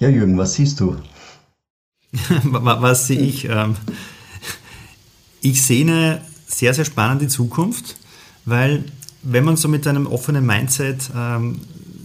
Ja, 0.00 0.08
Jürgen, 0.08 0.36
was 0.36 0.54
siehst 0.54 0.78
du? 0.80 0.96
was 2.44 3.06
sehe 3.06 3.20
ich? 3.20 3.46
Ähm, 3.46 3.76
ich 5.40 5.62
sehe 5.62 5.82
eine 5.82 6.20
sehr, 6.46 6.74
sehr 6.74 6.84
spannende 6.84 7.28
Zukunft, 7.28 7.96
weil 8.44 8.84
wenn 9.22 9.44
man 9.44 9.56
so 9.56 9.68
mit 9.68 9.86
einem 9.86 10.06
offenen 10.06 10.44
Mindset 10.44 11.10
ähm, 11.16 11.60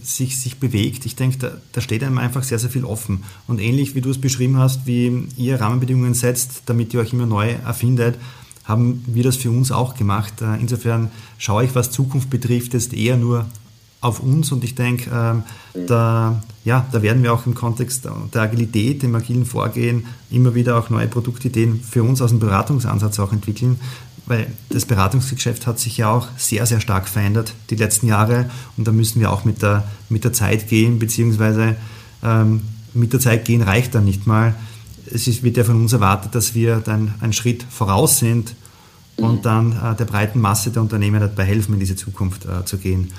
sich, 0.06 0.38
sich 0.40 0.58
bewegt. 0.58 1.06
Ich 1.06 1.16
denke, 1.16 1.38
da, 1.38 1.52
da 1.72 1.80
steht 1.80 2.02
einem 2.02 2.18
einfach 2.18 2.42
sehr, 2.42 2.58
sehr 2.58 2.70
viel 2.70 2.84
offen. 2.84 3.24
Und 3.46 3.60
ähnlich 3.60 3.94
wie 3.94 4.00
du 4.00 4.10
es 4.10 4.20
beschrieben 4.20 4.56
hast, 4.58 4.86
wie 4.86 5.26
ihr 5.36 5.60
Rahmenbedingungen 5.60 6.14
setzt, 6.14 6.62
damit 6.66 6.94
ihr 6.94 7.00
euch 7.00 7.12
immer 7.12 7.26
neu 7.26 7.50
erfindet, 7.50 8.16
haben 8.64 9.04
wir 9.06 9.22
das 9.22 9.36
für 9.36 9.50
uns 9.50 9.70
auch 9.72 9.94
gemacht. 9.94 10.42
Äh, 10.42 10.56
insofern 10.60 11.10
schaue 11.38 11.64
ich, 11.64 11.74
was 11.74 11.90
Zukunft 11.90 12.30
betrifft, 12.30 12.74
jetzt 12.74 12.94
eher 12.94 13.16
nur 13.16 13.46
auf 14.00 14.20
uns 14.20 14.52
und 14.52 14.62
ich 14.62 14.74
denke, 14.74 15.10
ähm, 15.12 15.42
da, 15.86 16.42
ja, 16.64 16.86
da 16.92 17.02
werden 17.02 17.22
wir 17.22 17.32
auch 17.32 17.46
im 17.46 17.54
Kontext 17.54 18.06
der 18.34 18.42
Agilität, 18.42 19.02
dem 19.02 19.14
agilen 19.14 19.46
Vorgehen 19.46 20.06
immer 20.30 20.54
wieder 20.54 20.78
auch 20.78 20.90
neue 20.90 21.08
Produktideen 21.08 21.80
für 21.80 22.02
uns 22.02 22.20
aus 22.20 22.30
dem 22.30 22.38
Beratungsansatz 22.38 23.18
auch 23.18 23.32
entwickeln, 23.32 23.80
weil 24.26 24.48
das 24.70 24.84
Beratungsgeschäft 24.84 25.66
hat 25.66 25.78
sich 25.78 25.96
ja 25.96 26.10
auch 26.10 26.28
sehr, 26.36 26.66
sehr 26.66 26.80
stark 26.80 27.08
verändert 27.08 27.54
die 27.70 27.76
letzten 27.76 28.08
Jahre 28.08 28.50
und 28.76 28.86
da 28.86 28.92
müssen 28.92 29.20
wir 29.20 29.30
auch 29.32 29.44
mit 29.44 29.62
der, 29.62 29.84
mit 30.08 30.24
der 30.24 30.32
Zeit 30.32 30.68
gehen, 30.68 30.98
beziehungsweise 30.98 31.76
ähm, 32.22 32.62
mit 32.92 33.12
der 33.12 33.20
Zeit 33.20 33.44
gehen 33.44 33.62
reicht 33.62 33.94
dann 33.94 34.04
nicht 34.04 34.26
mal. 34.26 34.54
Es 35.10 35.28
ist, 35.28 35.42
wird 35.42 35.56
ja 35.56 35.64
von 35.64 35.80
uns 35.80 35.92
erwartet, 35.92 36.34
dass 36.34 36.54
wir 36.54 36.78
dann 36.78 37.14
einen 37.20 37.32
Schritt 37.32 37.64
voraus 37.68 38.18
sind 38.18 38.54
und 39.16 39.46
dann 39.46 39.72
äh, 39.72 39.94
der 39.94 40.04
breiten 40.04 40.40
Masse 40.40 40.70
der 40.70 40.82
Unternehmen 40.82 41.20
dabei 41.20 41.44
helfen, 41.44 41.74
in 41.74 41.80
diese 41.80 41.96
Zukunft 41.96 42.44
äh, 42.44 42.64
zu 42.64 42.78
gehen. 42.78 43.12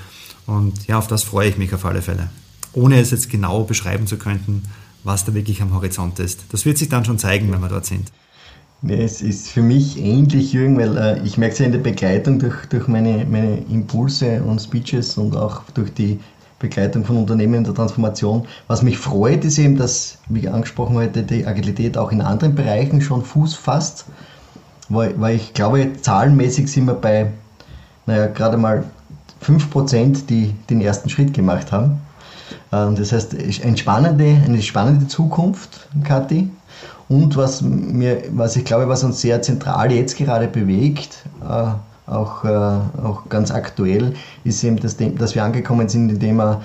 Und 0.46 0.86
ja, 0.86 0.98
auf 0.98 1.06
das 1.06 1.24
freue 1.24 1.48
ich 1.48 1.58
mich 1.58 1.74
auf 1.74 1.84
alle 1.84 2.02
Fälle. 2.02 2.30
Ohne 2.72 3.00
es 3.00 3.10
jetzt 3.10 3.30
genau 3.30 3.64
beschreiben 3.64 4.06
zu 4.06 4.18
können, 4.18 4.64
was 5.04 5.24
da 5.24 5.34
wirklich 5.34 5.62
am 5.62 5.72
Horizont 5.72 6.18
ist. 6.18 6.44
Das 6.50 6.64
wird 6.64 6.78
sich 6.78 6.88
dann 6.88 7.04
schon 7.04 7.18
zeigen, 7.18 7.50
wenn 7.50 7.60
wir 7.60 7.68
dort 7.68 7.86
sind. 7.86 8.12
Nee, 8.80 9.02
es 9.02 9.22
ist 9.22 9.48
für 9.48 9.62
mich 9.62 9.98
ähnlich, 9.98 10.52
Jürgen, 10.52 10.78
weil 10.78 10.96
äh, 10.96 11.20
ich 11.24 11.36
merke 11.36 11.52
es 11.52 11.58
ja 11.58 11.66
in 11.66 11.72
der 11.72 11.80
Begleitung 11.80 12.38
durch, 12.38 12.66
durch 12.66 12.86
meine, 12.86 13.26
meine 13.28 13.58
Impulse 13.68 14.40
und 14.44 14.60
Speeches 14.60 15.18
und 15.18 15.36
auch 15.36 15.62
durch 15.74 15.92
die 15.92 16.20
Begleitung 16.60 17.04
von 17.04 17.16
Unternehmen 17.16 17.54
in 17.54 17.64
der 17.64 17.74
Transformation. 17.74 18.46
Was 18.68 18.82
mich 18.82 18.96
freut, 18.96 19.44
ist 19.44 19.58
eben, 19.58 19.76
dass, 19.76 20.18
wie 20.28 20.48
angesprochen 20.48 20.94
heute, 20.94 21.24
die 21.24 21.44
Agilität 21.44 21.98
auch 21.98 22.12
in 22.12 22.20
anderen 22.20 22.54
Bereichen 22.54 23.00
schon 23.00 23.24
Fuß 23.24 23.54
fasst, 23.54 24.06
weil, 24.88 25.20
weil 25.20 25.34
ich 25.34 25.54
glaube, 25.54 25.94
zahlenmäßig 26.00 26.70
sind 26.70 26.86
wir 26.86 26.94
bei, 26.94 27.32
naja, 28.06 28.28
gerade 28.28 28.56
mal 28.56 28.84
5%, 29.44 30.26
die 30.26 30.54
den 30.70 30.80
ersten 30.80 31.08
Schritt 31.08 31.34
gemacht 31.34 31.72
haben. 31.72 32.00
Ähm, 32.72 32.94
das 32.94 33.10
heißt, 33.10 33.34
eine 33.64 33.76
spannende, 33.76 34.40
eine 34.44 34.62
spannende 34.62 35.08
Zukunft, 35.08 35.88
Kathi. 36.04 36.50
Und 37.08 37.36
was, 37.36 37.62
mir, 37.62 38.22
was 38.32 38.56
ich 38.56 38.64
glaube, 38.64 38.88
was 38.88 39.02
uns 39.02 39.20
sehr 39.20 39.40
zentral 39.40 39.90
jetzt 39.92 40.16
gerade 40.16 40.46
bewegt, 40.46 41.24
äh, 41.42 42.10
auch, 42.10 42.44
äh, 42.44 42.48
auch 42.48 43.28
ganz 43.28 43.50
aktuell, 43.50 44.14
ist 44.44 44.62
eben, 44.62 44.78
das, 44.78 44.96
dass 44.96 45.34
wir 45.34 45.44
angekommen 45.44 45.88
sind 45.88 46.02
in 46.02 46.08
dem 46.16 46.20
Thema, 46.20 46.62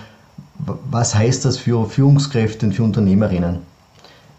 was 0.90 1.16
heißt 1.16 1.46
das 1.46 1.58
für 1.58 1.86
Führungskräfte 1.90 2.66
und 2.66 2.74
für 2.74 2.84
Unternehmerinnen? 2.84 3.60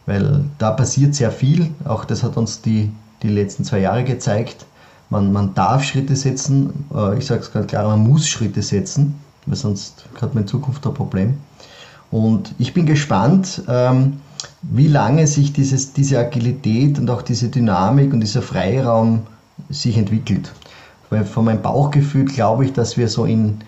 Weil 0.07 0.45
da 0.59 0.71
passiert 0.71 1.14
sehr 1.14 1.31
viel, 1.31 1.71
auch 1.85 2.05
das 2.05 2.23
hat 2.23 2.37
uns 2.37 2.61
die, 2.61 2.90
die 3.23 3.29
letzten 3.29 3.64
zwei 3.64 3.81
Jahre 3.81 4.05
gezeigt. 4.05 4.67
Man, 5.09 5.33
man 5.33 5.55
darf 5.55 5.85
Schritte 5.85 6.17
setzen, 6.17 6.87
äh, 6.95 7.19
ich 7.19 7.27
sage 7.27 7.40
es 7.40 7.53
ganz 7.53 7.67
klar, 7.67 7.87
man 7.88 8.07
muss 8.07 8.29
Schritte 8.29 8.62
setzen, 8.62 9.14
weil 9.47 9.57
sonst 9.57 10.05
hat 10.21 10.35
man 10.35 10.45
in 10.45 10.49
Zukunft 10.49 10.87
ein 10.87 10.93
Problem. 10.93 11.38
Und 12.11 12.55
ich 12.59 12.75
bin 12.75 12.85
gespannt, 12.87 13.62
ähm, 13.69 14.21
wie 14.62 14.88
lange 14.88 15.26
sich 15.26 15.52
dieses, 15.52 15.92
diese 15.92 16.18
Agilität 16.18 16.98
und 16.98 17.11
auch 17.11 17.22
diese 17.22 17.48
Dynamik 17.48 18.12
und 18.12 18.20
dieser 18.20 18.42
Freiraum 18.42 19.26
sich 19.70 19.96
entwickelt. 19.96 20.52
Weil 21.11 21.24
von 21.24 21.44
meinem 21.44 21.62
Bauchgefühl 21.62 22.24
glaube 22.24 22.64
ich, 22.64 22.72
dass 22.72 22.96
wir 22.96 23.09
so 23.09 23.24
in 23.24 23.59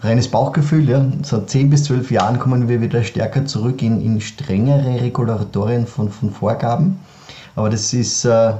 reines 0.00 0.28
Bauchgefühl, 0.28 0.88
ja, 0.88 1.04
so 1.22 1.40
10 1.40 1.70
bis 1.70 1.84
12 1.84 2.10
Jahren 2.10 2.38
kommen 2.38 2.68
wir 2.68 2.80
wieder 2.80 3.04
stärker 3.04 3.44
zurück 3.44 3.82
in, 3.82 4.00
in 4.00 4.20
strengere 4.20 5.00
Regulatorien 5.00 5.86
von, 5.86 6.10
von 6.10 6.30
Vorgaben. 6.30 6.98
Aber 7.56 7.68
das 7.68 7.92
ist 7.92 8.24
äh, 8.24 8.54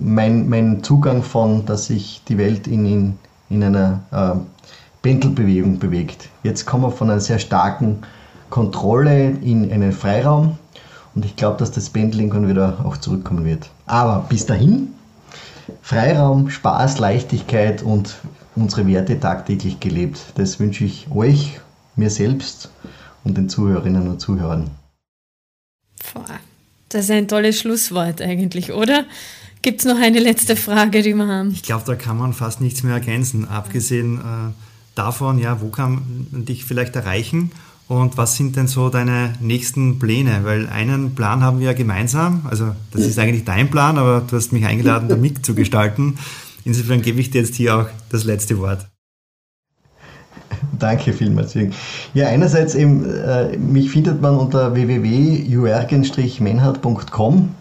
mein, 0.00 0.48
mein 0.48 0.82
Zugang 0.82 1.22
von, 1.22 1.66
dass 1.66 1.86
sich 1.86 2.22
die 2.28 2.38
Welt 2.38 2.66
in, 2.66 2.86
in, 2.86 3.18
in 3.50 3.62
einer 3.62 4.00
äh, 4.10 4.38
Pendelbewegung 5.02 5.78
bewegt. 5.78 6.28
Jetzt 6.42 6.64
kommen 6.64 6.84
wir 6.84 6.90
von 6.90 7.10
einer 7.10 7.20
sehr 7.20 7.38
starken 7.38 7.98
Kontrolle 8.50 9.30
in 9.42 9.70
einen 9.70 9.92
Freiraum 9.92 10.56
und 11.14 11.24
ich 11.24 11.36
glaube, 11.36 11.58
dass 11.58 11.70
das 11.70 11.90
Pendel 11.90 12.20
irgendwann 12.20 12.48
wieder 12.48 12.84
auch 12.84 12.96
zurückkommen 12.96 13.44
wird. 13.44 13.70
Aber 13.86 14.26
bis 14.28 14.46
dahin, 14.46 14.94
Freiraum, 15.82 16.50
Spaß, 16.50 16.98
Leichtigkeit 16.98 17.82
und 17.82 18.16
unsere 18.56 18.86
Werte 18.86 19.18
tagtäglich 19.18 19.80
gelebt. 19.80 20.20
Das 20.36 20.58
wünsche 20.60 20.84
ich 20.84 21.10
euch, 21.10 21.60
mir 21.96 22.10
selbst 22.10 22.70
und 23.24 23.36
den 23.36 23.48
Zuhörerinnen 23.48 24.08
und 24.08 24.20
Zuhörern. 24.20 24.70
Das 26.88 27.04
ist 27.04 27.10
ein 27.10 27.28
tolles 27.28 27.58
Schlusswort 27.60 28.22
eigentlich, 28.22 28.72
oder? 28.72 29.04
Gibt 29.60 29.80
es 29.80 29.86
noch 29.86 29.98
eine 30.00 30.20
letzte 30.20 30.56
Frage, 30.56 31.02
die 31.02 31.14
wir 31.14 31.26
haben? 31.26 31.50
Ich 31.50 31.62
glaube, 31.62 31.84
da 31.84 31.96
kann 31.96 32.16
man 32.16 32.32
fast 32.32 32.60
nichts 32.60 32.82
mehr 32.82 32.94
ergänzen, 32.94 33.48
abgesehen 33.48 34.18
äh, 34.18 34.52
davon, 34.94 35.38
ja, 35.38 35.60
wo 35.60 35.68
kann 35.68 36.26
man 36.30 36.44
dich 36.44 36.64
vielleicht 36.64 36.96
erreichen 36.96 37.50
und 37.88 38.16
was 38.18 38.36
sind 38.36 38.56
denn 38.56 38.66
so 38.66 38.90
deine 38.90 39.32
nächsten 39.40 39.98
Pläne? 39.98 40.40
Weil 40.44 40.68
einen 40.68 41.14
Plan 41.14 41.42
haben 41.42 41.58
wir 41.58 41.68
ja 41.68 41.72
gemeinsam. 41.72 42.42
Also 42.48 42.74
das 42.92 43.00
ist 43.02 43.18
eigentlich 43.18 43.44
dein 43.44 43.70
Plan, 43.70 43.96
aber 43.96 44.22
du 44.28 44.36
hast 44.36 44.52
mich 44.52 44.66
eingeladen, 44.66 45.08
da 45.08 45.16
mitzugestalten. 45.16 46.18
Insofern 46.64 47.00
gebe 47.00 47.20
ich 47.20 47.30
dir 47.30 47.40
jetzt 47.40 47.54
hier 47.54 47.76
auch 47.76 47.86
das 48.10 48.24
letzte 48.24 48.58
Wort. 48.58 48.86
Danke 50.78 51.14
vielmals, 51.14 51.54
Jürgen. 51.54 51.72
Ja, 52.12 52.26
einerseits 52.28 52.74
eben, 52.74 53.10
äh, 53.10 53.56
mich 53.56 53.90
findet 53.90 54.20
man 54.20 54.36
unter 54.36 54.74
www.jurgen-menhard.com. 54.74 57.54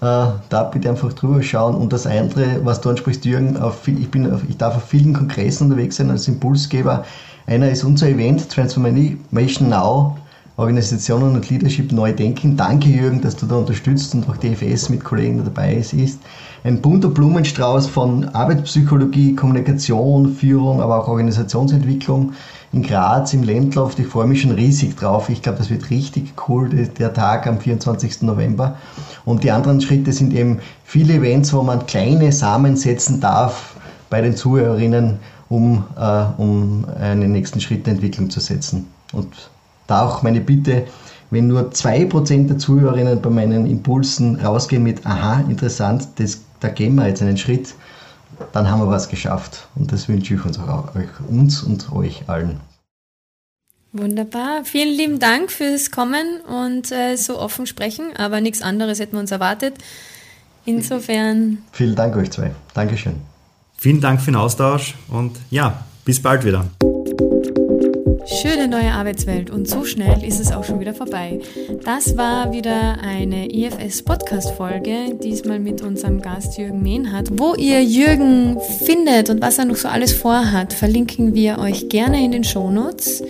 da 0.00 0.70
bitte 0.72 0.90
einfach 0.90 1.14
drüber 1.14 1.42
schauen. 1.42 1.74
Und 1.74 1.92
das 1.92 2.06
andere, 2.06 2.64
was 2.64 2.80
du 2.82 2.90
ansprichst, 2.90 3.24
Jürgen, 3.24 3.56
auf, 3.56 3.88
ich, 3.88 4.10
bin 4.10 4.30
auf, 4.30 4.42
ich 4.48 4.56
darf 4.56 4.76
auf 4.76 4.84
vielen 4.84 5.14
Kongressen 5.14 5.64
unterwegs 5.64 5.96
sein 5.96 6.10
als 6.10 6.28
Impulsgeber. 6.28 7.04
Einer 7.50 7.68
ist 7.68 7.82
unser 7.82 8.08
Event 8.08 8.48
Transformation 8.48 9.70
Now 9.70 10.16
Organisationen 10.56 11.34
und 11.34 11.50
Leadership 11.50 11.90
neu 11.90 12.12
denken. 12.12 12.56
Danke, 12.56 12.88
Jürgen, 12.88 13.20
dass 13.22 13.34
du 13.34 13.46
da 13.46 13.56
unterstützt 13.56 14.14
und 14.14 14.28
auch 14.28 14.36
DFS 14.36 14.88
mit 14.88 15.02
Kollegen 15.02 15.38
da 15.38 15.42
dabei 15.42 15.74
ist. 15.74 16.20
Ein 16.62 16.80
bunter 16.80 17.08
Blumenstrauß 17.08 17.88
von 17.88 18.28
Arbeitspsychologie, 18.28 19.34
Kommunikation, 19.34 20.32
Führung, 20.32 20.80
aber 20.80 21.02
auch 21.02 21.08
Organisationsentwicklung 21.08 22.34
in 22.72 22.84
Graz 22.84 23.32
im 23.32 23.42
Ländlauf. 23.42 23.98
Ich 23.98 24.06
freue 24.06 24.28
mich 24.28 24.42
schon 24.42 24.52
riesig 24.52 24.94
drauf. 24.96 25.28
Ich 25.28 25.42
glaube, 25.42 25.58
das 25.58 25.70
wird 25.70 25.90
richtig 25.90 26.34
cool, 26.48 26.68
der 26.68 27.12
Tag 27.12 27.48
am 27.48 27.58
24. 27.58 28.22
November. 28.22 28.76
Und 29.24 29.42
die 29.42 29.50
anderen 29.50 29.80
Schritte 29.80 30.12
sind 30.12 30.32
eben 30.34 30.60
viele 30.84 31.14
Events, 31.14 31.52
wo 31.52 31.64
man 31.64 31.84
kleine 31.86 32.30
Samen 32.30 32.76
setzen 32.76 33.20
darf 33.20 33.74
bei 34.10 34.20
den 34.20 34.36
Zuhörerinnen, 34.36 35.18
um, 35.48 35.84
äh, 35.96 36.24
um 36.36 36.84
einen 37.00 37.32
nächsten 37.32 37.60
Schritt 37.60 37.86
der 37.86 37.94
Entwicklung 37.94 38.28
zu 38.28 38.40
setzen. 38.40 38.88
Und 39.12 39.50
da 39.86 40.06
auch 40.06 40.22
meine 40.22 40.40
Bitte, 40.40 40.86
wenn 41.30 41.46
nur 41.46 41.70
2% 41.70 42.48
der 42.48 42.58
Zuhörerinnen 42.58 43.22
bei 43.22 43.30
meinen 43.30 43.66
Impulsen 43.66 44.36
rausgehen 44.36 44.82
mit, 44.82 45.06
aha, 45.06 45.44
interessant, 45.48 46.08
das, 46.16 46.40
da 46.58 46.68
gehen 46.68 46.96
wir 46.96 47.06
jetzt 47.06 47.22
einen 47.22 47.38
Schritt, 47.38 47.74
dann 48.52 48.68
haben 48.70 48.80
wir 48.80 48.88
was 48.88 49.08
geschafft. 49.08 49.68
Und 49.76 49.92
das 49.92 50.08
wünsche 50.08 50.34
ich 50.34 50.44
uns, 50.44 50.58
auch, 50.58 50.94
euch, 50.94 51.08
uns 51.28 51.62
und 51.62 51.92
euch 51.92 52.28
allen. 52.28 52.60
Wunderbar. 53.92 54.64
Vielen 54.64 54.96
lieben 54.96 55.18
Dank 55.18 55.50
fürs 55.50 55.90
Kommen 55.90 56.40
und 56.42 56.92
äh, 56.92 57.16
so 57.16 57.40
offen 57.40 57.66
sprechen, 57.66 58.16
aber 58.16 58.40
nichts 58.40 58.62
anderes 58.62 59.00
hätten 59.00 59.14
wir 59.14 59.20
uns 59.20 59.32
erwartet. 59.32 59.74
Insofern. 60.64 61.58
Vielen 61.72 61.96
Dank 61.96 62.16
euch 62.16 62.30
zwei. 62.30 62.52
Dankeschön. 62.74 63.29
Vielen 63.82 64.02
Dank 64.02 64.20
für 64.20 64.30
den 64.30 64.36
Austausch 64.36 64.94
und 65.08 65.38
ja, 65.50 65.86
bis 66.04 66.20
bald 66.20 66.44
wieder. 66.44 66.66
Schöne 68.26 68.68
neue 68.68 68.92
Arbeitswelt 68.92 69.48
und 69.48 69.66
so 69.66 69.86
schnell 69.86 70.22
ist 70.22 70.38
es 70.38 70.52
auch 70.52 70.64
schon 70.64 70.80
wieder 70.80 70.92
vorbei. 70.92 71.40
Das 71.82 72.14
war 72.18 72.52
wieder 72.52 72.98
eine 73.00 73.50
IFS 73.50 74.02
Podcast 74.02 74.50
Folge, 74.50 75.16
diesmal 75.22 75.60
mit 75.60 75.80
unserem 75.80 76.20
Gast 76.20 76.58
Jürgen 76.58 76.82
Mehnhardt. 76.82 77.30
Wo 77.32 77.54
ihr 77.54 77.82
Jürgen 77.82 78.58
findet 78.84 79.30
und 79.30 79.40
was 79.40 79.56
er 79.56 79.64
noch 79.64 79.76
so 79.76 79.88
alles 79.88 80.12
vorhat, 80.12 80.74
verlinken 80.74 81.34
wir 81.34 81.58
euch 81.58 81.88
gerne 81.88 82.22
in 82.22 82.32
den 82.32 82.44
Shownotes. 82.44 83.22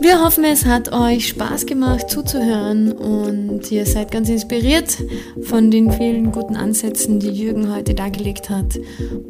Wir 0.00 0.24
hoffen, 0.24 0.44
es 0.44 0.64
hat 0.64 0.92
euch 0.92 1.28
Spaß 1.28 1.66
gemacht 1.66 2.08
zuzuhören 2.08 2.92
und 2.92 3.70
ihr 3.70 3.84
seid 3.84 4.10
ganz 4.10 4.30
inspiriert 4.30 4.96
von 5.42 5.70
den 5.70 5.92
vielen 5.92 6.32
guten 6.32 6.56
Ansätzen, 6.56 7.20
die 7.20 7.28
Jürgen 7.28 7.70
heute 7.70 7.94
dargelegt 7.94 8.48
hat 8.48 8.80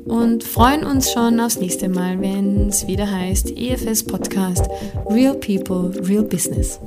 und 0.04 0.44
freuen 0.44 0.84
uns 0.84 1.10
schon 1.10 1.40
aufs 1.40 1.58
nächste 1.58 1.88
Mal, 1.88 2.20
wenn 2.20 2.68
es 2.68 2.86
wieder 2.86 3.10
heißt 3.10 3.50
EFS 3.56 4.04
Podcast 4.04 4.68
Real 5.10 5.34
People, 5.34 5.92
Real 6.06 6.22
Business. 6.22 6.78